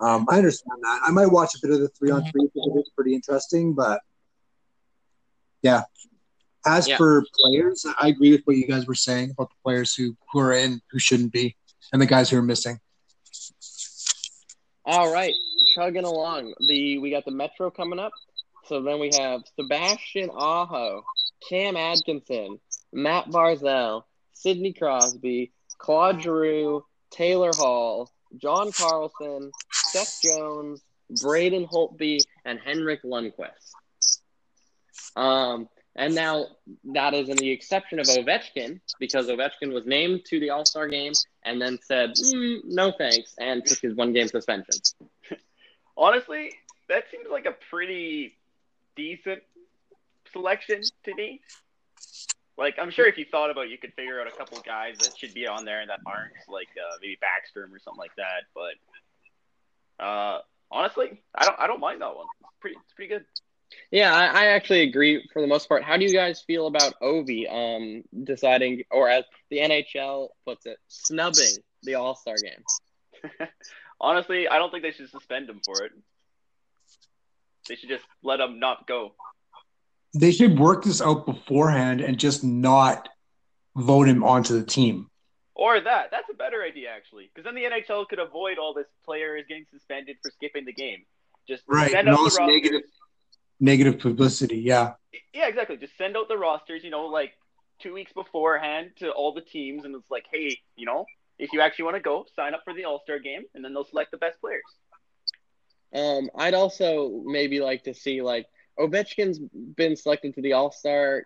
um, 0.00 0.26
I 0.28 0.36
understand 0.38 0.78
that. 0.82 1.00
I 1.04 1.10
might 1.10 1.26
watch 1.26 1.54
a 1.54 1.58
bit 1.60 1.72
of 1.74 1.80
the 1.80 1.88
three 1.88 2.10
on 2.10 2.22
three 2.30 2.42
because 2.54 2.72
it's 2.76 2.90
pretty 2.90 3.14
interesting, 3.14 3.74
but 3.74 4.00
yeah. 5.62 5.82
As 6.66 6.86
Yeah. 6.88 6.96
for 6.96 7.24
players, 7.40 7.86
I 7.98 8.08
agree 8.08 8.32
with 8.32 8.42
what 8.44 8.56
you 8.56 8.66
guys 8.66 8.86
were 8.86 8.94
saying 8.94 9.30
about 9.30 9.48
the 9.50 9.56
players 9.64 9.94
who, 9.94 10.16
who 10.32 10.40
are 10.40 10.52
in 10.52 10.80
who 10.90 10.98
shouldn't 10.98 11.32
be 11.32 11.56
and 11.92 12.02
the 12.02 12.06
guys 12.06 12.28
who 12.30 12.36
are 12.36 12.42
missing. 12.42 12.78
All 14.84 15.12
right, 15.12 15.34
chugging 15.74 16.04
along. 16.04 16.54
The 16.66 16.98
we 16.98 17.10
got 17.10 17.24
the 17.24 17.30
Metro 17.30 17.70
coming 17.70 17.98
up. 17.98 18.12
So 18.66 18.82
then 18.82 18.98
we 19.00 19.10
have 19.18 19.42
Sebastian 19.58 20.30
Aho, 20.32 21.02
Cam 21.48 21.76
Atkinson, 21.76 22.58
Matt 22.92 23.26
Barzal, 23.26 24.02
Sidney 24.32 24.72
Crosby, 24.72 25.52
Claude 25.78 26.22
Giroux, 26.22 26.84
Taylor 27.10 27.50
Hall, 27.54 28.10
John 28.36 28.72
Carlson, 28.72 29.50
Seth 29.92 30.20
Jones, 30.22 30.82
Braden 31.22 31.66
Holtby, 31.66 32.20
and 32.44 32.58
Henrik 32.58 33.02
Lundqvist. 33.02 33.74
Um, 35.16 35.68
and 35.96 36.14
now 36.14 36.46
that 36.92 37.14
is 37.14 37.28
in 37.28 37.36
the 37.36 37.50
exception 37.50 37.98
of 37.98 38.06
Ovechkin 38.06 38.80
because 39.00 39.26
Ovechkin 39.26 39.72
was 39.72 39.84
named 39.84 40.24
to 40.26 40.38
the 40.38 40.50
All 40.50 40.64
Star 40.64 40.86
game 40.86 41.12
and 41.44 41.60
then 41.60 41.78
said 41.82 42.10
"Mm, 42.10 42.60
no 42.66 42.92
thanks 42.92 43.34
and 43.38 43.66
took 43.66 43.80
his 43.80 43.94
one 43.94 44.12
game 44.12 44.28
suspension. 44.28 44.80
Honestly, 45.96 46.52
that 46.88 47.04
seems 47.10 47.26
like 47.30 47.46
a 47.46 47.54
pretty 47.70 48.36
decent 48.94 49.42
selection 50.32 50.82
to 51.04 51.14
me. 51.14 51.40
Like, 52.56 52.76
I'm 52.80 52.90
sure 52.90 53.06
if 53.06 53.18
you 53.18 53.24
thought 53.24 53.50
about 53.50 53.66
it, 53.66 53.70
you 53.70 53.78
could 53.78 53.94
figure 53.94 54.20
out 54.20 54.26
a 54.26 54.36
couple 54.36 54.60
guys 54.60 54.98
that 54.98 55.16
should 55.16 55.34
be 55.34 55.46
on 55.46 55.64
there 55.64 55.80
and 55.80 55.90
that 55.90 56.00
aren't, 56.06 56.32
like 56.48 56.68
uh, 56.76 56.96
maybe 57.00 57.16
Backstrom 57.16 57.72
or 57.72 57.78
something 57.78 57.98
like 57.98 58.14
that. 58.16 58.44
But 58.54 58.74
uh, 59.98 60.38
honestly, 60.70 61.22
I 61.34 61.44
don't, 61.44 61.58
I 61.58 61.66
don't 61.66 61.80
mind 61.80 62.00
that 62.00 62.14
one. 62.14 62.26
It's 62.40 62.50
pretty, 62.60 62.76
it's 62.82 62.92
pretty 62.94 63.14
good. 63.14 63.24
Yeah, 63.90 64.14
I, 64.14 64.26
I 64.26 64.46
actually 64.46 64.82
agree 64.82 65.28
for 65.32 65.42
the 65.42 65.48
most 65.48 65.68
part. 65.68 65.82
How 65.82 65.96
do 65.96 66.04
you 66.04 66.12
guys 66.12 66.42
feel 66.46 66.66
about 66.66 66.94
Ovi 67.02 67.50
um 67.52 68.02
deciding, 68.24 68.84
or 68.90 69.08
as 69.08 69.24
the 69.50 69.58
NHL 69.58 70.28
puts 70.46 70.66
it, 70.66 70.78
snubbing 70.88 71.62
the 71.82 71.94
All 71.94 72.14
Star 72.14 72.36
game? 72.42 73.48
Honestly, 74.00 74.48
I 74.48 74.58
don't 74.58 74.70
think 74.70 74.82
they 74.82 74.92
should 74.92 75.10
suspend 75.10 75.50
him 75.50 75.60
for 75.64 75.84
it. 75.84 75.92
They 77.68 77.74
should 77.74 77.88
just 77.88 78.04
let 78.22 78.40
him 78.40 78.58
not 78.58 78.86
go. 78.86 79.12
They 80.14 80.30
should 80.32 80.58
work 80.58 80.84
this 80.84 81.02
out 81.02 81.26
beforehand 81.26 82.00
and 82.00 82.18
just 82.18 82.42
not 82.42 83.08
vote 83.76 84.08
him 84.08 84.24
onto 84.24 84.58
the 84.58 84.64
team. 84.64 85.10
Or 85.58 85.80
that. 85.80 86.10
That's 86.12 86.30
a 86.30 86.34
better 86.34 86.62
idea, 86.62 86.88
actually. 86.88 87.28
Because 87.34 87.44
then 87.44 87.54
the 87.56 87.64
NHL 87.64 88.08
could 88.08 88.20
avoid 88.20 88.58
all 88.58 88.72
this 88.72 88.86
players 89.04 89.44
getting 89.48 89.66
suspended 89.72 90.16
for 90.22 90.30
skipping 90.30 90.64
the 90.64 90.72
game. 90.72 91.04
Just 91.48 91.64
Right, 91.66 91.90
send 91.90 92.06
and 92.06 92.10
out 92.10 92.18
all 92.18 92.24
the 92.24 92.30
this 92.30 92.38
rosters. 92.38 92.54
negative- 92.62 92.90
Negative 93.60 93.98
publicity, 93.98 94.58
yeah. 94.58 94.92
Yeah, 95.34 95.48
exactly. 95.48 95.76
Just 95.76 95.96
send 95.98 96.16
out 96.16 96.28
the 96.28 96.38
rosters, 96.38 96.84
you 96.84 96.90
know, 96.90 97.06
like 97.06 97.32
two 97.80 97.92
weeks 97.92 98.12
beforehand 98.12 98.92
to 99.00 99.10
all 99.10 99.34
the 99.34 99.40
teams, 99.40 99.84
and 99.84 99.96
it's 99.96 100.08
like, 100.12 100.26
hey, 100.32 100.56
you 100.76 100.86
know, 100.86 101.06
if 101.40 101.52
you 101.52 101.60
actually 101.60 101.86
want 101.86 101.96
to 101.96 102.00
go, 102.02 102.24
sign 102.36 102.54
up 102.54 102.60
for 102.62 102.72
the 102.72 102.84
All 102.84 103.00
Star 103.02 103.18
game, 103.18 103.42
and 103.56 103.64
then 103.64 103.74
they'll 103.74 103.84
select 103.84 104.12
the 104.12 104.16
best 104.16 104.40
players. 104.40 104.62
Um, 105.92 106.30
I'd 106.36 106.54
also 106.54 107.22
maybe 107.24 107.58
like 107.60 107.82
to 107.84 107.94
see 107.94 108.22
like 108.22 108.46
Ovechkin's 108.78 109.38
been 109.40 109.96
selected 109.96 110.34
to 110.36 110.42
the 110.42 110.52
All 110.52 110.70
Star, 110.70 111.22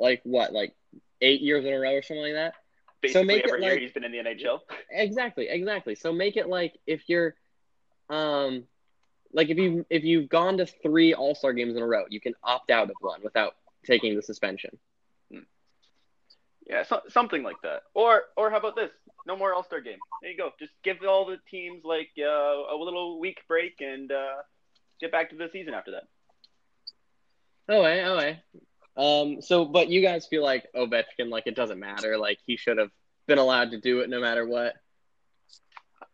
like 0.00 0.22
what, 0.24 0.52
like 0.52 0.74
eight 1.20 1.40
years 1.40 1.64
in 1.64 1.72
a 1.72 1.78
row 1.78 1.92
or 1.94 2.02
something 2.02 2.24
like 2.24 2.32
that. 2.34 2.54
Basically, 3.02 3.24
make 3.24 3.44
it 3.44 3.48
every 3.48 3.62
year 3.62 3.72
like- 3.72 3.80
he's 3.80 3.92
been 3.92 4.04
in 4.04 4.12
the 4.12 4.18
NHL. 4.18 4.60
Exactly, 4.90 5.48
exactly. 5.48 5.94
So 5.94 6.12
make 6.12 6.36
it 6.36 6.48
like 6.48 6.78
if 6.86 7.08
you're, 7.08 7.34
um, 8.08 8.64
like 9.32 9.48
if 9.48 9.58
you 9.58 9.86
if 9.88 10.04
you've 10.04 10.28
gone 10.28 10.58
to 10.58 10.66
three 10.66 11.14
All 11.14 11.34
Star 11.34 11.52
games 11.52 11.76
in 11.76 11.82
a 11.82 11.86
row, 11.86 12.04
you 12.10 12.20
can 12.20 12.34
opt 12.42 12.70
out 12.70 12.90
of 12.90 12.96
one 13.00 13.20
without 13.22 13.54
taking 13.84 14.16
the 14.16 14.22
suspension. 14.22 14.78
Yeah, 16.70 16.84
so, 16.84 17.00
something 17.08 17.42
like 17.42 17.60
that. 17.64 17.82
Or, 17.94 18.22
or 18.36 18.48
how 18.48 18.58
about 18.58 18.76
this? 18.76 18.90
No 19.26 19.36
more 19.36 19.52
All 19.52 19.64
Star 19.64 19.80
game. 19.80 19.98
There 20.22 20.30
you 20.30 20.36
go. 20.36 20.52
Just 20.56 20.72
give 20.84 20.98
all 21.06 21.26
the 21.26 21.38
teams 21.50 21.84
like 21.84 22.10
uh, 22.16 22.24
a 22.24 22.76
little 22.78 23.18
week 23.18 23.38
break 23.48 23.80
and 23.80 24.10
uh, 24.12 24.36
get 25.00 25.10
back 25.10 25.30
to 25.30 25.36
the 25.36 25.48
season 25.52 25.74
after 25.74 25.90
that. 25.90 26.04
Oh, 27.68 27.82
eh, 27.82 28.04
oh, 28.06 28.18
eh. 28.18 28.36
Um, 29.00 29.40
so, 29.40 29.64
but 29.64 29.88
you 29.88 30.02
guys 30.02 30.26
feel 30.26 30.42
like 30.42 30.66
Ovechkin, 30.76 31.30
like 31.30 31.46
it 31.46 31.56
doesn't 31.56 31.80
matter, 31.80 32.18
like 32.18 32.38
he 32.46 32.58
should 32.58 32.76
have 32.76 32.90
been 33.26 33.38
allowed 33.38 33.70
to 33.70 33.80
do 33.80 34.00
it 34.00 34.10
no 34.10 34.20
matter 34.20 34.46
what. 34.46 34.74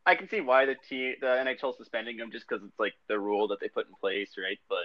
I 0.07 0.15
can 0.15 0.29
see 0.29 0.41
why 0.41 0.67
the 0.67 0.77
T 0.89 1.15
the 1.21 1.27
NHL 1.27 1.71
is 1.71 1.79
suspending 1.79 2.17
him 2.17 2.31
just 2.31 2.49
because 2.49 2.65
it's 2.65 2.79
like 2.79 2.95
the 3.09 3.19
rule 3.19 3.49
that 3.49 3.59
they 3.59 3.69
put 3.69 3.89
in 3.89 3.95
place, 4.01 4.37
right? 4.39 4.61
But 4.69 4.85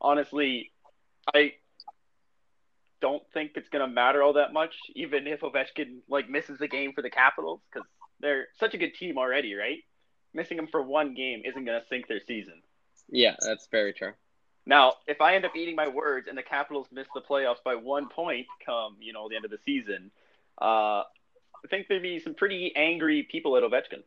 honestly, 0.00 0.72
I 1.34 1.52
don't 3.02 3.22
think 3.34 3.52
it's 3.54 3.68
gonna 3.68 3.86
matter 3.86 4.22
all 4.22 4.32
that 4.32 4.54
much, 4.54 4.74
even 4.94 5.26
if 5.26 5.40
Ovechkin 5.40 5.98
like 6.08 6.30
misses 6.30 6.58
the 6.58 6.68
game 6.68 6.94
for 6.94 7.02
the 7.02 7.10
Capitals, 7.10 7.60
because 7.70 7.86
they're 8.20 8.46
such 8.58 8.72
a 8.72 8.78
good 8.78 8.94
team 8.94 9.18
already, 9.18 9.52
right? 9.54 9.84
Missing 10.32 10.56
him 10.56 10.68
for 10.68 10.80
one 10.80 11.12
game 11.12 11.42
isn't 11.44 11.66
gonna 11.66 11.84
sink 11.90 12.08
their 12.08 12.20
season. 12.26 12.62
Yeah, 13.10 13.36
that's 13.42 13.68
very 13.70 13.92
true. 13.92 14.12
Now, 14.70 14.92
if 15.08 15.20
I 15.20 15.34
end 15.34 15.44
up 15.44 15.56
eating 15.56 15.74
my 15.74 15.88
words 15.88 16.28
and 16.28 16.38
the 16.38 16.44
Capitals 16.44 16.86
miss 16.92 17.08
the 17.12 17.20
playoffs 17.20 17.60
by 17.64 17.74
one 17.74 18.08
point 18.08 18.46
come, 18.64 18.94
you 19.00 19.12
know, 19.12 19.28
the 19.28 19.34
end 19.34 19.44
of 19.44 19.50
the 19.50 19.58
season, 19.66 20.12
uh, 20.62 21.02
I 21.02 21.68
think 21.68 21.88
there'd 21.88 22.00
be 22.00 22.20
some 22.20 22.34
pretty 22.34 22.72
angry 22.76 23.24
people 23.24 23.56
at 23.56 23.64
Ovechkin. 23.64 24.04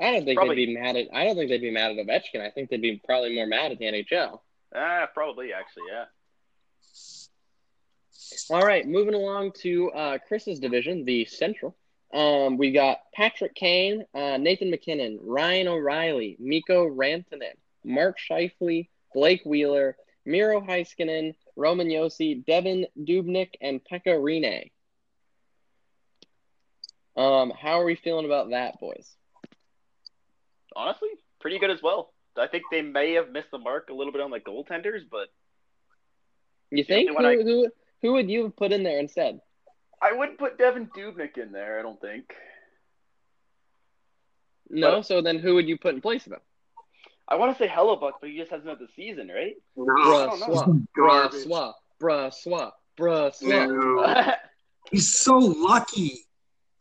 I 0.00 0.12
don't 0.12 0.24
think 0.24 0.38
Probably- 0.38 0.56
they'd 0.56 0.66
be 0.72 0.78
mad 0.80 0.96
at. 0.96 1.08
I 1.12 1.24
don't 1.24 1.36
think 1.36 1.50
they'd 1.50 1.60
be 1.60 1.70
mad 1.70 1.90
at 1.90 1.98
Ovechkin. 1.98 2.40
I 2.40 2.48
think 2.48 2.70
they'd 2.70 2.80
be 2.80 3.02
probably 3.04 3.34
more 3.34 3.44
mad 3.44 3.70
at 3.70 3.78
the 3.78 3.84
NHL. 3.84 4.40
Ah, 4.74 5.06
probably 5.12 5.52
actually, 5.52 5.84
yeah. 5.90 6.06
All 8.48 8.62
right, 8.62 8.86
moving 8.86 9.12
along 9.12 9.52
to 9.60 9.92
uh, 9.92 10.18
Chris's 10.26 10.58
division, 10.58 11.04
the 11.04 11.26
Central. 11.26 11.76
Um, 12.14 12.56
we 12.56 12.72
got 12.72 13.00
Patrick 13.12 13.54
Kane, 13.54 14.06
uh, 14.14 14.38
Nathan 14.38 14.70
MacKinnon, 14.70 15.18
Ryan 15.20 15.68
O'Reilly, 15.68 16.36
Mikko 16.38 16.88
Rantanen, 16.88 17.56
Mark 17.84 18.16
Scheifele, 18.18 18.88
Blake 19.14 19.42
Wheeler, 19.44 19.96
Miro 20.24 20.60
Heiskanen, 20.60 21.34
Roman 21.56 21.88
Josi, 21.88 22.44
Devan 22.44 22.86
Dubnyk, 22.98 23.50
and 23.60 23.80
Pekka 23.84 24.08
Rinne. 24.18 24.70
Um, 27.16 27.50
how 27.50 27.80
are 27.80 27.84
we 27.84 27.94
feeling 27.96 28.24
about 28.26 28.50
that, 28.50 28.80
boys? 28.80 29.14
honestly 30.74 31.10
pretty 31.38 31.58
good 31.58 31.70
as 31.70 31.82
well. 31.82 32.14
I 32.34 32.46
think 32.46 32.62
they 32.70 32.80
may 32.80 33.12
have 33.12 33.30
missed 33.30 33.50
the 33.50 33.58
mark 33.58 33.90
a 33.90 33.92
little 33.92 34.10
bit 34.12 34.22
on 34.22 34.30
the 34.30 34.40
goaltenders, 34.40 35.00
but 35.10 35.28
You 36.70 36.82
think 36.82 37.10
who, 37.10 37.18
I- 37.26 37.42
who 37.42 37.68
who 38.00 38.12
would 38.12 38.30
you 38.30 38.44
have 38.44 38.56
put 38.56 38.72
in 38.72 38.82
there 38.82 38.98
instead? 38.98 39.40
I 40.00 40.12
wouldn't 40.12 40.38
put 40.38 40.56
Devan 40.58 40.88
Dubnyk 40.96 41.36
in 41.36 41.52
there. 41.52 41.78
I 41.78 41.82
don't 41.82 42.00
think. 42.00 42.32
No, 44.70 44.92
But- 44.98 45.02
so 45.06 45.20
then 45.20 45.38
who 45.38 45.54
would 45.56 45.68
you 45.68 45.76
put 45.76 45.94
in 45.94 46.00
place 46.00 46.26
of 46.26 46.32
him? 46.32 46.40
I 47.32 47.36
want 47.36 47.56
to 47.56 47.64
say 47.64 47.66
Hellebuyck, 47.66 48.12
but 48.20 48.28
he 48.28 48.36
just 48.36 48.50
hasn't 48.50 48.68
had 48.68 48.78
the 48.78 48.88
season, 48.94 49.28
right? 49.28 49.54
Bruh, 49.74 50.26
don't 50.26 50.40
know. 50.40 50.46
swap, 50.46 50.66
bruh, 50.68 50.86
Garbage. 50.94 51.42
swap, 51.44 51.76
bruh, 51.98 52.34
swap, 52.34 52.76
bruh, 53.00 53.34
swap. 53.34 54.38
He's 54.90 55.18
so 55.18 55.38
lucky. 55.38 56.26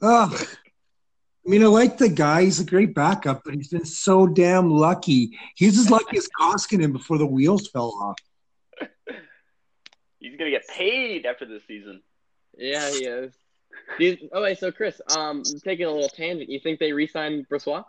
Ugh. 0.02 0.34
I 0.34 1.49
mean, 1.49 1.64
I 1.64 1.68
like 1.68 1.97
the 1.97 2.10
guy. 2.10 2.43
He's 2.43 2.60
a 2.60 2.66
great 2.66 2.93
backup, 2.93 3.43
but 3.45 3.54
he's 3.54 3.70
been 3.70 3.86
so 3.86 4.28
damn 4.28 4.70
lucky. 4.70 5.39
He's 5.56 5.80
as 5.80 5.89
lucky 5.89 6.18
as 6.18 6.28
Koskinen 6.39 6.91
before 6.91 7.18
the 7.18 7.26
wheels 7.26 7.70
fell 7.70 7.93
off. 8.02 8.18
He's 10.20 10.38
gonna 10.38 10.52
get 10.52 10.68
paid 10.68 11.26
after 11.26 11.45
this 11.45 11.64
season. 11.66 12.02
Yeah, 12.58 12.89
he 12.91 13.06
is. 13.06 13.34
He's, 13.97 14.18
oh 14.34 14.41
wait, 14.41 14.60
so 14.60 14.72
Chris, 14.72 14.99
um, 15.16 15.43
taking 15.64 15.86
a 15.86 15.91
little 15.91 16.10
tangent. 16.10 16.49
You 16.49 16.60
think 16.60 16.80
they 16.80 16.91
re-signed 16.91 17.47
Brossoit? 17.47 17.86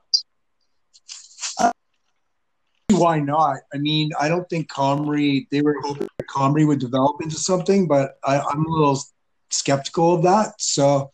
Why 3.03 3.19
not? 3.19 3.59
I 3.75 3.79
mean, 3.79 4.11
I 4.21 4.29
don't 4.29 4.49
think 4.49 4.71
Comrie, 4.71 5.49
they 5.51 5.61
were 5.61 5.77
hoping 5.83 6.09
that 6.19 6.27
Comrie 6.29 6.67
would 6.67 6.79
develop 6.79 7.21
into 7.21 7.37
something, 7.37 7.89
but 7.89 8.17
I, 8.25 8.39
I'm 8.39 8.65
a 8.65 8.69
little 8.69 8.99
skeptical 9.51 10.15
of 10.15 10.23
that. 10.23 10.61
So 10.61 11.13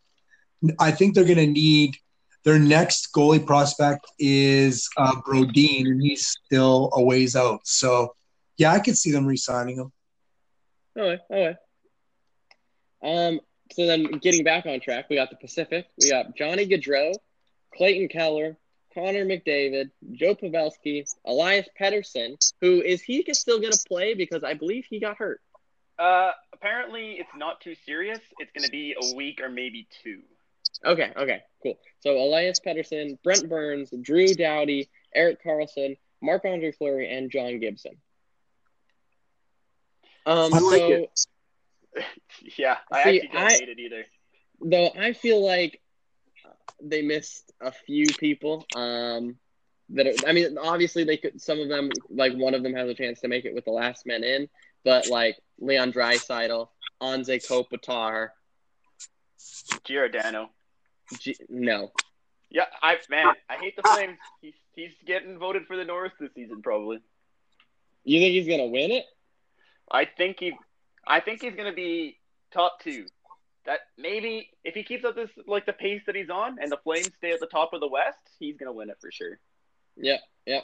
I 0.78 0.90
think 0.90 1.14
they're 1.14 1.24
going 1.24 1.38
to 1.38 1.46
need 1.46 1.96
their 2.44 2.58
next 2.58 3.12
goalie 3.14 3.44
prospect 3.44 4.06
is 4.18 4.88
uh, 4.96 5.14
Brodeen, 5.22 5.86
and 5.86 6.02
he's 6.02 6.26
still 6.26 6.90
a 6.92 7.02
ways 7.02 7.34
out. 7.34 7.60
So 7.64 8.14
yeah, 8.58 8.72
I 8.72 8.80
could 8.80 8.98
see 8.98 9.10
them 9.10 9.26
re 9.26 9.36
signing 9.36 9.76
him. 9.76 9.92
Okay, 10.96 11.22
okay. 11.30 11.56
Um, 13.02 13.40
so 13.72 13.86
then 13.86 14.04
getting 14.18 14.44
back 14.44 14.66
on 14.66 14.80
track, 14.80 15.08
we 15.08 15.16
got 15.16 15.30
the 15.30 15.36
Pacific. 15.36 15.86
We 16.00 16.10
got 16.10 16.36
Johnny 16.36 16.66
Gaudreau, 16.66 17.14
Clayton 17.74 18.08
Keller, 18.08 18.56
Connor 18.98 19.24
McDavid, 19.24 19.90
Joe 20.12 20.34
Pavelski, 20.34 21.04
Elias 21.24 21.68
Pettersson. 21.80 22.36
Who 22.60 22.82
is 22.82 23.00
he 23.00 23.24
still 23.32 23.60
going 23.60 23.72
to 23.72 23.84
play? 23.86 24.14
Because 24.14 24.42
I 24.42 24.54
believe 24.54 24.86
he 24.90 24.98
got 24.98 25.16
hurt. 25.18 25.40
Uh, 25.98 26.32
apparently 26.52 27.12
it's 27.12 27.30
not 27.36 27.60
too 27.60 27.74
serious. 27.86 28.18
It's 28.38 28.50
gonna 28.56 28.68
be 28.70 28.94
a 29.00 29.14
week 29.16 29.40
or 29.40 29.48
maybe 29.48 29.86
two. 30.02 30.20
Okay, 30.84 31.12
okay, 31.16 31.42
cool. 31.62 31.74
So 32.00 32.16
Elias 32.16 32.60
Pettersson, 32.64 33.18
Brent 33.22 33.48
Burns, 33.48 33.90
Drew 34.02 34.34
Doughty, 34.34 34.88
Erik 35.14 35.42
Karlsson, 35.44 35.96
Mark 36.20 36.44
Andre 36.44 36.72
Fleury, 36.72 37.12
and 37.12 37.30
John 37.30 37.58
Gibson. 37.60 37.96
Um, 40.26 40.52
I 40.54 40.58
like 40.58 40.78
so 40.80 40.86
it. 40.92 41.26
yeah, 42.58 42.76
I 42.92 43.02
See, 43.04 43.20
actually 43.22 43.28
don't 43.32 43.42
I- 43.46 43.52
hate 43.52 43.68
it 43.68 43.78
either. 43.78 44.04
though 44.60 44.90
I 44.98 45.12
feel 45.14 45.44
like 45.44 45.80
they 46.82 47.02
missed 47.02 47.52
a 47.60 47.72
few 47.72 48.06
people. 48.18 48.66
Um, 48.74 49.36
that 49.90 50.06
are, 50.06 50.28
I 50.28 50.32
mean, 50.32 50.58
obviously 50.58 51.04
they 51.04 51.16
could. 51.16 51.40
Some 51.40 51.60
of 51.60 51.68
them, 51.68 51.90
like 52.10 52.34
one 52.34 52.54
of 52.54 52.62
them, 52.62 52.74
has 52.74 52.88
a 52.88 52.94
chance 52.94 53.20
to 53.20 53.28
make 53.28 53.44
it 53.44 53.54
with 53.54 53.64
the 53.64 53.70
last 53.70 54.06
man 54.06 54.22
in. 54.22 54.48
But 54.84 55.08
like 55.08 55.38
Leon 55.58 55.92
Draisaitl, 55.92 56.68
Anze 57.02 57.46
Kopitar, 57.48 58.28
Giordano. 59.84 60.50
G- 61.18 61.36
no, 61.48 61.90
Yeah, 62.50 62.66
I 62.82 62.96
man, 63.08 63.26
I 63.48 63.56
hate 63.56 63.76
the 63.76 63.82
Flames. 63.82 64.18
He's 64.42 64.54
he's 64.74 64.92
getting 65.06 65.38
voted 65.38 65.66
for 65.66 65.76
the 65.76 65.84
Norris 65.84 66.12
this 66.20 66.30
season 66.34 66.60
probably. 66.62 66.98
you 68.04 68.20
think 68.20 68.32
he's 68.32 68.48
gonna 68.48 68.66
win 68.70 68.90
it? 68.90 69.04
I 69.90 70.04
think 70.04 70.36
he, 70.40 70.52
I 71.06 71.20
think 71.20 71.40
he's 71.40 71.54
gonna 71.54 71.72
be 71.72 72.18
top 72.52 72.80
two. 72.82 73.06
That 73.68 73.80
maybe 73.98 74.48
if 74.64 74.74
he 74.74 74.82
keeps 74.82 75.04
up 75.04 75.14
this 75.14 75.28
like 75.46 75.66
the 75.66 75.74
pace 75.74 76.00
that 76.06 76.16
he's 76.16 76.30
on, 76.30 76.56
and 76.60 76.72
the 76.72 76.78
Flames 76.78 77.10
stay 77.18 77.32
at 77.32 77.40
the 77.40 77.46
top 77.46 77.74
of 77.74 77.80
the 77.80 77.88
West, 77.88 78.18
he's 78.38 78.56
gonna 78.56 78.72
win 78.72 78.88
it 78.88 78.96
for 79.00 79.10
sure. 79.12 79.38
Yep, 79.98 80.20
yep. 80.46 80.62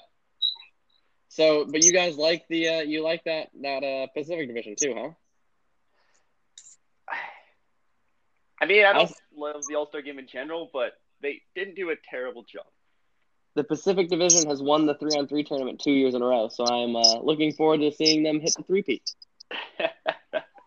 So, 1.28 1.66
but 1.66 1.84
you 1.84 1.92
guys 1.92 2.16
like 2.16 2.46
the 2.48 2.68
uh, 2.68 2.80
you 2.80 3.02
like 3.02 3.22
that 3.24 3.50
that 3.61 3.84
uh, 3.84 4.07
Pacific 4.16 4.48
Division 4.48 4.74
too, 4.80 4.94
huh? 4.96 5.11
I 8.61 8.66
mean, 8.66 8.84
I 8.86 8.92
don't 8.94 9.02
I'll- 9.02 9.14
love 9.36 9.66
the 9.68 9.74
All 9.74 9.86
Star 9.86 10.00
game 10.02 10.18
in 10.18 10.26
general, 10.26 10.70
but 10.72 10.92
they 11.20 11.42
didn't 11.55 11.74
do 11.76 11.90
a 11.90 11.96
terrible 12.11 12.44
job. 12.44 12.64
the 13.55 13.64
Pacific 13.64 14.09
Division 14.09 14.46
has 14.46 14.62
won 14.62 14.86
the 14.86 14.94
three 14.94 15.16
on 15.18 15.28
three 15.28 15.44
tournament 15.44 15.80
two 15.80 15.92
years 15.92 16.14
in 16.14 16.22
a 16.22 16.26
row. 16.26 16.48
So 16.48 16.64
I'm 16.66 16.96
uh, 16.96 17.20
looking 17.20 17.52
forward 17.52 17.80
to 17.80 17.92
seeing 17.92 18.22
them 18.22 18.40
hit 18.40 18.55
the 18.57 18.62
three 18.64 18.82
peat. 18.82 19.02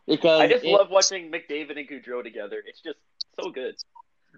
Because 0.07 0.41
I 0.41 0.47
just 0.47 0.63
it- 0.65 0.71
love 0.71 0.89
watching 0.89 1.31
McDavid 1.31 1.77
and 1.77 1.87
Gaudreau 1.87 2.23
together. 2.23 2.63
It's 2.65 2.81
just 2.81 2.97
so 3.39 3.49
good. 3.51 3.75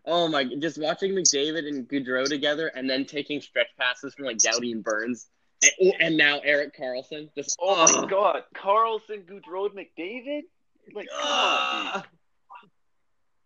Oh 0.05 0.27
my! 0.27 0.45
Just 0.45 0.77
watching 0.79 1.11
McDavid 1.11 1.67
and 1.67 1.87
Gaudreau 1.87 2.25
together, 2.27 2.67
and 2.67 2.89
then 2.89 3.05
taking 3.05 3.41
stretch 3.41 3.67
passes 3.77 4.13
from 4.15 4.25
like 4.25 4.37
Doughty 4.37 4.71
and 4.71 4.83
Burns, 4.83 5.27
and, 5.79 5.93
and 5.99 6.17
now 6.17 6.39
Erik 6.39 6.75
Karlsson. 6.77 7.29
Just 7.35 7.57
Oh 7.61 7.83
ugh. 7.83 8.03
my 8.03 8.09
god, 8.09 8.43
Karlsson, 8.55 9.25
Gaudreau, 9.25 9.69
McDavid. 9.69 10.41
Like, 10.93 11.07
come 11.09 11.31
on, 11.31 11.83
dude. 11.85 11.95
Ugh. 11.95 12.05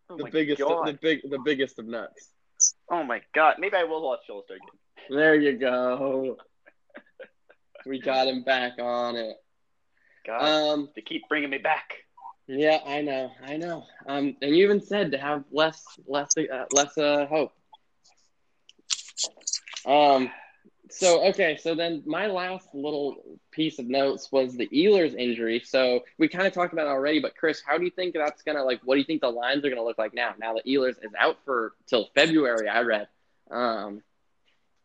Oh 0.09 0.17
the 0.17 0.25
biggest, 0.31 0.61
god. 0.61 0.87
the 0.87 0.93
big, 0.93 1.21
the 1.29 1.39
biggest 1.39 1.79
of 1.79 1.85
nuts. 1.87 2.29
Oh 2.89 3.03
my 3.03 3.21
god. 3.33 3.55
Maybe 3.57 3.75
I 3.75 3.83
will 3.83 4.03
watch 4.03 4.19
All 4.29 4.43
Star 4.43 4.57
game. 4.57 5.17
There 5.17 5.35
you 5.35 5.53
go. 5.57 6.37
we 7.85 7.99
got 7.99 8.27
him 8.27 8.43
back 8.43 8.73
on 8.79 9.15
it. 9.15 9.35
God, 10.25 10.41
Um, 10.43 10.89
they 10.95 11.01
keep 11.01 11.23
bringing 11.27 11.49
me 11.49 11.57
back. 11.57 11.93
Yeah, 12.47 12.79
I 12.85 13.01
know, 13.01 13.31
I 13.45 13.57
know. 13.57 13.85
Um, 14.07 14.35
and 14.41 14.55
you 14.55 14.63
even 14.65 14.81
said 14.81 15.11
to 15.11 15.17
have 15.17 15.43
less, 15.51 15.83
less, 16.07 16.37
uh, 16.37 16.65
less 16.73 16.97
uh, 16.97 17.25
hope. 17.27 17.53
Um, 19.85 20.29
so 20.89 21.25
okay, 21.29 21.57
so 21.57 21.73
then 21.73 22.03
my 22.05 22.27
last 22.27 22.67
little 22.73 23.39
piece 23.51 23.79
of 23.79 23.87
notes 23.87 24.31
was 24.31 24.55
the 24.55 24.67
Ehlers 24.67 25.15
injury. 25.15 25.61
So 25.65 26.01
we 26.19 26.27
kind 26.27 26.45
of 26.45 26.53
talked 26.53 26.71
about 26.71 26.85
it 26.85 26.89
already, 26.91 27.19
but 27.19 27.35
Chris, 27.35 27.61
how 27.65 27.77
do 27.77 27.83
you 27.83 27.89
think 27.89 28.13
that's 28.13 28.43
gonna 28.43 28.63
like? 28.63 28.81
What 28.83 28.95
do 28.95 28.99
you 28.99 29.05
think 29.05 29.21
the 29.21 29.29
lines 29.29 29.65
are 29.65 29.69
gonna 29.69 29.83
look 29.83 29.97
like 29.97 30.13
now? 30.13 30.35
Now 30.37 30.53
that 30.53 30.65
Ehlers 30.65 31.03
is 31.03 31.11
out 31.17 31.37
for 31.45 31.73
till 31.87 32.09
February, 32.13 32.69
I 32.69 32.81
read. 32.81 33.07
Um, 33.49 34.03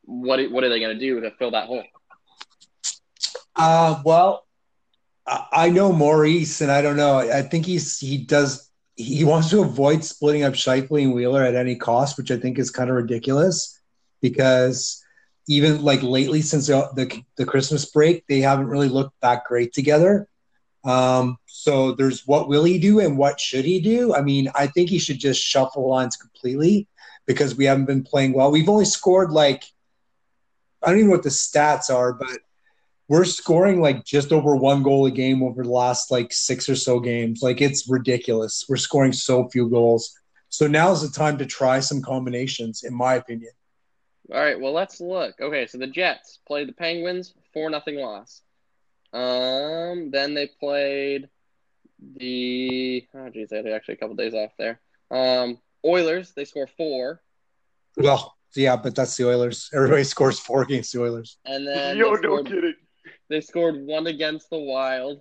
what 0.05 0.51
what 0.51 0.65
are 0.65 0.71
they 0.71 0.81
gonna 0.81 0.99
do 0.99 1.21
to 1.21 1.31
fill 1.33 1.51
that 1.51 1.67
hole? 1.67 1.85
Uh, 3.55 4.01
well, 4.05 4.47
I 5.53 5.69
know 5.71 5.93
Maurice, 5.93 6.61
and 6.61 6.71
I 6.71 6.81
don't 6.81 6.97
know. 6.97 7.19
I 7.19 7.43
think 7.43 7.67
he's 7.67 7.99
he 7.99 8.19
does 8.19 8.71
he 8.97 9.25
wants 9.25 9.51
to 9.51 9.61
avoid 9.61 10.05
splitting 10.05 10.43
up 10.43 10.55
Scheifele 10.55 11.03
and 11.03 11.15
Wheeler 11.15 11.45
at 11.45 11.55
any 11.55 11.77
cost, 11.77 12.17
which 12.17 12.31
I 12.31 12.37
think 12.37 12.59
is 12.59 12.71
kind 12.71 12.91
of 12.91 12.97
ridiculous 12.97 13.79
because 14.21 15.03
even 15.49 15.83
like 15.83 16.03
lately 16.03 16.43
since 16.43 16.67
the, 16.67 16.89
the 16.95 17.23
the 17.37 17.45
Christmas 17.45 17.85
break, 17.85 18.27
they 18.27 18.41
haven't 18.41 18.69
really 18.69 18.89
looked 18.89 19.21
that 19.21 19.45
great 19.45 19.73
together. 19.73 20.29
Um, 20.85 21.37
so 21.47 21.93
there's 21.93 22.27
what 22.27 22.49
will 22.49 22.65
he 22.65 22.79
do 22.79 23.01
and 23.01 23.19
what 23.19 23.41
should 23.41 23.65
he 23.65 23.81
do? 23.81 24.15
I 24.15 24.23
mean, 24.23 24.51
I 24.55 24.67
think 24.67 24.89
he 24.89 24.99
should 24.99 25.19
just 25.19 25.43
shuffle 25.43 25.89
lines 25.89 26.17
completely 26.17 26.89
because 27.27 27.55
we 27.55 27.67
haven't 27.67 27.87
been 27.87 28.03
playing 28.03 28.33
well. 28.33 28.51
We've 28.51 28.69
only 28.69 28.85
scored 28.85 29.31
like 29.31 29.65
I 30.83 30.89
don't 30.89 30.99
even 30.99 31.11
know 31.11 31.17
what 31.17 31.25
the 31.25 31.31
stats 31.31 31.93
are, 31.95 32.13
but 32.13 32.39
we're 33.09 33.25
scoring 33.25 33.81
like 33.81 34.05
just 34.05 34.33
over 34.33 34.55
one 34.55 34.83
goal 34.83 35.07
a 35.07 35.11
game 35.11 35.43
over 35.43 35.63
the 35.63 35.71
last 35.71 36.11
like 36.11 36.33
six 36.33 36.69
or 36.69 36.77
so 36.77 37.01
games. 37.01 37.43
Like 37.43 37.61
it's 37.61 37.89
ridiculous. 37.89 38.67
We're 38.69 38.77
scoring 38.77 39.13
so 39.13 39.49
few 39.49 39.69
goals. 39.69 40.15
So 40.51 40.67
now's 40.67 41.03
the 41.03 41.17
time 41.17 41.39
to 41.39 41.47
try 41.47 41.81
some 41.81 42.03
combinations, 42.03 42.83
in 42.85 42.95
my 42.95 43.15
opinion. 43.15 43.53
All 44.33 44.41
right, 44.41 44.61
well 44.61 44.73
let's 44.73 45.01
look. 45.01 45.35
Okay, 45.41 45.67
so 45.67 45.79
the 45.79 45.87
Jets 45.87 46.41
played 46.47 46.69
the 46.69 46.75
Penguins, 46.75 47.35
four 47.55 47.71
nothing 47.71 47.97
loss. 47.97 48.43
Um, 49.15 50.11
then 50.11 50.35
they 50.35 50.51
played 50.61 51.29
the 52.17 53.07
oh 53.15 53.31
geez, 53.31 53.49
they 53.49 53.57
had 53.57 53.67
actually 53.69 53.95
a 53.95 53.97
couple 53.97 54.17
days 54.17 54.35
off 54.35 54.53
there. 54.59 54.81
Um, 55.11 55.59
Oilers, 55.85 56.33
they 56.37 56.45
score 56.45 56.67
four, 56.77 57.23
Well, 57.97 58.37
yeah, 58.55 58.77
but 58.77 58.95
that's 58.95 59.17
the 59.17 59.27
Oilers. 59.29 59.71
Everybody 59.75 60.05
scores 60.05 60.39
four 60.39 60.63
against 60.63 60.93
the 60.93 61.01
Oilers. 61.01 61.39
and 61.47 61.67
then 61.67 61.97
Yo, 61.99 62.05
they, 62.17 62.21
no 62.23 62.37
scored, 62.37 62.47
kidding. 62.47 62.75
They 63.29 63.41
scored 63.41 63.77
one 63.87 64.07
against 64.07 64.51
the 64.51 64.59
Wild, 64.59 65.21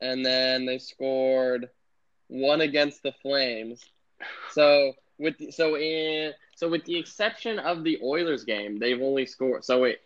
and 0.00 0.24
then 0.24 0.66
they 0.66 0.78
scored 0.78 1.68
one 2.28 2.60
against 2.60 3.02
the 3.02 3.12
Flames. 3.22 3.82
So 4.52 4.92
with 5.18 5.38
the, 5.38 5.50
so 5.50 5.76
in 5.76 6.32
so 6.56 6.68
with 6.68 6.84
the 6.84 6.98
exception 6.98 7.58
of 7.58 7.84
the 7.84 7.98
Oilers 8.02 8.44
game, 8.44 8.78
they've 8.78 9.00
only 9.00 9.26
scored. 9.26 9.64
So 9.64 9.84
it 9.84 10.00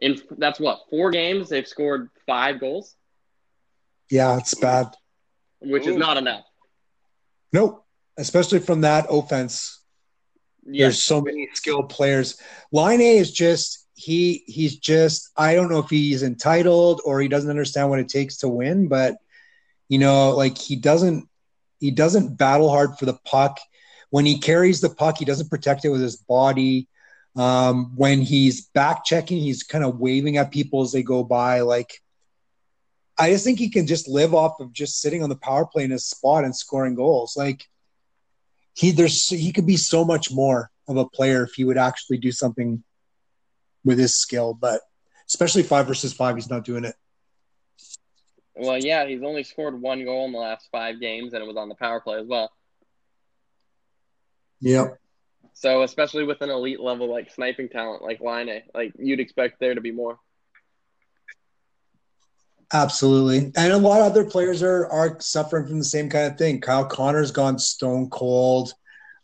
in 0.00 0.20
that's 0.38 0.60
what 0.60 0.80
four 0.90 1.10
games 1.10 1.48
they've 1.48 1.66
scored 1.66 2.10
five 2.26 2.60
goals, 2.60 2.96
Yeah, 4.10 4.36
it's 4.38 4.54
bad. 4.54 4.88
which 5.60 5.86
is 5.86 5.96
not 5.96 6.16
enough. 6.16 6.44
Nope. 7.52 7.84
Especially 8.16 8.58
from 8.58 8.82
that 8.82 9.06
offense. 9.08 9.80
Yeah, 10.64 10.86
There's 10.86 11.02
so 11.02 11.20
many 11.20 11.48
skilled 11.54 11.88
players. 11.88 12.38
Line 12.72 13.00
A 13.00 13.16
is 13.16 13.32
just 13.32 13.81
he 14.02 14.42
he's 14.46 14.76
just 14.76 15.30
I 15.36 15.54
don't 15.54 15.70
know 15.70 15.78
if 15.78 15.90
he's 15.90 16.22
entitled 16.22 17.00
or 17.04 17.20
he 17.20 17.28
doesn't 17.28 17.50
understand 17.50 17.88
what 17.88 18.00
it 18.00 18.08
takes 18.08 18.38
to 18.38 18.48
win, 18.48 18.88
but 18.88 19.16
you 19.88 19.98
know, 19.98 20.30
like 20.30 20.58
he 20.58 20.76
doesn't 20.76 21.28
he 21.78 21.90
doesn't 21.90 22.36
battle 22.36 22.68
hard 22.68 22.98
for 22.98 23.06
the 23.06 23.18
puck. 23.24 23.60
When 24.10 24.26
he 24.26 24.38
carries 24.38 24.80
the 24.80 24.90
puck, 24.90 25.18
he 25.18 25.24
doesn't 25.24 25.50
protect 25.50 25.84
it 25.84 25.90
with 25.90 26.00
his 26.00 26.16
body. 26.16 26.88
Um, 27.36 27.96
when 27.96 28.20
he's 28.20 28.66
back 28.66 29.04
checking, 29.04 29.38
he's 29.38 29.62
kind 29.62 29.84
of 29.84 29.98
waving 29.98 30.36
at 30.36 30.50
people 30.50 30.82
as 30.82 30.92
they 30.92 31.02
go 31.02 31.22
by. 31.24 31.60
Like 31.60 32.02
I 33.16 33.30
just 33.30 33.44
think 33.44 33.58
he 33.58 33.70
can 33.70 33.86
just 33.86 34.08
live 34.08 34.34
off 34.34 34.60
of 34.60 34.72
just 34.72 35.00
sitting 35.00 35.22
on 35.22 35.28
the 35.28 35.36
power 35.36 35.64
play 35.64 35.84
in 35.84 35.90
his 35.90 36.06
spot 36.06 36.44
and 36.44 36.54
scoring 36.54 36.94
goals. 36.94 37.36
Like 37.36 37.68
he 38.74 38.90
there's 38.90 39.28
he 39.28 39.52
could 39.52 39.66
be 39.66 39.76
so 39.76 40.04
much 40.04 40.32
more 40.32 40.70
of 40.88 40.96
a 40.96 41.08
player 41.08 41.44
if 41.44 41.54
he 41.54 41.64
would 41.64 41.78
actually 41.78 42.18
do 42.18 42.32
something 42.32 42.82
with 43.84 43.98
his 43.98 44.16
skill, 44.16 44.54
but 44.54 44.80
especially 45.28 45.62
five 45.62 45.86
versus 45.86 46.12
five, 46.12 46.36
he's 46.36 46.50
not 46.50 46.64
doing 46.64 46.84
it. 46.84 46.94
well, 48.54 48.78
yeah, 48.78 49.06
he's 49.06 49.22
only 49.22 49.42
scored 49.42 49.80
one 49.80 50.04
goal 50.04 50.26
in 50.26 50.32
the 50.32 50.38
last 50.38 50.68
five 50.70 51.00
games, 51.00 51.32
and 51.32 51.42
it 51.42 51.46
was 51.46 51.56
on 51.56 51.68
the 51.68 51.74
power 51.74 52.00
play 52.00 52.18
as 52.18 52.26
well. 52.26 52.50
Yep. 54.60 54.98
So 55.54 55.82
especially 55.82 56.24
with 56.24 56.40
an 56.40 56.50
elite 56.50 56.80
level 56.80 57.10
like 57.10 57.30
sniping 57.30 57.68
talent 57.68 58.02
like 58.02 58.20
Laine, 58.20 58.62
like 58.74 58.92
you'd 58.98 59.20
expect 59.20 59.60
there 59.60 59.74
to 59.74 59.80
be 59.80 59.90
more. 59.90 60.18
Absolutely. 62.72 63.52
And 63.56 63.72
a 63.72 63.76
lot 63.76 64.00
of 64.00 64.06
other 64.06 64.24
players 64.24 64.62
are 64.62 64.86
are 64.86 65.20
suffering 65.20 65.66
from 65.66 65.78
the 65.78 65.84
same 65.84 66.08
kind 66.08 66.30
of 66.30 66.38
thing. 66.38 66.60
Kyle 66.60 66.86
Connor's 66.86 67.30
gone 67.30 67.58
stone 67.58 68.08
cold. 68.08 68.72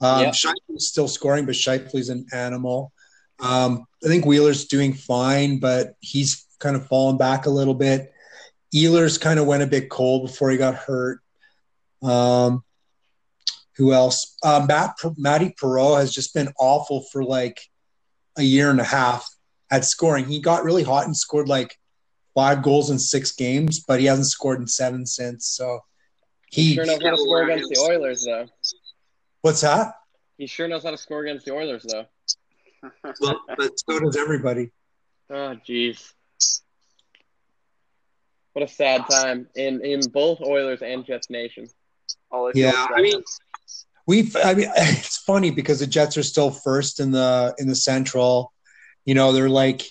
Um, 0.00 0.24
Yeah. 0.24 0.30
Scheifele's 0.30 0.88
still 0.88 1.08
scoring, 1.08 1.46
but 1.46 1.54
Scheifele's 1.54 2.10
an 2.10 2.26
animal. 2.32 2.92
Um, 3.40 3.86
I 4.04 4.08
think 4.08 4.24
Wheeler's 4.24 4.66
doing 4.66 4.92
fine, 4.92 5.58
but 5.58 5.94
he's 6.00 6.46
kind 6.58 6.76
of 6.76 6.86
fallen 6.86 7.16
back 7.16 7.46
a 7.46 7.50
little 7.50 7.74
bit. 7.74 8.12
Ehlers 8.74 9.20
kind 9.20 9.38
of 9.38 9.46
went 9.46 9.62
a 9.62 9.66
bit 9.66 9.88
cold 9.88 10.26
before 10.26 10.50
he 10.50 10.56
got 10.56 10.74
hurt. 10.74 11.20
Um, 12.02 12.62
who 13.76 13.92
else? 13.92 14.36
Uh, 14.42 14.64
Matt 14.66 14.96
Matty 15.16 15.54
Perreault 15.60 15.98
has 15.98 16.12
just 16.12 16.34
been 16.34 16.52
awful 16.58 17.06
for 17.12 17.22
like 17.22 17.60
a 18.36 18.42
year 18.42 18.70
and 18.70 18.80
a 18.80 18.84
half 18.84 19.28
at 19.70 19.84
scoring. 19.84 20.26
He 20.26 20.40
got 20.40 20.64
really 20.64 20.82
hot 20.82 21.06
and 21.06 21.16
scored 21.16 21.48
like 21.48 21.78
five 22.34 22.62
goals 22.62 22.90
in 22.90 22.98
six 22.98 23.32
games, 23.32 23.80
but 23.80 24.00
he 24.00 24.06
hasn't 24.06 24.26
scored 24.26 24.60
in 24.60 24.66
seven 24.66 25.06
since. 25.06 25.46
So 25.46 25.80
he 26.50 26.74
Sure 26.74 26.86
knows 26.86 27.02
how 27.02 27.10
to 27.10 27.18
score 27.18 27.42
against 27.42 27.70
the 27.70 27.80
Oilers 27.80 28.24
though. 28.24 28.46
What's 29.42 29.60
that? 29.60 29.94
He 30.36 30.46
sure 30.46 30.68
knows 30.68 30.82
how 30.82 30.90
to 30.90 30.98
score 30.98 31.22
against 31.22 31.46
the 31.46 31.52
Oilers 31.52 31.84
though. 31.88 32.06
Well, 33.20 33.40
but 33.56 33.72
so 33.78 33.98
does 33.98 34.16
everybody. 34.16 34.70
Oh 35.30 35.56
jeez. 35.66 36.12
What 38.52 38.64
a 38.64 38.68
sad 38.68 39.04
time 39.08 39.46
in 39.54 39.84
in 39.84 40.00
both 40.10 40.40
Oilers 40.40 40.82
and 40.82 41.04
Jets 41.04 41.30
Nation. 41.30 41.68
All 42.30 42.48
I 42.48 42.52
Yeah, 42.54 42.86
I 42.94 43.02
mean. 43.02 43.22
We've, 44.06 44.34
I 44.36 44.54
mean, 44.54 44.70
it's 44.74 45.18
funny 45.18 45.50
because 45.50 45.80
the 45.80 45.86
Jets 45.86 46.16
are 46.16 46.22
still 46.22 46.50
first 46.50 46.98
in 46.98 47.10
the 47.10 47.54
in 47.58 47.68
the 47.68 47.76
Central. 47.76 48.52
You 49.04 49.14
know, 49.14 49.32
they're 49.32 49.50
like, 49.50 49.86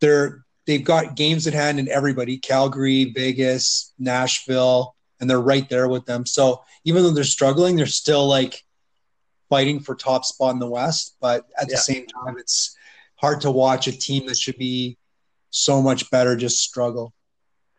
they're 0.00 0.44
they've 0.66 0.84
got 0.84 1.16
games 1.16 1.46
at 1.46 1.54
hand 1.54 1.80
in 1.80 1.88
everybody: 1.88 2.38
Calgary, 2.38 3.12
Vegas, 3.14 3.92
Nashville, 3.98 4.94
and 5.20 5.28
they're 5.28 5.40
right 5.40 5.68
there 5.68 5.88
with 5.88 6.06
them. 6.06 6.24
So 6.24 6.62
even 6.84 7.02
though 7.02 7.10
they're 7.10 7.24
struggling, 7.24 7.76
they're 7.76 7.86
still 7.86 8.26
like 8.28 8.62
fighting 9.48 9.80
for 9.80 9.94
top 9.94 10.24
spot 10.24 10.52
in 10.54 10.58
the 10.58 10.68
West. 10.68 11.16
But 11.20 11.46
at 11.60 11.68
the 11.68 11.76
same 11.76 12.06
time, 12.06 12.36
it's 12.38 12.76
hard 13.16 13.40
to 13.42 13.50
watch 13.50 13.86
a 13.86 13.92
team 13.92 14.26
that 14.26 14.36
should 14.36 14.58
be 14.58 14.98
so 15.50 15.80
much 15.80 16.10
better 16.10 16.36
just 16.36 16.58
struggle. 16.58 17.12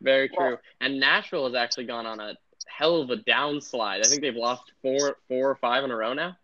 Very 0.02 0.30
true. 0.30 0.58
And 0.82 1.00
Nashville 1.00 1.46
has 1.46 1.56
actually 1.56 1.86
gone 1.86 2.06
on 2.06 2.20
a 2.20 2.36
hell 2.68 3.02
of 3.02 3.10
a 3.10 3.18
downslide. 3.18 4.00
I 4.00 4.08
think 4.08 4.22
they've 4.22 4.36
lost 4.36 4.64
four 4.82 5.18
four 5.28 5.50
or 5.50 5.56
five 5.56 5.84
in 5.84 5.92
a 5.92 5.96
row 5.96 6.14
now. 6.14 6.38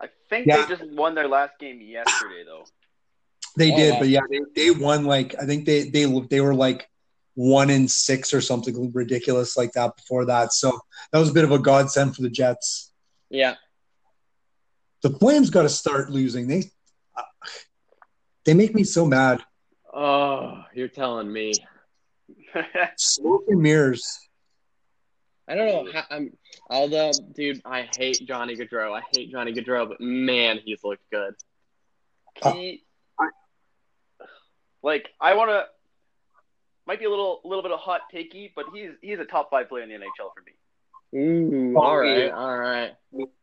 I 0.00 0.08
think 0.28 0.46
Yeah. 0.46 0.64
they 0.66 0.76
just 0.76 0.90
won 0.92 1.14
their 1.14 1.28
last 1.28 1.58
game 1.58 1.80
yesterday, 1.80 2.44
though. 2.44 2.64
They 3.56 3.72
Oh, 3.72 3.76
did, 3.76 3.92
wow. 3.94 3.98
but 4.00 4.08
yeah, 4.08 4.20
they, 4.30 4.40
they 4.54 4.70
won 4.70 5.04
like 5.04 5.34
I 5.40 5.46
think 5.46 5.64
they 5.64 5.88
they 5.88 6.04
they 6.30 6.40
were 6.40 6.54
like 6.54 6.88
one 7.34 7.70
in 7.70 7.88
six 7.88 8.34
or 8.34 8.40
something 8.40 8.92
ridiculous 8.92 9.56
like 9.56 9.72
that 9.72 9.96
before 9.96 10.24
that. 10.26 10.52
So 10.52 10.78
that 11.12 11.18
was 11.18 11.30
a 11.30 11.32
bit 11.34 11.44
of 11.44 11.52
a 11.52 11.58
godsend 11.58 12.14
for 12.16 12.22
the 12.22 12.30
Jets. 12.30 12.92
Yeah. 13.30 13.54
The 15.02 15.10
Flames 15.10 15.50
got 15.50 15.62
to 15.62 15.68
start 15.68 16.10
losing. 16.10 16.48
They, 16.48 16.64
uh, 17.16 17.22
they 18.44 18.54
make 18.54 18.74
me 18.74 18.84
so 18.84 19.04
mad. 19.04 19.42
Oh, 19.92 20.64
you're 20.74 20.88
telling 20.88 21.32
me. 21.32 21.52
Smoke 22.96 23.44
and 23.48 23.62
mirrors. 23.62 24.18
I 25.48 25.54
don't 25.54 25.66
know. 25.66 25.92
How, 25.92 26.04
I'm, 26.10 26.32
although, 26.68 27.12
dude, 27.34 27.62
I 27.64 27.88
hate 27.96 28.20
Johnny 28.26 28.54
Gaudreau. 28.54 28.96
I 28.96 29.02
hate 29.14 29.30
Johnny 29.30 29.54
Gaudreau, 29.54 29.88
but 29.88 30.00
man, 30.00 30.60
he's 30.62 30.84
looked 30.84 31.08
good. 31.10 31.34
Uh, 32.42 32.52
he, 32.52 32.84
like, 34.82 35.08
I 35.20 35.34
want 35.34 35.50
to. 35.50 35.64
Might 36.86 36.98
be 36.98 37.04
a 37.04 37.10
little, 37.10 37.40
little 37.44 37.62
bit 37.62 37.72
of 37.72 37.80
hot 37.80 38.02
takey, 38.12 38.50
but 38.54 38.66
he's 38.72 38.92
he's 39.02 39.18
a 39.18 39.24
top 39.24 39.50
five 39.50 39.68
player 39.68 39.82
in 39.82 39.90
the 39.90 39.94
NHL 39.94 40.32
for 40.34 40.42
me. 40.46 40.52
Ooh, 41.14 41.74
Oh, 41.76 41.80
all 41.80 41.98
right, 41.98 42.26
yeah. 42.26 42.30
all 42.30 42.56
right. 42.58 42.92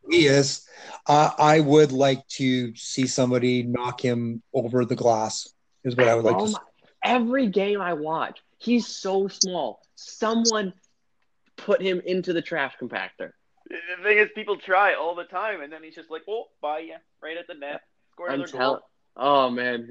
He 0.09 0.27
is. 0.27 0.67
Uh, 1.07 1.31
I 1.37 1.59
would 1.59 1.91
like 1.91 2.27
to 2.29 2.75
see 2.75 3.07
somebody 3.07 3.63
knock 3.63 3.99
him 4.01 4.43
over 4.53 4.85
the 4.85 4.95
glass. 4.95 5.49
Is 5.83 5.95
what 5.95 6.07
I 6.07 6.15
would 6.15 6.25
like 6.25 6.37
Oh 6.37 6.45
to. 6.45 6.51
my, 6.51 6.59
every 7.03 7.47
game 7.47 7.81
I 7.81 7.93
watch, 7.93 8.39
he's 8.57 8.87
so 8.87 9.27
small. 9.27 9.79
Someone 9.95 10.73
put 11.57 11.81
him 11.81 12.01
into 12.05 12.33
the 12.33 12.41
trash 12.41 12.73
compactor. 12.81 13.31
The 13.69 14.03
thing 14.03 14.17
is, 14.19 14.29
people 14.35 14.57
try 14.57 14.93
all 14.93 15.15
the 15.15 15.23
time, 15.25 15.61
and 15.61 15.71
then 15.73 15.83
he's 15.83 15.95
just 15.95 16.11
like, 16.11 16.21
"Oh, 16.27 16.45
bye, 16.61 16.79
yeah, 16.79 16.97
right 17.21 17.37
at 17.37 17.47
the 17.47 17.55
net, 17.55 17.81
score 18.11 18.29
I'm 18.29 18.35
another 18.35 18.51
telling. 18.51 18.79
goal." 18.79 18.89
Oh 19.17 19.49
man. 19.49 19.87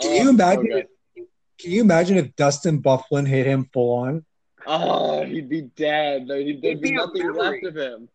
Can 0.00 0.10
Oh, 0.10 0.22
you 0.22 0.30
imagine? 0.30 0.66
good. 0.66 0.86
if, 1.16 1.24
can 1.58 1.70
you 1.70 1.80
imagine 1.82 2.16
if 2.16 2.34
Dustin 2.34 2.82
Byfuglien 2.82 3.28
hit 3.28 3.46
him 3.46 3.68
full 3.72 3.94
on? 3.98 4.24
Oh, 4.66 5.24
he'd 5.24 5.48
be 5.48 5.62
dead. 5.62 6.26
There'd, 6.28 6.62
there'd 6.62 6.80
be 6.80 6.90
be 6.90 6.96
nothing 6.96 7.32
left 7.32 7.64
of 7.64 7.76
him. 7.76 8.08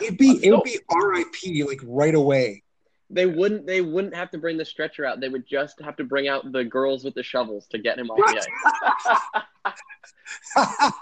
It'd 0.00 0.18
be 0.18 0.40
it 0.42 0.50
would 0.50 0.64
be 0.64 0.78
R.I.P. 0.90 1.64
like 1.64 1.80
right 1.84 2.14
away. 2.14 2.62
They 3.10 3.26
wouldn't. 3.26 3.66
They 3.66 3.80
wouldn't 3.80 4.14
have 4.14 4.30
to 4.32 4.38
bring 4.38 4.56
the 4.56 4.64
stretcher 4.64 5.04
out. 5.04 5.20
They 5.20 5.28
would 5.28 5.46
just 5.46 5.80
have 5.82 5.96
to 5.96 6.04
bring 6.04 6.26
out 6.26 6.50
the 6.50 6.64
girls 6.64 7.04
with 7.04 7.14
the 7.14 7.22
shovels 7.22 7.66
to 7.68 7.78
get 7.78 7.98
him 7.98 8.10
off 8.10 8.18
the 8.18 9.72
ice. 10.56 10.92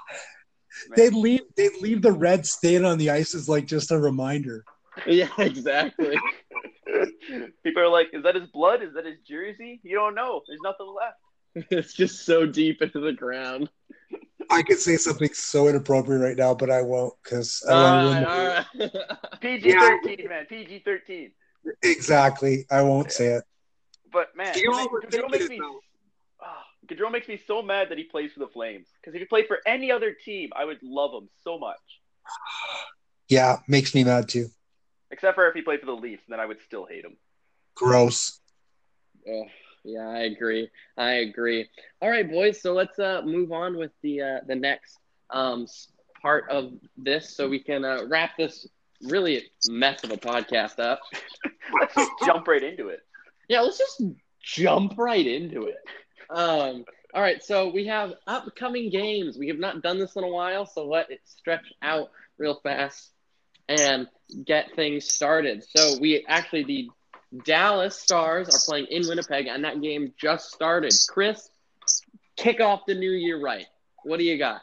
they'd 0.97 1.14
leave 1.14 1.43
they'd 1.57 1.80
leave 1.80 2.03
the 2.03 2.12
red 2.12 2.45
stain 2.45 2.84
on 2.84 2.99
the 2.99 3.11
ice 3.11 3.34
as 3.34 3.49
like 3.49 3.66
just 3.66 3.90
a 3.90 3.99
reminder. 3.99 4.64
Yeah, 5.07 5.30
exactly. 5.38 6.18
people 7.64 7.82
are 7.82 7.88
like, 7.88 8.09
"Is 8.12 8.24
that 8.24 8.34
his 8.34 8.49
blood? 8.49 8.82
Is 8.82 8.93
that 8.93 9.07
his 9.07 9.20
jersey?" 9.26 9.80
You 9.82 9.97
don't 9.97 10.14
know. 10.14 10.43
There's 10.47 10.61
nothing 10.62 10.95
left. 10.95 11.70
it's 11.70 11.95
just 11.95 12.26
so 12.26 12.45
deep 12.45 12.82
into 12.82 13.01
the 13.01 13.14
ground. 13.14 13.70
I 14.51 14.62
could 14.62 14.78
say 14.78 14.97
something 14.97 15.32
so 15.32 15.68
inappropriate 15.68 16.20
right 16.22 16.36
now, 16.36 16.55
but 16.55 16.70
I 16.70 16.82
won't 16.82 17.14
because 17.22 17.62
I 17.68 17.72
All 17.72 17.80
right, 17.82 18.20
to 18.20 18.30
all 18.30 18.88
right. 18.88 19.40
PG 19.40 19.72
thirteen, 19.72 20.28
man. 20.28 20.47
PG 20.47 20.80
thirteen. 20.84 21.32
exactly. 21.82 22.66
I 22.70 22.82
won't 22.82 23.12
say 23.12 23.26
it. 23.28 23.45
But 24.12 24.36
man, 24.36 24.55
You're 24.59 24.74
Gaudreau 24.74 24.88
overthinking 24.88 25.30
makes 25.30 25.49
me. 25.49 25.59
though. 25.59 25.80
ah, 26.43 26.64
Gaudreau 26.86 27.11
makes 27.11 27.28
me 27.28 27.40
so 27.47 27.62
mad 27.62 27.88
that 27.90 27.99
he 27.99 28.05
plays 28.05 28.32
for 28.32 28.40
the 28.40 28.49
Flames. 28.49 28.88
Because 29.01 29.14
if 29.14 29.20
he 29.20 29.26
played 29.26 29.47
for 29.47 29.59
any 29.66 29.90
other 29.90 30.12
team, 30.12 30.51
I 30.55 30.64
would 30.64 30.78
love 30.82 31.12
him 31.14 31.28
so 31.45 31.59
much. 31.59 31.78
Yeah, 33.28 33.61
makes 33.66 33.95
me 33.95 34.05
mad 34.05 34.28
too. 34.28 34.49
Except 35.11 35.36
for 35.36 35.49
if 35.49 35.55
he 35.55 35.62
played 35.62 35.80
for 35.80 35.86
the 35.86 35.93
Leafs, 35.97 36.24
then 36.28 36.38
I 36.38 36.45
would 36.45 36.61
still 36.66 36.84
hate 36.84 37.03
him. 37.03 37.16
Gross. 37.74 38.40
Oh, 39.26 39.47
yeah, 39.85 40.07
I 40.09 40.20
agree. 40.20 40.68
I 40.97 41.12
agree. 41.14 41.68
All 42.01 42.11
right, 42.11 42.28
boys. 42.28 42.61
So 42.61 42.72
let's 42.72 42.99
uh, 42.99 43.22
move 43.24 43.53
on 43.53 43.76
with 43.76 43.91
the 44.03 44.20
uh, 44.22 44.39
the 44.47 44.55
next 44.55 44.99
um, 45.30 45.66
part 46.20 46.45
of 46.51 46.72
this, 46.97 47.35
so 47.37 47.49
we 47.49 47.61
can 47.61 47.85
uh, 47.85 48.05
wrap 48.09 48.37
this 48.37 48.66
really 49.03 49.43
mess 49.64 50.05
of 50.05 50.11
a 50.11 50.16
podcast 50.16 50.78
up. 50.78 51.01
Let's 51.80 51.95
just 51.95 52.11
jump 52.24 52.47
right 52.47 52.62
into 52.62 52.89
it. 52.89 53.01
Yeah, 53.49 53.61
let's 53.61 53.78
just 53.78 54.03
jump 54.43 54.95
right 54.99 55.26
into 55.26 55.64
it. 55.66 55.78
Um, 56.30 56.85
all 57.14 57.22
right, 57.22 57.43
so 57.43 57.70
we 57.70 57.87
have 57.87 58.12
upcoming 58.26 58.91
games. 58.91 59.37
We 59.39 59.49
have 59.49 59.59
not 59.59 59.83
done 59.83 59.99
this 59.99 60.16
in 60.16 60.24
a 60.24 60.28
while, 60.28 60.66
so 60.66 60.87
let 60.87 61.11
it 61.11 61.20
stretch 61.24 61.72
out 61.83 62.11
real 62.39 62.61
fast 62.62 63.11
and 63.68 64.07
get 64.45 64.74
things 64.74 65.07
started. 65.07 65.64
So 65.64 65.99
we 66.01 66.24
actually 66.28 66.64
the 66.64 66.89
Dallas 67.45 67.99
Stars 67.99 68.49
are 68.49 68.61
playing 68.66 68.87
in 68.91 69.09
Winnipeg, 69.09 69.47
and 69.47 69.64
that 69.64 69.80
game 69.80 70.12
just 70.20 70.53
started. 70.53 70.93
Chris, 71.09 71.49
kick 72.37 72.61
off 72.61 72.83
the 72.87 72.95
new 72.95 73.11
year 73.11 73.41
right. 73.41 73.66
What 74.05 74.18
do 74.18 74.24
you 74.24 74.39
got? 74.39 74.62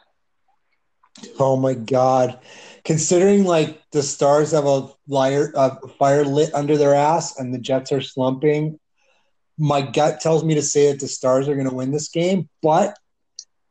Oh 1.38 1.56
my 1.56 1.74
god. 1.74 2.38
Considering 2.84 3.44
like 3.44 3.82
the 3.90 4.02
stars 4.02 4.52
have 4.52 4.66
a 4.66 4.88
liar 5.08 5.52
uh, 5.54 5.76
fire 5.98 6.24
lit 6.24 6.54
under 6.54 6.76
their 6.76 6.94
ass 6.94 7.38
and 7.38 7.52
the 7.52 7.58
Jets 7.58 7.92
are 7.92 8.00
slumping, 8.00 8.78
my 9.58 9.82
gut 9.82 10.20
tells 10.20 10.44
me 10.44 10.54
to 10.54 10.62
say 10.62 10.90
that 10.90 11.00
the 11.00 11.08
stars 11.08 11.48
are 11.48 11.54
going 11.54 11.68
to 11.68 11.74
win 11.74 11.90
this 11.90 12.08
game, 12.08 12.48
but 12.62 12.96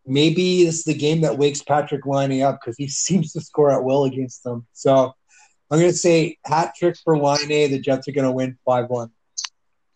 maybe 0.05 0.65
this 0.65 0.79
is 0.79 0.83
the 0.83 0.93
game 0.93 1.21
that 1.21 1.37
wakes 1.37 1.63
Patrik 1.63 2.05
Laine 2.05 2.43
up 2.43 2.59
because 2.59 2.77
he 2.77 2.87
seems 2.89 3.33
to 3.33 3.41
score 3.41 3.71
at 3.71 3.83
will 3.83 4.03
against 4.03 4.43
them. 4.43 4.67
So 4.73 5.13
I'm 5.71 5.79
going 5.79 5.91
to 5.91 5.97
say 5.97 6.37
hat 6.45 6.73
trick 6.77 6.97
for 7.03 7.17
Laine. 7.17 7.71
The 7.71 7.79
Jets 7.79 8.07
are 8.07 8.11
going 8.11 8.25
to 8.25 8.31
win 8.31 8.57
5 8.65 8.89
1. 8.89 9.11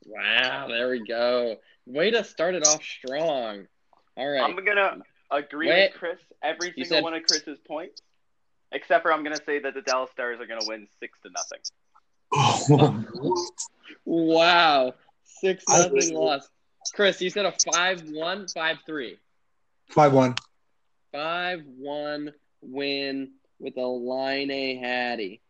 Wow, 0.05 0.67
there 0.67 0.89
we 0.89 1.05
go. 1.05 1.57
Way 1.86 2.11
to 2.11 2.24
start 2.24 2.55
it 2.55 2.67
off 2.67 2.84
strong. 2.84 3.67
All 4.15 4.30
right. 4.30 4.41
I'm 4.43 4.55
gonna 4.63 4.99
agree 5.32 5.67
Wait. 5.69 5.91
with 5.91 5.99
Chris 5.99 6.19
every 6.41 6.67
single 6.74 6.86
said- 6.86 7.03
one 7.03 7.13
of 7.13 7.24
Chris's 7.24 7.57
points, 7.67 8.01
except 8.71 9.03
for 9.03 9.11
I'm 9.11 9.24
gonna 9.24 9.43
say 9.43 9.59
that 9.59 9.74
the 9.74 9.82
Dallas 9.82 10.11
Stars 10.11 10.39
are 10.39 10.45
gonna 10.45 10.65
win 10.67 10.88
six 10.99 11.17
to 11.24 11.30
nothing. 11.32 11.59
Oh, 12.34 13.45
Wow. 14.05 14.93
Six 15.24 15.63
I 15.67 15.80
nothing 15.88 16.15
loss. 16.15 16.47
Chris, 16.93 17.21
you 17.21 17.30
said 17.30 17.45
a 17.45 17.53
5 17.74 18.09
1, 18.11 18.47
5 18.49 18.78
3. 18.86 19.17
5 19.89 20.13
1. 20.13 20.36
5 21.11 21.63
1 21.78 22.34
win 22.61 23.32
with 23.59 23.78
a 23.78 23.86
Laine 23.88 24.80
Hattie. 24.80 25.41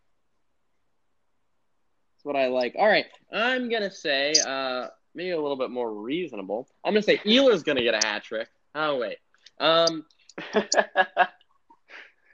That's 2.23 2.35
what 2.35 2.41
I 2.41 2.47
like. 2.47 2.75
All 2.79 2.87
right. 2.87 3.05
I'm 3.33 3.69
going 3.69 3.81
to 3.81 3.91
say, 3.91 4.33
uh, 4.47 4.87
maybe 5.13 5.31
a 5.31 5.41
little 5.41 5.57
bit 5.57 5.71
more 5.71 5.93
reasonable. 5.93 6.69
I'm 6.85 6.93
going 6.93 7.03
to 7.03 7.05
say 7.05 7.17
Ehlers 7.17 7.65
going 7.65 7.75
to 7.75 7.83
get 7.83 8.01
a 8.01 8.07
hat 8.07 8.23
trick. 8.23 8.47
Oh, 8.73 8.97
wait. 8.97 9.17
Um, 9.59 10.05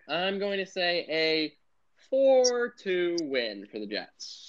I'm 0.08 0.38
going 0.38 0.60
to 0.60 0.66
say 0.68 1.08
a 1.10 1.54
4 2.12 2.76
2 2.84 3.18
win 3.22 3.66
for 3.72 3.80
the 3.80 3.88
Jets. 3.88 4.46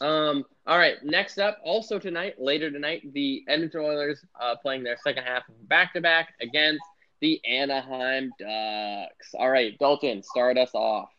Um, 0.00 0.44
all 0.66 0.76
right, 0.76 0.96
next 1.04 1.38
up, 1.38 1.58
also 1.62 2.00
tonight, 2.00 2.40
later 2.40 2.72
tonight, 2.72 3.02
the 3.12 3.44
Edmonton 3.46 3.82
Oilers 3.82 4.24
uh, 4.40 4.56
playing 4.56 4.82
their 4.82 4.96
second 5.04 5.22
half 5.22 5.44
back 5.68 5.92
to 5.92 6.00
back 6.00 6.34
against 6.40 6.82
the 7.20 7.40
Anaheim 7.44 8.32
Ducks. 8.36 9.32
All 9.34 9.48
right, 9.48 9.78
Dalton, 9.78 10.24
start 10.24 10.58
us 10.58 10.74
off. 10.74 11.10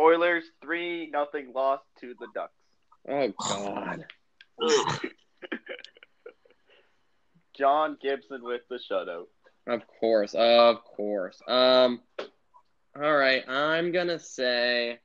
Oilers 0.00 0.44
three 0.62 1.08
nothing 1.10 1.52
loss 1.54 1.80
to 2.00 2.14
the 2.18 2.26
Ducks. 2.34 2.52
Oh, 3.08 3.32
God. 3.38 4.04
John 7.56 7.96
Gibson 8.02 8.42
with 8.42 8.62
the 8.68 8.78
shutout. 8.90 9.26
Of 9.66 9.82
course, 10.00 10.34
of 10.34 10.84
course. 10.84 11.40
Um, 11.48 12.00
all 12.94 13.16
right, 13.16 13.42
I'm 13.48 13.92
going 13.92 14.08
to 14.08 14.18
say, 14.18 14.98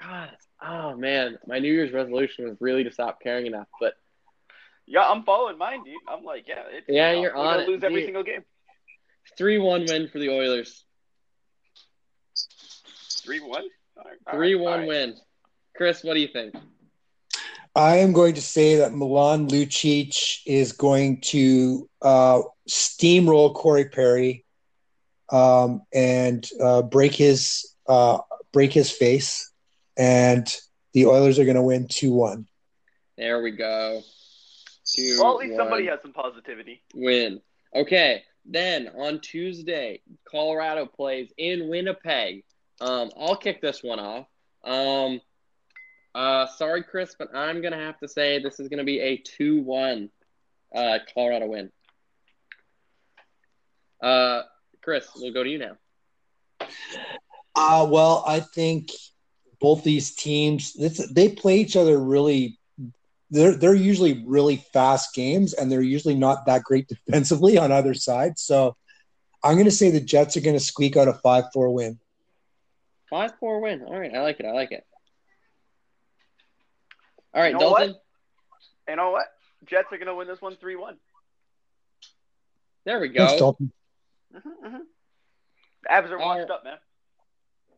God, 0.00 0.30
oh, 0.64 0.96
man, 0.96 1.38
my 1.46 1.58
New 1.58 1.72
Year's 1.72 1.92
resolution 1.92 2.48
was 2.48 2.56
really 2.60 2.84
to 2.84 2.90
stop 2.92 3.20
caring 3.22 3.46
enough, 3.46 3.68
but 3.80 3.94
Yeah, 4.86 5.02
I'm 5.08 5.22
following 5.24 5.58
mine, 5.58 5.84
dude. 5.84 5.94
I'm 6.08 6.24
like, 6.24 6.46
yeah, 6.48 6.62
it's, 6.70 6.86
Yeah, 6.88 7.12
you're 7.12 7.32
we're 7.34 7.36
on 7.36 7.46
gonna 7.54 7.62
it, 7.62 7.68
lose 7.68 7.84
every 7.84 7.96
dude. 8.00 8.06
single 8.06 8.22
game. 8.24 8.44
3 9.36 9.58
1 9.58 9.84
win 9.88 10.08
for 10.08 10.18
the 10.18 10.30
Oilers. 10.30 10.84
Three 13.24 13.40
one. 13.40 13.64
Three 14.30 14.54
one 14.54 14.86
win. 14.86 15.14
Chris, 15.76 16.02
what 16.02 16.14
do 16.14 16.20
you 16.20 16.28
think? 16.28 16.54
I 17.74 17.98
am 17.98 18.12
going 18.12 18.34
to 18.34 18.42
say 18.42 18.76
that 18.76 18.92
Milan 18.94 19.48
Lucic 19.48 20.40
is 20.46 20.72
going 20.72 21.20
to 21.26 21.88
uh, 22.02 22.40
steamroll 22.68 23.54
Corey 23.54 23.84
Perry 23.88 24.44
um, 25.30 25.82
and 25.92 26.48
uh, 26.60 26.82
break 26.82 27.14
his 27.14 27.74
uh, 27.86 28.18
break 28.52 28.72
his 28.72 28.90
face, 28.90 29.52
and 29.96 30.52
the 30.92 31.06
Oilers 31.06 31.38
are 31.38 31.44
going 31.44 31.56
to 31.56 31.62
win 31.62 31.86
two 31.88 32.12
one. 32.12 32.46
There 33.16 33.42
we 33.42 33.52
go. 33.52 34.02
Two, 34.84 35.18
Well, 35.20 35.40
at 35.40 35.46
least 35.46 35.56
somebody 35.56 35.86
has 35.86 36.00
some 36.02 36.12
positivity. 36.12 36.82
win. 36.94 37.40
Okay, 37.74 38.22
then 38.46 38.88
on 38.96 39.20
Tuesday, 39.20 40.00
Colorado 40.24 40.86
plays 40.86 41.30
in 41.36 41.68
Winnipeg. 41.68 42.42
Um, 42.80 43.10
I'll 43.18 43.36
kick 43.36 43.60
this 43.60 43.82
one 43.82 43.98
off. 43.98 44.26
Um, 44.64 45.20
uh, 46.14 46.46
sorry, 46.46 46.82
Chris, 46.82 47.14
but 47.18 47.34
I'm 47.34 47.60
gonna 47.62 47.76
have 47.76 47.98
to 48.00 48.08
say 48.08 48.40
this 48.40 48.60
is 48.60 48.68
gonna 48.68 48.84
be 48.84 49.00
a 49.00 49.16
two-one 49.18 50.10
uh, 50.74 50.98
Colorado 51.12 51.46
win. 51.46 51.70
Uh, 54.02 54.42
Chris, 54.82 55.08
we'll 55.16 55.32
go 55.32 55.42
to 55.42 55.50
you 55.50 55.58
now. 55.58 55.76
Uh, 57.54 57.86
well, 57.90 58.24
I 58.26 58.40
think 58.40 58.90
both 59.60 59.82
these 59.82 60.14
teams 60.14 60.74
it's, 60.78 61.12
they 61.12 61.28
play 61.28 61.58
each 61.58 61.76
other 61.76 61.98
really. 61.98 62.58
They're 63.30 63.56
they're 63.56 63.74
usually 63.74 64.24
really 64.26 64.56
fast 64.72 65.14
games, 65.14 65.52
and 65.52 65.70
they're 65.70 65.82
usually 65.82 66.14
not 66.14 66.46
that 66.46 66.62
great 66.62 66.88
defensively 67.06 67.58
on 67.58 67.72
either 67.72 67.94
side. 67.94 68.38
So, 68.38 68.76
I'm 69.42 69.54
going 69.54 69.66
to 69.66 69.70
say 69.70 69.90
the 69.90 70.00
Jets 70.00 70.36
are 70.36 70.40
going 70.40 70.56
to 70.56 70.60
squeak 70.64 70.96
out 70.96 71.08
a 71.08 71.14
five 71.14 71.44
four 71.52 71.70
win. 71.70 71.98
Five 73.10 73.32
four 73.40 73.60
win. 73.60 73.82
All 73.82 73.98
right, 73.98 74.14
I 74.14 74.20
like 74.20 74.40
it. 74.40 74.46
I 74.46 74.52
like 74.52 74.72
it. 74.72 74.84
All 77.34 77.42
right, 77.42 77.52
You 77.52 77.58
know 77.58 77.70
what? 77.70 77.78
Dalton. 77.78 78.00
You 78.88 78.96
know 78.96 79.10
what? 79.10 79.26
Jets 79.66 79.92
are 79.92 79.98
gonna 79.98 80.14
win 80.14 80.28
this 80.28 80.40
one 80.40 80.56
three 80.56 80.76
one. 80.76 80.96
There 82.84 83.00
we 83.00 83.12
Thanks, 83.12 83.32
go. 83.32 83.38
Dalton. 83.38 83.72
Mm-hmm, 84.34 84.66
mm-hmm. 84.66 84.76
The 85.82 85.88
Avs 85.90 86.10
are 86.10 86.18
washed 86.18 86.40
right. 86.40 86.50
up, 86.50 86.64
man. 86.64 86.78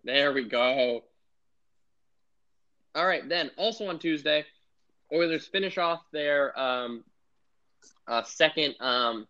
There 0.05 0.33
we 0.33 0.45
go. 0.45 1.03
All 2.95 3.07
right, 3.07 3.29
then 3.29 3.51
also 3.57 3.87
on 3.89 3.99
Tuesday, 3.99 4.45
Oilers 5.13 5.47
finish 5.47 5.79
off 5.79 6.01
their 6.13 6.59
um, 6.59 7.05
uh, 8.09 8.23
second 8.25 8.75
um, 8.81 9.27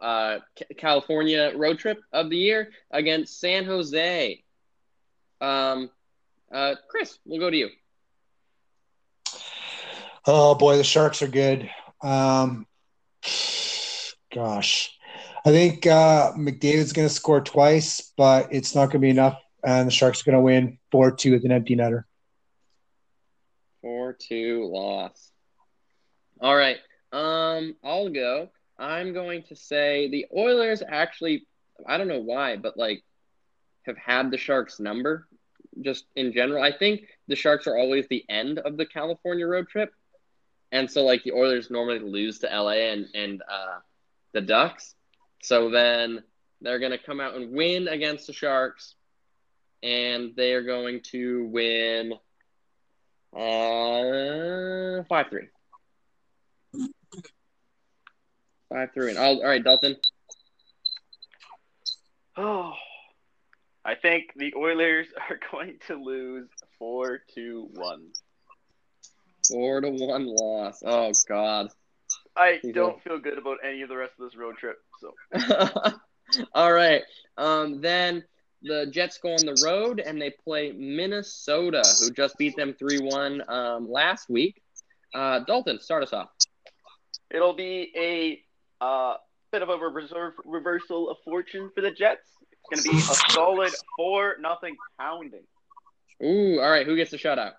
uh, 0.00 0.38
Ca- 0.58 0.74
California 0.76 1.52
road 1.56 1.78
trip 1.78 2.00
of 2.12 2.30
the 2.30 2.36
year 2.36 2.70
against 2.90 3.40
San 3.40 3.64
Jose. 3.64 4.42
Um, 5.40 5.90
uh, 6.52 6.74
Chris, 6.88 7.18
we'll 7.24 7.40
go 7.40 7.50
to 7.50 7.56
you. 7.56 7.68
Oh 10.26 10.54
boy, 10.54 10.76
the 10.76 10.84
Sharks 10.84 11.22
are 11.22 11.28
good. 11.28 11.70
Um, 12.02 12.66
gosh, 14.34 14.96
I 15.44 15.50
think 15.50 15.86
uh, 15.86 16.32
McDavid's 16.32 16.92
going 16.92 17.08
to 17.08 17.14
score 17.14 17.40
twice, 17.40 18.12
but 18.16 18.52
it's 18.52 18.74
not 18.74 18.86
going 18.86 18.92
to 18.92 18.98
be 18.98 19.10
enough, 19.10 19.40
and 19.64 19.86
the 19.86 19.92
Sharks 19.92 20.20
are 20.20 20.24
going 20.24 20.36
to 20.36 20.42
win 20.42 20.78
four 20.90 21.10
two 21.10 21.32
with 21.32 21.44
an 21.44 21.52
empty 21.52 21.76
netter. 21.76 22.04
Four 23.80 24.12
two 24.12 24.66
loss. 24.66 25.30
All 26.40 26.56
right. 26.56 26.78
Um, 27.12 27.76
I'll 27.82 28.10
go. 28.10 28.50
I'm 28.78 29.12
going 29.12 29.42
to 29.44 29.56
say 29.56 30.08
the 30.10 30.26
Oilers 30.36 30.82
actually. 30.86 31.46
I 31.86 31.96
don't 31.96 32.08
know 32.08 32.20
why, 32.20 32.56
but 32.56 32.76
like, 32.76 33.02
have 33.86 33.96
had 33.96 34.30
the 34.30 34.36
Sharks 34.36 34.78
number, 34.80 35.26
just 35.82 36.04
in 36.16 36.32
general. 36.32 36.62
I 36.62 36.72
think 36.76 37.02
the 37.28 37.36
Sharks 37.36 37.66
are 37.66 37.76
always 37.76 38.06
the 38.08 38.24
end 38.28 38.58
of 38.58 38.76
the 38.76 38.86
California 38.86 39.46
road 39.46 39.68
trip, 39.68 39.92
and 40.72 40.90
so 40.90 41.04
like 41.04 41.22
the 41.24 41.32
Oilers 41.32 41.70
normally 41.70 41.98
lose 41.98 42.38
to 42.40 42.46
LA 42.46 42.90
and 42.92 43.06
and 43.14 43.42
uh, 43.42 43.78
the 44.32 44.40
Ducks. 44.40 44.94
So 45.42 45.70
then 45.70 46.22
they're 46.60 46.78
gonna 46.78 46.98
come 46.98 47.20
out 47.20 47.34
and 47.34 47.52
win 47.52 47.88
against 47.88 48.26
the 48.26 48.32
Sharks, 48.32 48.94
and 49.82 50.34
they 50.36 50.52
are 50.52 50.62
going 50.62 51.00
to 51.12 51.46
win. 51.46 52.14
Uh, 53.32 55.04
five 55.08 55.26
three. 55.30 55.48
Five 58.68 58.90
three. 58.92 59.10
And 59.10 59.18
all, 59.18 59.40
all 59.40 59.48
right, 59.48 59.62
Dalton. 59.62 59.96
Oh, 62.36 62.72
I 63.84 63.94
think 63.94 64.32
the 64.36 64.52
Oilers 64.56 65.06
are 65.30 65.38
going 65.50 65.78
to 65.86 65.96
lose 65.96 66.48
four 66.78 67.20
to 67.34 67.68
one. 67.72 68.08
Four 69.48 69.80
to 69.80 69.90
one 69.90 70.26
loss. 70.26 70.82
Oh 70.84 71.12
God. 71.28 71.68
I 72.36 72.60
don't 72.72 73.02
feel 73.02 73.18
good 73.18 73.38
about 73.38 73.58
any 73.64 73.82
of 73.82 73.88
the 73.88 73.96
rest 73.96 74.12
of 74.18 74.30
this 74.30 74.36
road 74.36 74.56
trip. 74.56 74.78
So 75.00 75.14
all 76.54 76.72
right. 76.72 77.02
Um, 77.36 77.80
then 77.80 78.24
the 78.62 78.86
Jets 78.86 79.18
go 79.18 79.30
on 79.30 79.44
the 79.44 79.60
road 79.64 80.00
and 80.00 80.20
they 80.20 80.30
play 80.30 80.72
Minnesota, 80.72 81.82
who 81.98 82.10
just 82.10 82.36
beat 82.38 82.56
them 82.56 82.74
three 82.78 82.98
one 83.00 83.42
um, 83.48 83.90
last 83.90 84.28
week. 84.28 84.62
Uh, 85.14 85.40
Dalton, 85.40 85.80
start 85.80 86.02
us 86.02 86.12
off. 86.12 86.30
it'll 87.30 87.54
be 87.54 87.90
a 87.96 88.84
uh, 88.84 89.16
bit 89.50 89.62
of 89.62 89.70
a 89.70 89.76
reserve, 89.76 90.34
reversal 90.44 91.10
of 91.10 91.16
fortune 91.24 91.70
for 91.74 91.80
the 91.80 91.90
Jets. 91.90 92.28
It's 92.70 92.84
going 92.86 92.98
to 92.98 93.06
be 93.06 93.12
a 93.12 93.32
solid 93.32 93.72
four 93.96 94.36
nothing 94.40 94.76
pounding. 94.98 95.42
Ooh, 96.22 96.60
all 96.60 96.70
right. 96.70 96.86
Who 96.86 96.96
gets 96.96 97.10
the 97.10 97.16
shutout? 97.16 97.52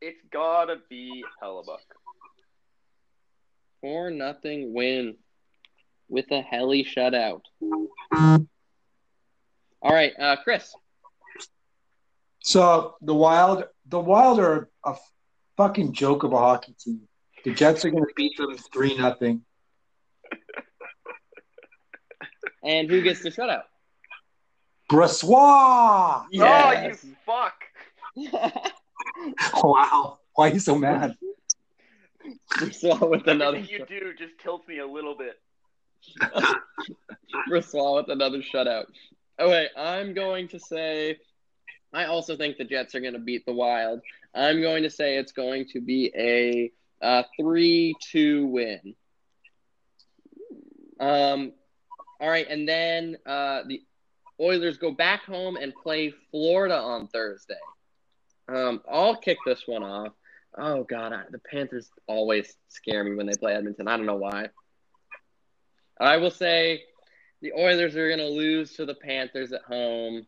It's 0.00 0.20
gotta 0.32 0.76
be 0.88 1.24
Hellebuyck. 1.42 1.78
Four 3.80 4.10
nothing 4.10 4.72
win 4.72 5.16
with 6.08 6.30
a 6.30 6.40
heli 6.40 6.84
shutout. 6.84 7.42
All 9.80 9.94
right, 9.94 10.12
uh, 10.18 10.36
Chris. 10.42 10.72
So 12.40 12.94
the 13.00 13.14
Wild, 13.14 13.64
the 13.86 14.00
Wild 14.00 14.40
are 14.40 14.68
a 14.84 14.96
fucking 15.56 15.92
joke 15.92 16.22
of 16.22 16.32
a 16.32 16.38
hockey 16.38 16.74
team. 16.78 17.02
The 17.44 17.52
Jets 17.52 17.84
are 17.84 17.90
going 17.90 18.04
to 18.04 18.12
beat 18.16 18.36
them 18.36 18.56
three 18.72 18.96
nothing. 18.96 19.42
And 22.62 22.90
who 22.90 23.02
gets 23.02 23.22
the 23.22 23.30
shutout? 23.30 23.62
Brossoit. 24.90 26.26
Yes. 26.30 26.98
Oh, 27.02 27.08
you 27.08 27.16
fuck! 27.24 27.54
Wow, 29.62 30.18
why 30.34 30.50
are 30.50 30.52
you 30.52 30.60
so 30.60 30.76
mad? 30.78 31.16
Brossoit 32.56 33.10
with 33.10 33.26
another. 33.26 33.56
Everything 33.58 33.80
you 33.80 34.00
do 34.00 34.12
just 34.16 34.38
tilts 34.42 34.66
me 34.68 34.78
a 34.78 34.86
little 34.86 35.16
bit. 35.16 35.40
Brossoit 37.50 37.96
with 37.96 38.10
another 38.10 38.38
shutout. 38.38 38.86
Okay, 39.40 39.68
I'm 39.76 40.14
going 40.14 40.48
to 40.48 40.58
say. 40.58 41.18
I 41.92 42.04
also 42.04 42.36
think 42.36 42.58
the 42.58 42.64
Jets 42.64 42.94
are 42.94 43.00
going 43.00 43.14
to 43.14 43.18
beat 43.18 43.46
the 43.46 43.52
Wild. 43.52 44.00
I'm 44.34 44.60
going 44.60 44.82
to 44.82 44.90
say 44.90 45.16
it's 45.16 45.32
going 45.32 45.66
to 45.72 45.80
be 45.80 46.12
a, 46.14 46.70
uh 47.04 47.22
three-two 47.40 48.46
win. 48.46 48.94
Um, 51.00 51.52
all 52.20 52.28
right, 52.28 52.46
and 52.48 52.68
then 52.68 53.16
uh, 53.26 53.62
the 53.66 53.82
Oilers 54.40 54.78
go 54.78 54.92
back 54.92 55.24
home 55.24 55.56
and 55.56 55.74
play 55.74 56.12
Florida 56.30 56.76
on 56.76 57.08
Thursday. 57.08 57.54
Um, 58.48 58.80
I'll 58.90 59.16
kick 59.16 59.38
this 59.44 59.64
one 59.66 59.82
off. 59.82 60.12
Oh 60.56 60.84
God, 60.84 61.12
I, 61.12 61.22
the 61.30 61.38
Panthers 61.38 61.90
always 62.06 62.54
scare 62.68 63.04
me 63.04 63.14
when 63.14 63.26
they 63.26 63.36
play 63.36 63.54
Edmonton. 63.54 63.88
I 63.88 63.96
don't 63.96 64.06
know 64.06 64.16
why. 64.16 64.48
I 66.00 66.16
will 66.16 66.30
say 66.30 66.82
the 67.42 67.52
Oilers 67.52 67.96
are 67.96 68.08
going 68.08 68.18
to 68.18 68.28
lose 68.28 68.74
to 68.74 68.86
the 68.86 68.94
Panthers 68.94 69.52
at 69.52 69.62
home. 69.62 70.26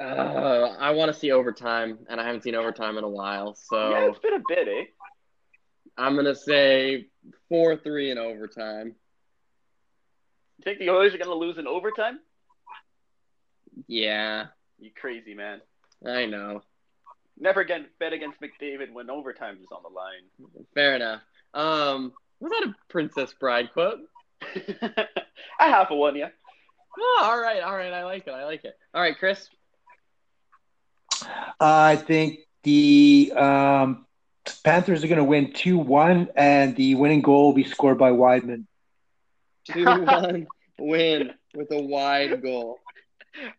Uh, 0.00 0.74
I 0.78 0.90
want 0.90 1.12
to 1.12 1.18
see 1.18 1.32
overtime, 1.32 1.98
and 2.08 2.20
I 2.20 2.26
haven't 2.26 2.42
seen 2.42 2.54
overtime 2.54 2.98
in 2.98 3.04
a 3.04 3.08
while. 3.08 3.54
So 3.54 3.90
Yeah, 3.90 4.08
it's 4.08 4.18
been 4.18 4.34
a 4.34 4.42
bit, 4.48 4.68
eh? 4.68 4.84
I'm 5.96 6.14
going 6.14 6.26
to 6.26 6.34
say 6.34 7.08
4 7.48 7.76
3 7.76 8.10
in 8.12 8.18
overtime. 8.18 8.94
You 10.62 10.70
think 10.70 10.78
the 10.78 10.90
Oilers 10.90 11.12
are 11.12 11.18
gonna 11.18 11.34
lose 11.34 11.58
in 11.58 11.66
overtime? 11.66 12.20
Yeah, 13.88 14.46
You 14.78 14.90
crazy 14.94 15.34
man. 15.34 15.60
I 16.06 16.26
know. 16.26 16.62
Never 17.36 17.62
again 17.62 17.86
bet 17.98 18.12
against 18.12 18.38
McDavid 18.40 18.92
when 18.92 19.10
overtime 19.10 19.58
is 19.60 19.66
on 19.72 19.82
the 19.82 19.88
line. 19.88 20.64
Fair 20.72 20.94
enough. 20.94 21.20
Um, 21.52 22.12
was 22.38 22.52
that 22.52 22.68
a 22.68 22.74
Princess 22.88 23.34
Bride 23.34 23.72
quote? 23.72 23.98
I 25.58 25.68
have 25.68 25.90
a 25.90 25.96
one, 25.96 26.14
yeah. 26.14 26.28
Oh, 26.96 27.20
all 27.24 27.40
right, 27.40 27.60
all 27.60 27.74
right. 27.74 27.92
I 27.92 28.04
like 28.04 28.28
it. 28.28 28.30
I 28.30 28.44
like 28.44 28.64
it. 28.64 28.76
All 28.94 29.02
right, 29.02 29.18
Chris. 29.18 29.48
I 31.58 31.96
think 31.96 32.38
the 32.62 33.32
um, 33.34 34.06
Panthers 34.62 35.02
are 35.02 35.08
going 35.08 35.18
to 35.18 35.24
win 35.24 35.52
2 35.52 35.76
1, 35.78 36.28
and 36.36 36.76
the 36.76 36.94
winning 36.94 37.22
goal 37.22 37.46
will 37.46 37.52
be 37.52 37.64
scored 37.64 37.98
by 37.98 38.10
Wideman. 38.10 38.66
2 39.70 39.84
1 39.84 40.46
win 40.78 41.30
with 41.54 41.70
a 41.70 41.80
wide 41.80 42.42
goal. 42.42 42.78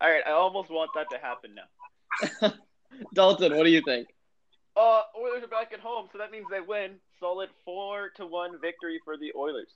All 0.01 0.09
right, 0.09 0.23
I 0.25 0.31
almost 0.31 0.69
want 0.69 0.91
that 0.95 1.09
to 1.11 1.17
happen 1.17 1.55
now. 1.55 2.53
Dalton, 3.13 3.55
what 3.55 3.63
do 3.63 3.69
you 3.69 3.81
think? 3.81 4.07
Uh, 4.75 5.01
Oilers 5.19 5.43
are 5.43 5.47
back 5.47 5.71
at 5.73 5.79
home, 5.79 6.07
so 6.11 6.17
that 6.17 6.31
means 6.31 6.45
they 6.49 6.59
win. 6.59 6.95
Solid 7.19 7.49
four 7.63 8.09
to 8.15 8.25
one 8.25 8.59
victory 8.59 8.99
for 9.03 9.17
the 9.17 9.31
Oilers. 9.35 9.69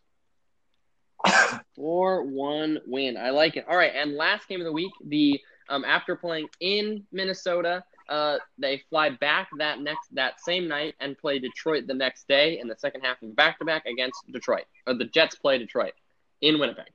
4 1.75 2.23
1 2.23 2.79
win. 2.85 3.17
I 3.17 3.31
like 3.31 3.57
it. 3.57 3.65
All 3.67 3.77
right, 3.77 3.93
and 3.95 4.15
last 4.15 4.47
game 4.47 4.59
of 4.59 4.65
the 4.65 4.71
week, 4.71 4.91
the 5.05 5.39
um, 5.69 5.83
after 5.83 6.15
playing 6.15 6.47
in 6.59 7.05
Minnesota, 7.11 7.83
uh, 8.09 8.37
they 8.57 8.83
fly 8.89 9.09
back 9.09 9.49
that 9.57 9.81
next 9.81 10.13
that 10.13 10.39
same 10.39 10.67
night 10.67 10.95
and 10.99 11.17
play 11.17 11.39
Detroit 11.39 11.87
the 11.87 11.93
next 11.93 12.27
day 12.27 12.59
in 12.59 12.67
the 12.67 12.75
second 12.77 13.01
half 13.01 13.21
of 13.21 13.35
back 13.35 13.59
to 13.59 13.65
back 13.65 13.85
against 13.85 14.31
Detroit. 14.31 14.65
Or 14.85 14.93
the 14.93 15.05
Jets 15.05 15.35
play 15.35 15.57
Detroit 15.57 15.93
in 16.41 16.59
Winnipeg. 16.59 16.85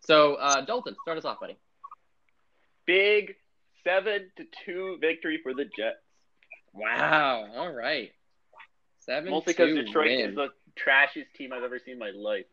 So, 0.00 0.34
uh, 0.34 0.62
Dalton, 0.64 0.96
start 1.02 1.18
us 1.18 1.24
off, 1.24 1.40
buddy. 1.40 1.56
Big 2.86 3.34
seven 3.84 4.30
to 4.36 4.44
two 4.64 4.98
victory 5.00 5.40
for 5.42 5.52
the 5.54 5.64
Jets. 5.64 5.98
Wow. 6.72 7.46
All 7.56 7.72
right. 7.72 8.12
Seven 9.00 9.30
Mostly 9.30 9.52
because 9.52 9.74
Detroit 9.74 10.06
win. 10.08 10.30
is 10.30 10.34
the 10.34 10.48
trashiest 10.76 11.32
team 11.34 11.52
I've 11.52 11.62
ever 11.62 11.78
seen 11.78 11.94
in 11.94 11.98
my 11.98 12.10
life. 12.10 12.44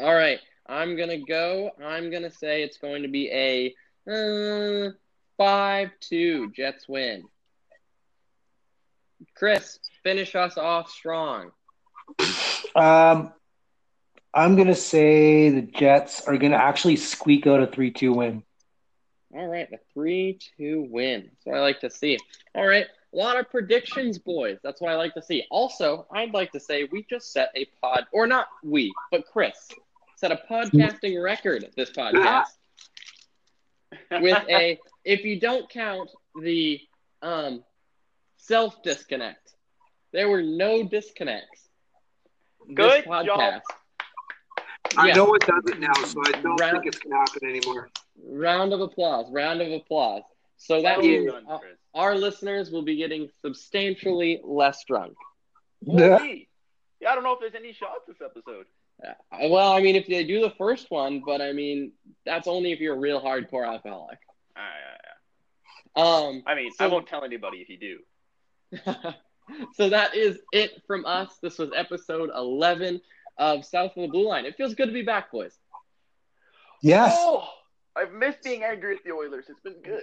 All 0.00 0.14
right. 0.14 0.40
I'm 0.66 0.96
gonna 0.96 1.18
go. 1.18 1.70
I'm 1.84 2.10
gonna 2.10 2.30
say 2.30 2.62
it's 2.62 2.78
going 2.78 3.02
to 3.02 3.08
be 3.08 3.30
a 3.30 3.74
Uh, 4.10 4.90
five 5.36 5.90
two. 6.00 6.50
Jets 6.52 6.88
win. 6.88 7.24
Chris, 9.36 9.78
finish 10.02 10.34
us 10.34 10.56
off 10.58 10.90
strong. 10.90 11.50
Um, 12.74 13.32
I'm 14.34 14.56
gonna 14.56 14.74
say 14.74 15.50
the 15.50 15.62
Jets 15.62 16.26
are 16.26 16.36
gonna 16.36 16.56
actually 16.56 16.96
squeak 16.96 17.46
out 17.46 17.62
a 17.62 17.68
three-two 17.68 18.12
win. 18.12 18.42
All 19.32 19.46
right, 19.46 19.68
a 19.72 19.78
three-two 19.92 20.88
win. 20.90 21.30
That's 21.30 21.46
what 21.46 21.56
I 21.56 21.60
like 21.60 21.80
to 21.80 21.90
see. 21.90 22.18
All 22.54 22.66
right, 22.66 22.86
a 23.12 23.16
lot 23.16 23.38
of 23.38 23.48
predictions, 23.48 24.18
boys. 24.18 24.58
That's 24.64 24.80
what 24.80 24.90
I 24.90 24.96
like 24.96 25.14
to 25.14 25.22
see. 25.22 25.44
Also, 25.50 26.06
I'd 26.12 26.34
like 26.34 26.50
to 26.52 26.60
say 26.60 26.88
we 26.90 27.04
just 27.04 27.32
set 27.32 27.50
a 27.54 27.66
pod, 27.80 28.06
or 28.12 28.26
not 28.26 28.48
we, 28.64 28.92
but 29.12 29.24
Chris 29.32 29.68
set 30.16 30.32
a 30.32 30.40
podcasting 30.50 31.22
record 31.22 31.66
this 31.76 31.90
podcast 31.90 32.46
with 34.20 34.42
a. 34.48 34.80
If 35.04 35.24
you 35.24 35.38
don't 35.38 35.68
count 35.70 36.10
the 36.40 36.80
um, 37.22 37.62
self 38.36 38.82
disconnect, 38.82 39.54
there 40.12 40.28
were 40.28 40.42
no 40.42 40.82
disconnects. 40.82 41.68
Good 42.72 43.04
this 43.04 43.06
podcast. 43.06 43.26
job. 43.26 43.62
I 44.96 45.08
Yeah. 45.08 45.14
know 45.14 45.34
it 45.34 45.42
doesn't 45.46 45.80
now, 45.80 45.92
so 45.94 46.22
I 46.26 46.32
don't 46.40 46.56
Round- 46.60 46.72
think 46.82 46.86
it's 46.86 46.98
gonna 46.98 47.16
happen 47.16 47.48
anymore. 47.48 47.90
Round 48.22 48.72
of 48.72 48.80
applause. 48.80 49.30
Round 49.30 49.60
of 49.60 49.72
applause. 49.72 50.22
So 50.56 50.82
that 50.82 51.00
means 51.00 51.32
uh, 51.48 51.58
our 51.94 52.14
listeners 52.16 52.70
will 52.70 52.82
be 52.82 52.96
getting 52.96 53.28
substantially 53.42 54.40
less 54.44 54.84
drunk. 54.84 55.16
Yeah. 55.82 56.18
Holy. 56.18 56.48
Yeah, 57.00 57.10
I 57.10 57.14
don't 57.16 57.24
know 57.24 57.32
if 57.34 57.40
there's 57.40 57.54
any 57.54 57.72
shots 57.72 58.06
this 58.06 58.16
episode. 58.24 58.66
Uh, 59.04 59.48
well, 59.48 59.72
I 59.72 59.82
mean, 59.82 59.96
if 59.96 60.06
they 60.06 60.24
do 60.24 60.40
the 60.40 60.50
first 60.56 60.90
one, 60.90 61.22
but 61.26 61.42
I 61.42 61.52
mean, 61.52 61.92
that's 62.24 62.46
only 62.46 62.72
if 62.72 62.78
you're 62.80 62.94
a 62.94 62.98
real 62.98 63.20
hardcore 63.20 63.66
alcoholic. 63.66 64.18
Ah, 64.56 64.60
yeah, 64.62 64.98
yeah. 65.96 66.28
Um, 66.28 66.42
I 66.46 66.54
mean, 66.54 66.70
So- 66.72 66.84
I 66.84 66.88
won't 66.88 67.06
tell 67.08 67.24
anybody 67.24 67.58
if 67.58 67.68
you 67.68 67.76
do. 67.78 67.98
so 69.74 69.88
that 69.90 70.14
is 70.14 70.38
it 70.52 70.82
from 70.86 71.04
us. 71.04 71.36
This 71.42 71.58
was 71.58 71.70
episode 71.76 72.30
11 72.34 73.00
of 73.38 73.64
South 73.64 73.96
of 73.96 74.02
the 74.02 74.08
Blue 74.08 74.28
Line. 74.28 74.44
It 74.46 74.56
feels 74.56 74.74
good 74.74 74.86
to 74.86 74.92
be 74.92 75.02
back, 75.02 75.30
boys. 75.30 75.56
Yes. 76.82 77.14
Oh, 77.18 77.48
I've 77.96 78.12
missed 78.12 78.42
being 78.42 78.62
angry 78.64 78.96
at 78.96 79.04
the 79.04 79.12
Oilers. 79.12 79.46
It's 79.48 79.60
been 79.60 79.80
good. 79.82 80.02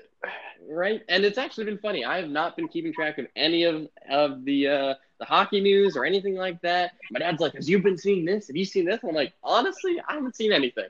Right? 0.70 1.02
And 1.10 1.26
it's 1.26 1.38
actually 1.38 1.66
been 1.66 1.78
funny. 1.80 2.06
I 2.06 2.18
have 2.18 2.30
not 2.30 2.56
been 2.56 2.68
keeping 2.68 2.94
track 2.94 3.18
of 3.18 3.28
any 3.36 3.64
of, 3.64 3.88
of 4.10 4.46
the 4.46 4.68
uh, 4.68 4.94
the 5.20 5.26
hockey 5.26 5.60
news 5.60 5.96
or 5.98 6.06
anything 6.06 6.36
like 6.36 6.62
that. 6.62 6.94
My 7.12 7.20
dad's 7.20 7.42
like, 7.42 7.54
Have 7.54 7.68
you 7.68 7.80
been 7.82 7.98
seeing 7.98 8.26
this? 8.26 8.48
Have 8.48 8.56
you 8.56 8.66
seen 8.66 8.86
this? 8.86 9.00
And 9.02 9.10
I'm 9.10 9.16
like, 9.16 9.34
Honestly, 9.44 10.02
I 10.08 10.14
haven't 10.14 10.36
seen 10.36 10.52
anything. 10.52 10.88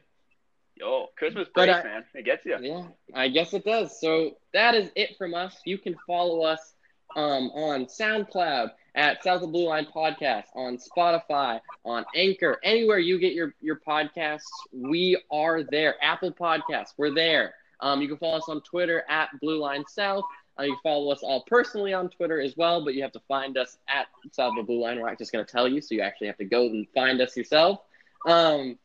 Yo, 0.75 1.07
Christmas 1.17 1.47
break, 1.53 1.69
I- 1.69 1.83
man. 1.83 2.05
It 2.13 2.25
gets 2.25 2.45
you. 2.45 2.57
Yeah, 2.61 2.83
I 3.13 3.27
guess 3.29 3.53
it 3.53 3.65
does. 3.65 3.99
So 3.99 4.37
that 4.53 4.75
is 4.75 4.89
it 4.95 5.17
from 5.17 5.33
us. 5.33 5.59
You 5.65 5.77
can 5.77 5.95
follow 6.07 6.41
us 6.43 6.73
um, 7.15 7.49
on 7.51 7.85
SoundCloud 7.85 8.71
at 8.95 9.23
South 9.23 9.41
of 9.41 9.51
Blue 9.51 9.67
Line 9.67 9.87
Podcast, 9.93 10.45
on 10.55 10.77
Spotify, 10.77 11.59
on 11.85 12.05
Anchor, 12.15 12.59
anywhere 12.63 12.99
you 12.99 13.19
get 13.19 13.33
your, 13.33 13.55
your 13.61 13.79
podcasts, 13.87 14.41
we 14.73 15.17
are 15.31 15.63
there. 15.63 15.95
Apple 16.01 16.31
Podcasts, 16.31 16.93
we're 16.97 17.13
there. 17.13 17.53
Um, 17.79 18.01
you 18.01 18.07
can 18.07 18.17
follow 18.17 18.37
us 18.37 18.49
on 18.49 18.61
Twitter 18.61 19.03
at 19.09 19.29
Blue 19.41 19.59
Line 19.59 19.83
South. 19.87 20.23
Uh, 20.59 20.63
you 20.63 20.73
can 20.73 20.81
follow 20.83 21.11
us 21.11 21.23
all 21.23 21.43
personally 21.47 21.93
on 21.93 22.09
Twitter 22.09 22.41
as 22.41 22.55
well, 22.57 22.83
but 22.83 22.93
you 22.93 23.01
have 23.01 23.13
to 23.13 23.21
find 23.27 23.57
us 23.57 23.77
at 23.87 24.07
South 24.31 24.57
of 24.57 24.67
Blue 24.67 24.81
Line. 24.81 24.99
We're 24.99 25.07
not 25.07 25.17
just 25.17 25.31
going 25.31 25.45
to 25.45 25.51
tell 25.51 25.67
you, 25.67 25.81
so 25.81 25.95
you 25.95 26.01
actually 26.01 26.27
have 26.27 26.37
to 26.37 26.45
go 26.45 26.65
and 26.65 26.85
find 26.93 27.21
us 27.21 27.35
yourself. 27.35 27.79
Um, 28.27 28.77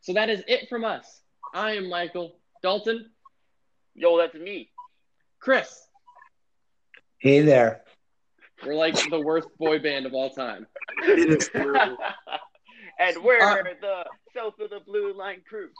so 0.00 0.12
that 0.14 0.30
is 0.30 0.42
it 0.48 0.68
from 0.68 0.84
us. 0.84 1.20
I 1.54 1.72
am 1.72 1.88
Michael 1.88 2.36
Dalton. 2.62 3.10
Yo, 3.94 4.18
that's 4.18 4.34
me. 4.34 4.70
Chris, 5.38 5.87
Hey 7.20 7.40
there. 7.42 7.82
we're 8.64 8.74
like 8.74 8.94
the 9.10 9.20
worst 9.20 9.48
boy 9.58 9.78
band 9.78 10.06
of 10.06 10.14
all 10.14 10.30
time. 10.30 10.66
It 11.02 11.30
is 11.30 11.48
terrible. 11.52 11.96
and 12.98 13.16
we're 13.24 13.40
Uh, 13.40 13.62
the 13.80 14.04
South 14.34 14.58
of 14.60 14.70
the 14.70 14.80
Blue 14.86 15.12
Line 15.14 15.42
crew. 15.48 15.70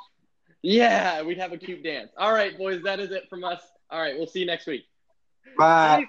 Yeah, 0.62 1.22
we'd 1.22 1.38
have 1.38 1.52
a 1.52 1.56
cute 1.58 1.84
dance. 1.84 2.10
All 2.18 2.32
right, 2.32 2.56
boys, 2.58 2.82
that 2.82 2.98
is 2.98 3.12
it 3.12 3.28
from 3.30 3.44
us. 3.44 3.62
All 3.90 4.00
right, 4.00 4.16
we'll 4.16 4.26
see 4.26 4.40
you 4.40 4.46
next 4.46 4.66
week. 4.66 4.84
Bye. 5.56 5.98
Peace. 6.00 6.08